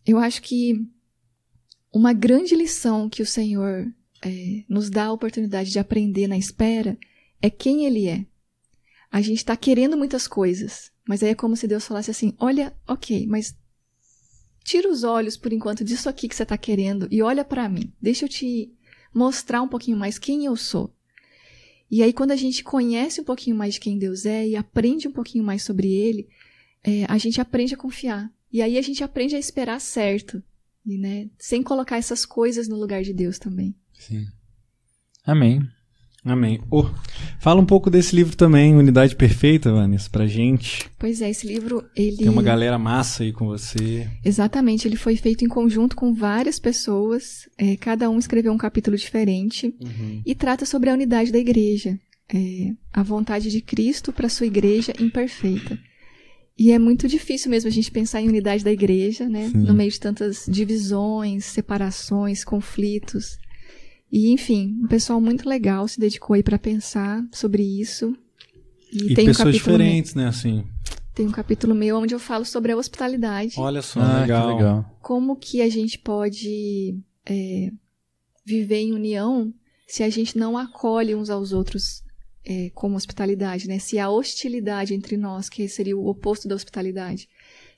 [0.06, 0.82] eu acho que
[1.92, 3.86] uma grande lição que o Senhor
[4.24, 6.96] é, nos dá a oportunidade de aprender na espera
[7.42, 8.24] é quem Ele é.
[9.10, 12.74] A gente está querendo muitas coisas, mas aí é como se Deus falasse assim: olha,
[12.88, 13.54] ok, mas
[14.64, 17.92] tira os olhos por enquanto disso aqui que você está querendo e olha para mim.
[18.00, 18.72] Deixa eu te
[19.12, 20.96] mostrar um pouquinho mais quem eu sou.
[21.90, 25.06] E aí, quando a gente conhece um pouquinho mais de quem Deus é e aprende
[25.06, 26.26] um pouquinho mais sobre Ele,
[26.84, 28.30] é, a gente aprende a confiar.
[28.52, 30.42] E aí a gente aprende a esperar certo.
[30.84, 33.74] E, né, sem colocar essas coisas no lugar de Deus também.
[33.94, 34.26] Sim.
[35.24, 35.62] Amém.
[36.24, 36.60] Amém.
[36.70, 36.88] Ô,
[37.40, 40.88] fala um pouco desse livro também, Unidade Perfeita, Vanessa, pra gente.
[40.96, 42.18] Pois é, esse livro, ele.
[42.18, 44.08] Tem uma galera massa aí com você.
[44.24, 48.96] Exatamente, ele foi feito em conjunto com várias pessoas, é, cada um escreveu um capítulo
[48.96, 49.74] diferente
[50.24, 51.98] e trata sobre a unidade da igreja,
[52.32, 55.76] é, a vontade de Cristo para sua igreja imperfeita.
[56.58, 59.48] E é muito difícil mesmo a gente pensar em unidade da igreja, né?
[59.48, 59.58] Sim.
[59.58, 63.38] No meio de tantas divisões, separações, conflitos.
[64.10, 68.14] E, enfim, um pessoal muito legal se dedicou aí para pensar sobre isso.
[68.92, 70.64] E, tem um pessoas capítulo meu- diferentes, né, assim.
[71.14, 74.48] tem um capítulo meu onde eu falo sobre a hospitalidade Olha só, Ah, legal.
[74.48, 74.98] que legal.
[75.00, 77.70] como que a gente pode é,
[78.44, 79.52] viver em união
[79.86, 82.02] se a gente não acolhe uns aos outros
[82.44, 83.78] é, como hospitalidade, né?
[83.78, 87.28] Se há hostilidade entre nós, que seria o oposto da hospitalidade.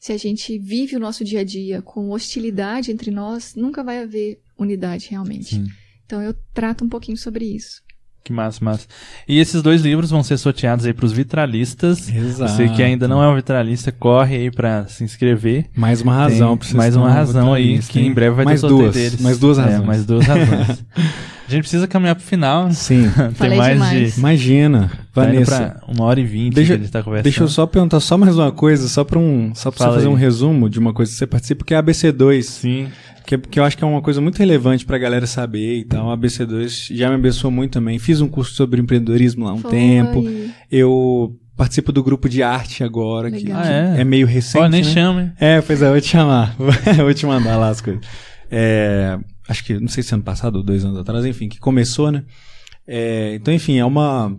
[0.00, 3.98] Se a gente vive o nosso dia a dia com hostilidade entre nós, nunca vai
[4.02, 5.56] haver unidade realmente.
[5.56, 5.66] Sim.
[6.06, 7.82] Então eu trato um pouquinho sobre isso.
[8.22, 8.86] Que massa, massa.
[9.28, 12.08] E esses dois livros vão ser sorteados aí pros vitralistas.
[12.08, 12.52] Exato.
[12.52, 15.66] Você que ainda não é um vitralista, corre aí pra se inscrever.
[15.76, 18.82] Mais uma razão vocês mais uma razão aí, que em breve vai mais ter sorteio
[18.90, 19.20] duas, deles.
[19.20, 19.86] Mais duas É, razões.
[19.86, 20.84] mais duas razões.
[21.46, 22.70] A gente precisa caminhar pro final.
[22.72, 23.10] Sim.
[23.16, 24.14] Tem Falei mais demais.
[24.14, 24.18] de.
[24.20, 24.90] Imagina.
[25.12, 27.24] Tá Vanessa, pra uma hora e vinte Deixa- que a gente tá conversando.
[27.24, 30.12] deixa eu só perguntar só mais uma coisa, só pra, um, só pra fazer aí.
[30.12, 32.42] um resumo de uma coisa que você participa, que é a ABC2.
[32.42, 32.88] Sim.
[33.26, 36.10] Que, que eu acho que é uma coisa muito relevante pra galera saber e tal.
[36.10, 37.98] A ABC2 já me abençoou muito também.
[37.98, 39.70] Fiz um curso sobre empreendedorismo lá há um Foi.
[39.70, 40.24] tempo.
[40.70, 43.62] Eu participo do grupo de arte agora, que, Legal.
[43.62, 44.00] que Ah, é?
[44.00, 44.04] é?
[44.04, 44.62] meio recente.
[44.64, 44.90] Ó, nem né?
[44.90, 45.32] chama, hein?
[45.40, 46.54] É, pois é, eu vou te chamar.
[46.58, 48.02] vou te mandar lá as coisas.
[48.50, 49.18] É,
[49.48, 52.24] acho que, não sei se ano passado ou dois anos atrás, enfim, que começou, né?
[52.86, 54.36] É, então, enfim, é uma.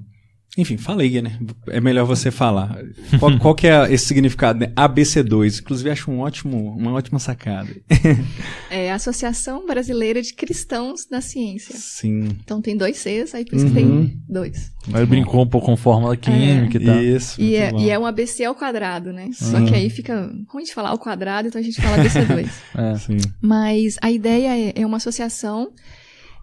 [0.57, 1.38] Enfim, falei, né?
[1.67, 2.80] É melhor você falar.
[3.19, 4.67] Qual, qual que é esse significado, né?
[4.73, 5.59] ABC2.
[5.59, 7.69] Inclusive, acho um ótimo, uma ótima sacada.
[8.72, 11.76] É a Associação Brasileira de Cristãos na Ciência.
[11.77, 12.30] Sim.
[12.43, 14.07] Então tem dois Cs, aí por isso que Uhum.
[14.07, 14.72] tem dois.
[14.88, 17.01] Mas brincou um pouco com fórmula química e tal.
[17.01, 17.39] Isso.
[17.41, 17.80] E é, bom.
[17.80, 19.30] e é um ABC ao quadrado, né?
[19.34, 19.65] Só Uhum.
[19.65, 22.49] que aí fica ruim de falar ao quadrado, então a gente fala ABC2.
[22.77, 22.97] É.
[22.97, 23.17] Sim.
[23.41, 25.72] Mas a ideia é, é uma associação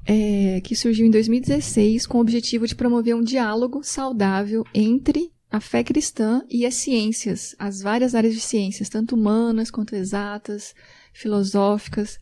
[0.06, 5.60] é, que surgiu em 2016 com o objetivo de promover um diálogo saudável entre a
[5.60, 10.74] fé cristã e as ciências, as várias áreas de ciências, tanto humanas quanto exatas,
[11.12, 12.18] filosóficas.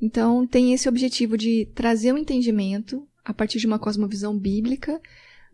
[0.00, 5.00] Então, tem esse objetivo de trazer um entendimento a partir de uma cosmovisão bíblica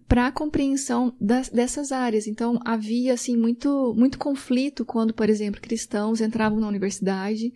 [0.08, 2.26] para a compreensão das- dessas áreas.
[2.26, 7.52] Então, havia assim muito muito conflito quando, por exemplo, cristãos entravam na universidade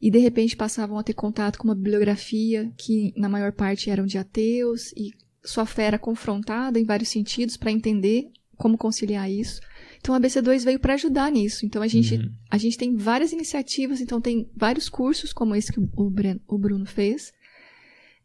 [0.00, 4.06] e de repente passavam a ter contato com uma bibliografia que na maior parte eram
[4.06, 5.10] de ateus e
[5.44, 9.60] sua fé era confrontada em vários sentidos para entender como conciliar isso.
[9.98, 11.64] Então a BC2 veio para ajudar nisso.
[11.64, 12.32] Então a gente Uhum.
[12.50, 15.88] a gente tem várias iniciativas, então tem vários cursos como esse que o,
[16.46, 17.32] o Bruno fez,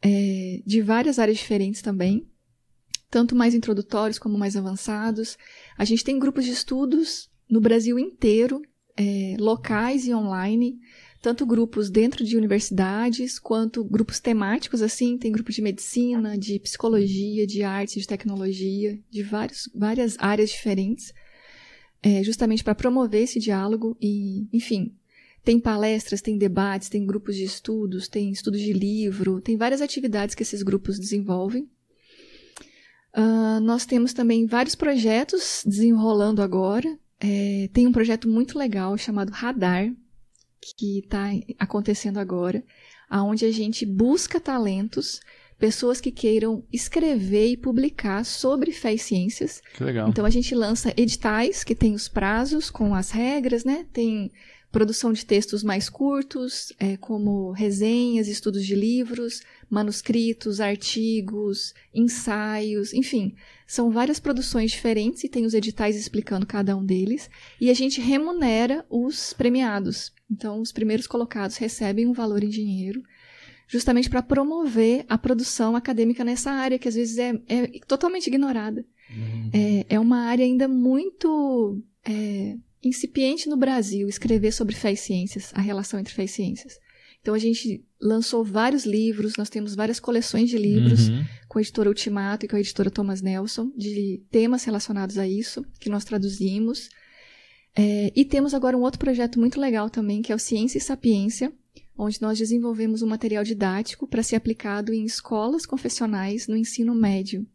[0.02, 2.28] é, de várias áreas diferentes também,
[3.10, 5.38] tanto mais introdutórios como mais avançados.
[5.78, 8.62] A gente tem grupos de estudos no Brasil inteiro,
[8.98, 10.80] é, locais e online,
[11.22, 17.46] tanto grupos dentro de universidades quanto grupos temáticos, assim, tem grupo de medicina, de psicologia,
[17.46, 21.14] de arte, de tecnologia, de vários, várias áreas diferentes,
[22.02, 24.96] é, justamente para promover esse diálogo e, enfim,
[25.44, 30.34] tem palestras, tem debates, tem grupos de estudos, tem estudos de livro, tem várias atividades
[30.34, 31.70] que esses grupos desenvolvem.
[33.14, 36.98] Ah, nós temos também vários projetos desenrolando agora.
[37.20, 39.92] É, tem um projeto muito legal chamado Radar,
[40.62, 41.30] que está
[41.60, 42.64] acontecendo agora,
[43.10, 45.20] aonde a gente busca talentos,
[45.58, 49.62] pessoas que queiram escrever e publicar sobre fé e ciências.
[49.76, 50.10] Que legal.
[50.10, 53.86] Então a gente lança editais que tem os prazos com as regras, né?
[53.94, 54.32] Tem
[54.72, 63.36] produção de textos mais curtos, é, como resenhas, estudos de livros, manuscritos, artigos, ensaios, enfim,
[63.68, 67.30] são várias produções diferentes e tem os editais explicando cada um deles.
[67.60, 70.12] E a gente remunera os premiados.
[70.32, 73.04] Então, os primeiros colocados recebem um valor em dinheiro,
[73.68, 78.86] justamente para promover a produção acadêmica nessa área, que às vezes é, é totalmente ignorada.
[79.54, 85.52] É, é uma área ainda muito é, incipiente no Brasil, escrever sobre fé e ciências,
[85.54, 86.80] a relação entre fé e ciências.
[87.22, 91.24] Então, a gente lançou vários livros, nós temos várias coleções de livros Uhum.
[91.48, 95.64] com a editora Ultimato e com a editora Thomas Nelson, de temas relacionados a isso,
[95.80, 96.90] que nós traduzimos.
[97.76, 100.82] É, e temos agora um outro projeto muito legal também, que é o Ciência e
[100.82, 101.54] Sapiência,
[101.98, 107.46] onde nós desenvolvemos um material didático para ser aplicado em escolas confessionais no ensino médio.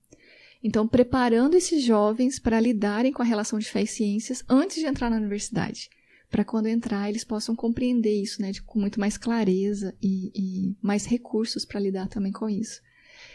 [0.62, 4.86] Então, preparando esses jovens para lidarem com a relação de fé e ciências antes de
[4.86, 5.88] entrar na universidade.
[6.30, 10.76] Para quando entrar, eles possam compreender isso né, de- com muito mais clareza e, e
[10.82, 12.80] mais recursos para lidar também com isso.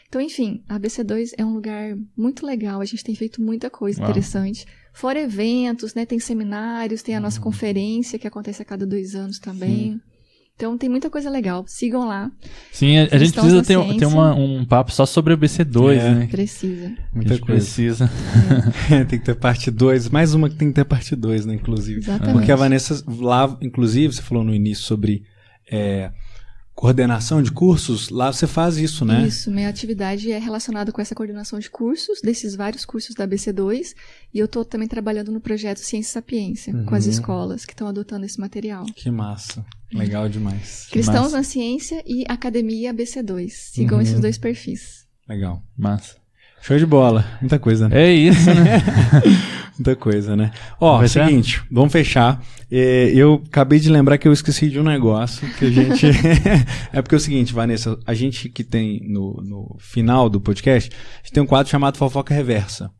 [0.09, 4.01] Então, enfim, a ABC2 é um lugar muito legal, a gente tem feito muita coisa
[4.01, 4.09] Uau.
[4.09, 4.65] interessante.
[4.93, 6.05] Fora eventos, né?
[6.05, 7.23] Tem seminários, tem a Uhum.
[7.23, 9.99] nossa conferência que acontece a cada dois anos também.
[10.55, 11.63] Então tem muita coisa legal.
[11.65, 12.29] Sigam lá,
[12.71, 16.13] Sim, a, a gente precisa ter, ter uma- um papo só sobre a BC2, É.
[16.13, 16.27] né?
[16.27, 16.87] precisa.
[16.87, 17.65] A Muita gente coisa.
[17.65, 18.11] precisa.
[19.09, 20.09] tem que ter parte 2.
[20.09, 21.99] Mais uma que tem que ter parte 2, né, inclusive.
[22.01, 22.33] Exatamente.
[22.37, 25.23] Porque a Vanessa, lá, inclusive, você falou no início sobre
[25.71, 26.11] é,
[26.73, 29.27] coordenação de cursos, lá você faz isso, né?
[29.27, 33.93] Isso, minha atividade é relacionada com essa coordenação de cursos, desses vários cursos da BC2,
[34.33, 37.11] e eu estou também trabalhando no projeto Ciência e Sapiência, com as Uhum.
[37.11, 38.85] escolas que estão adotando esse material.
[38.95, 39.63] Que massa.
[39.93, 40.87] Legal demais.
[40.89, 41.37] Cristãos massa.
[41.37, 43.49] na Ciência e Academia BC2.
[43.73, 44.01] Sigam Uhum.
[44.03, 45.05] esses dois perfis.
[45.29, 45.61] Legal.
[45.77, 46.15] Massa.
[46.61, 47.25] Show de bola.
[47.41, 48.03] Muita coisa, né?
[48.07, 48.81] É isso, né?
[49.81, 50.51] Muita coisa, né?
[50.79, 51.25] Ó, Vai ser?
[51.25, 52.39] seguinte, vamos fechar.
[52.69, 56.05] É, eu acabei de lembrar que eu esqueci de um negócio que a gente.
[56.93, 60.91] é porque é o seguinte, Vanessa, a gente que tem no, no final do podcast,
[60.93, 62.91] a gente tem um quadro chamado Fofoca Reversa.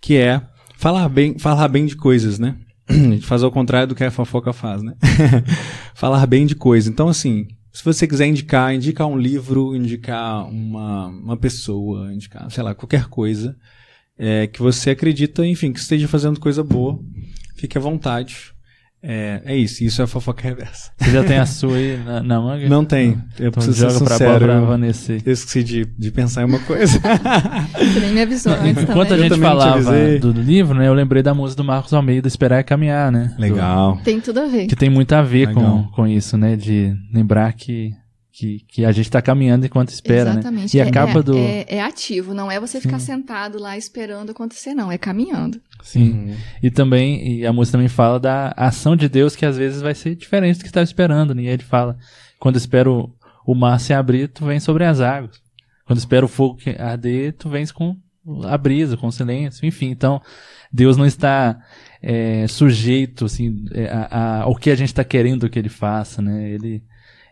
[0.00, 0.42] Que é
[0.76, 2.56] falar bem, falar bem de coisas, né?
[2.88, 4.94] A gente faz ao contrário do que a fofoca faz, né?
[5.94, 6.90] falar bem de coisas.
[6.90, 12.64] Então, assim, se você quiser indicar, indicar um livro, indicar uma, uma pessoa, indicar, sei
[12.64, 13.54] lá, qualquer coisa
[14.18, 16.98] é, que você acredita, enfim, que esteja fazendo coisa boa,
[17.56, 18.56] fique à vontade.
[19.00, 20.90] É, é isso, isso é a fofoca reversa.
[20.98, 22.68] Você já tem a sua aí na, na manga?
[22.68, 24.44] Não tem, eu Então preciso ser joga pra, sincero.
[24.44, 25.12] pra eu- Vanessa.
[25.12, 26.98] eu esqueci de, de pensar em uma coisa.
[27.78, 31.22] Você nem me avisou antes Enquanto a gente falava do, do livro, né, eu lembrei
[31.22, 33.32] da música do Marcos Almeida, Esperar é Caminhar, né?
[33.38, 34.00] Legal.
[34.02, 34.66] Tem tudo a ver.
[34.66, 36.56] Que tem muito a ver com, com isso, né?
[36.56, 37.92] De lembrar que,
[38.38, 40.30] que, que a gente tá caminhando enquanto espera, né?
[40.38, 40.76] Exatamente.
[40.76, 41.36] E é, a capa é- do...
[41.36, 44.92] é, é ativo, não é você ficar sentado lá esperando acontecer, não.
[44.92, 45.60] É caminhando.
[45.82, 46.10] Sim.
[46.12, 46.36] Uhum.
[46.62, 49.92] E também, e a música também fala da ação de Deus que às vezes vai
[49.94, 51.42] ser diferente do que estava esperando, né?
[51.42, 51.98] E ele fala,
[52.38, 55.40] quando espera o, mar se abrir, tu vem sobre as águas.
[55.84, 57.96] Quando espera o fogo que arder, tu vens com
[58.44, 59.86] a brisa, com o silêncio, enfim.
[59.90, 60.20] Então,
[60.72, 61.58] Deus não está
[62.00, 66.22] é, sujeito, assim, é, a, a- ao que a gente está querendo que ele faça,
[66.22, 66.50] né?
[66.50, 66.82] Ele,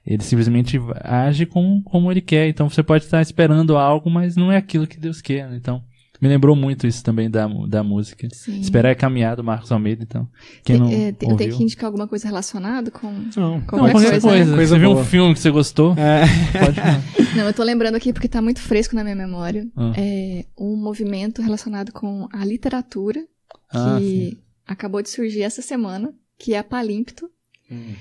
[0.06, 2.48] ele simplesmente age como, como ele quer.
[2.48, 5.56] Então, você pode estar esperando algo, mas não é aquilo que Deus quer, né?
[5.56, 5.82] Então,
[6.20, 8.28] me lembrou muito isso também da, da música.
[8.32, 8.60] Sim.
[8.60, 10.28] Esperar é caminhar do Marcos Almeida, então.
[10.64, 11.36] Quem não é, eu ouviu...
[11.36, 13.10] tenho que indicar alguma coisa relacionada com.
[13.36, 14.44] Não, Não, qualquer coisa, coisa.
[14.50, 14.56] né?
[14.56, 15.94] Coisa você viu um filme que você gostou?
[15.98, 16.22] É.
[16.58, 17.02] Pode falar.
[17.36, 19.66] Não, eu tô lembrando aqui porque tá muito fresco na minha memória.
[19.76, 19.92] Ah.
[19.96, 23.22] É um movimento relacionado com a literatura
[23.70, 27.28] Ah, que acabou de surgir essa semana, que é a Palímpto.
[27.70, 27.92] Hum,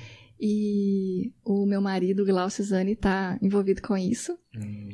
[0.48, 4.38] E o meu marido, Glaucio Zani, está envolvido com isso.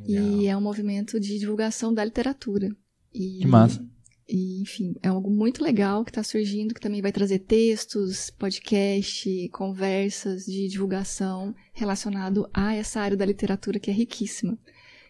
[0.07, 2.69] E é um movimento de divulgação da literatura.
[3.13, 3.85] E, Que massa.
[4.29, 9.49] E, enfim, é algo muito legal que está surgindo, que também vai trazer textos, podcast,
[9.49, 14.57] conversas de divulgação relacionado a essa área da literatura que é riquíssima.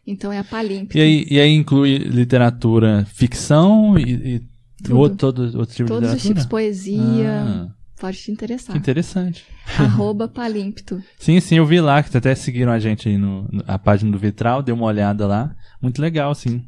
[0.07, 0.97] Então é a Palímpito.
[0.97, 4.41] E aí, e aí inclui literatura ficção e,
[4.89, 6.49] e outro, todo, outro tipo Todos de os tipos, literatura?
[6.49, 8.73] poesia, Ah, pode te interessar.
[8.73, 9.45] que interessante.
[9.78, 11.02] Arroba Palímpito.
[11.19, 14.11] Sim, sim, eu vi lá, que até seguiram a gente aí no, no- a página
[14.11, 15.56] do Vitral, deu uma olhada lá.
[15.82, 16.65] Muito legal, sim.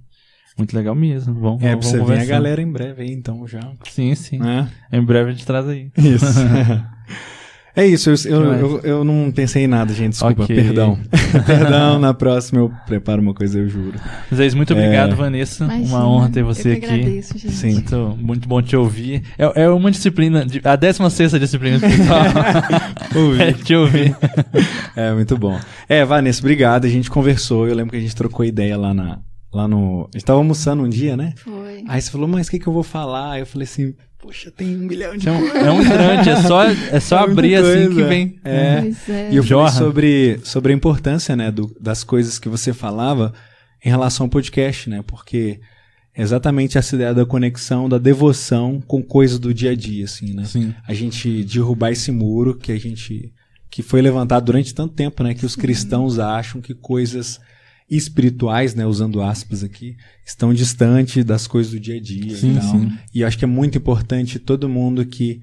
[0.58, 1.34] Muito legal mesmo.
[1.34, 3.60] Vamos, É, vamos pra você ver a galera em breve aí, então já.
[3.90, 4.38] Sim, sim.
[4.38, 4.70] né?
[4.92, 5.92] Em breve a gente traz aí.
[5.98, 6.26] Isso.
[7.76, 10.12] É isso, eu, eu, eu, eu não pensei em nada, gente.
[10.12, 10.56] Desculpa, Ok.
[10.56, 11.00] perdão.
[11.44, 14.00] perdão, na próxima eu preparo uma coisa, eu juro.
[14.30, 15.16] Mas é isso, muito obrigado, É.
[15.16, 15.64] Vanessa.
[15.66, 16.96] Imagina, uma honra ter você eu que aqui.
[16.96, 17.54] agradeço, gente.
[17.54, 17.74] Sim.
[17.74, 19.24] Muito, muito bom te ouvir.
[19.40, 22.22] É, é uma disciplina, de- a 16 disciplina espiritual.
[23.40, 24.16] é te ouvir.
[24.96, 25.60] É, muito bom.
[25.90, 26.86] É, Vanessa, obrigado.
[26.86, 27.68] A gente conversou.
[27.68, 29.20] Eu lembro que a gente trocou ideia lá na.
[29.52, 30.08] Lá no.
[30.14, 31.34] A gente tava almoçando um dia, né?
[31.38, 31.84] Foi.
[31.88, 33.32] Aí você falou, mas o que, que eu vou falar?
[33.32, 36.42] Aí eu falei assim, poxa, tem um milhão de É um, é um grande, é
[36.42, 38.40] só, é só É abrir assim que vem.
[38.44, 38.82] É.
[38.82, 39.30] Pois é.
[39.32, 39.72] E eu Jorra.
[39.72, 43.34] falei sobre, sobre a importância, né, do- das coisas que você falava
[43.86, 45.04] em relação ao podcast, né?
[45.06, 45.60] Porque
[46.16, 50.34] é exatamente essa ideia da conexão, da devoção com coisas do dia a dia, assim,
[50.34, 50.46] né?
[50.46, 50.74] Sim.
[50.88, 53.34] A gente derrubar esse muro que a gente
[53.70, 57.40] que foi levantado durante tanto tempo, né, que os cristãos acham que coisas
[57.98, 59.96] espirituais, né, usando aspas aqui,
[60.26, 62.72] estão distantes das coisas do dia a dia Sim, e tal.
[62.72, 62.92] sim.
[63.14, 65.42] E eu acho que é muito importante todo mundo que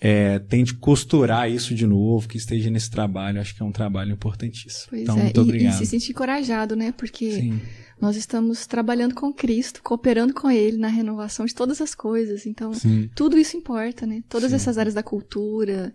[0.00, 3.40] é, tente costurar isso de novo, que esteja nesse trabalho.
[3.40, 4.86] Acho que é um trabalho importantíssimo.
[4.88, 5.74] Pois então, é, muito e, obrigado.
[5.74, 6.90] e se sentir encorajado, né?
[6.96, 7.60] Porque Sim,
[8.00, 12.46] nós estamos trabalhando com Cristo, cooperando com Ele na renovação de todas as coisas.
[12.46, 13.10] Então, Sim.
[13.14, 14.22] tudo isso importa, né?
[14.26, 14.56] Todas Sim.
[14.56, 15.92] essas áreas da cultura,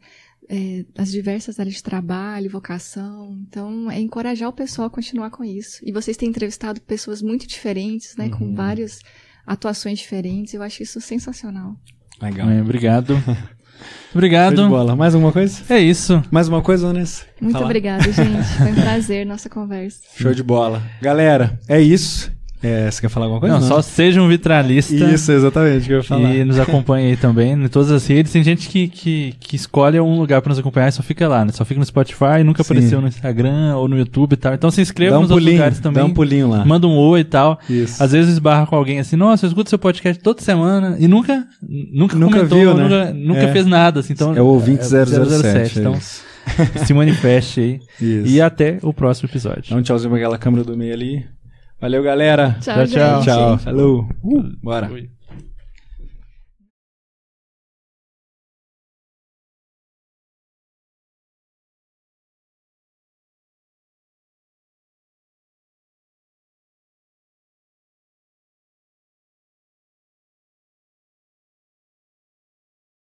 [0.50, 3.38] é, as diversas áreas de trabalho, vocação.
[3.48, 5.80] Então, é encorajar o pessoal a continuar com isso.
[5.84, 8.26] E vocês têm entrevistado pessoas muito diferentes, né?
[8.26, 8.32] Uhum.
[8.32, 9.00] Com várias
[9.46, 10.54] atuações diferentes.
[10.54, 11.76] Eu acho isso sensacional.
[12.22, 12.50] legal.
[12.50, 13.16] É, obrigado.
[13.76, 14.70] Show de Obrigado.
[14.70, 14.96] bola.
[14.96, 15.62] Mais alguma coisa?
[15.70, 16.24] É isso.
[16.32, 17.26] Mais uma coisa, Vanessa?
[17.42, 18.44] Muito obrigada, gente.
[18.58, 20.00] Foi um prazer nossa conversa.
[20.16, 20.82] Show de bola.
[21.02, 22.32] Galera, é isso.
[22.68, 23.60] É, você quer falar alguma coisa?
[23.60, 24.96] Não, só seja um vitralista.
[24.96, 26.34] Isso, exatamente que eu ia falar.
[26.34, 28.32] E nos acompanha aí também, em todas as redes.
[28.32, 31.46] Tem gente que, que, que escolhe um lugar pra nos acompanhar e só fica lá,
[31.46, 31.52] né?
[31.52, 32.74] Só fica no Spotify, nunca Sim.
[32.74, 34.54] apareceu no Instagram ou no YouTube e tal.
[34.54, 36.04] Então se inscreva um nos outros pulinho, lugares também.
[36.04, 36.66] dá um pulinho lá.
[36.66, 37.60] Manda um oi e tal.
[37.70, 38.02] Isso.
[38.02, 41.46] Às vezes esbarra com alguém assim, nossa, eu escuto seu podcast toda semana e nunca,
[41.62, 42.84] nunca, Nunca comentou, viu, né?
[42.84, 43.52] nunca, nunca É.
[43.52, 44.14] fez nada, assim.
[44.14, 45.80] Então, É o ouvinte 007.
[45.80, 46.24] Então, é isso.
[46.86, 47.80] se manifeste aí.
[48.02, 48.28] Isso.
[48.28, 49.66] E até o próximo episódio.
[49.70, 51.26] Dá um tchauzinho pra aquela câmera do meio ali.
[51.80, 52.57] Valeu, galera.
[52.61, 53.15] Tchau, Tchau, tchau.
[53.22, 53.26] gente.
[53.26, 53.57] Tchau.
[53.60, 54.10] Falou.
[54.23, 54.91] Uh, bora.
[54.91, 55.15] Oi.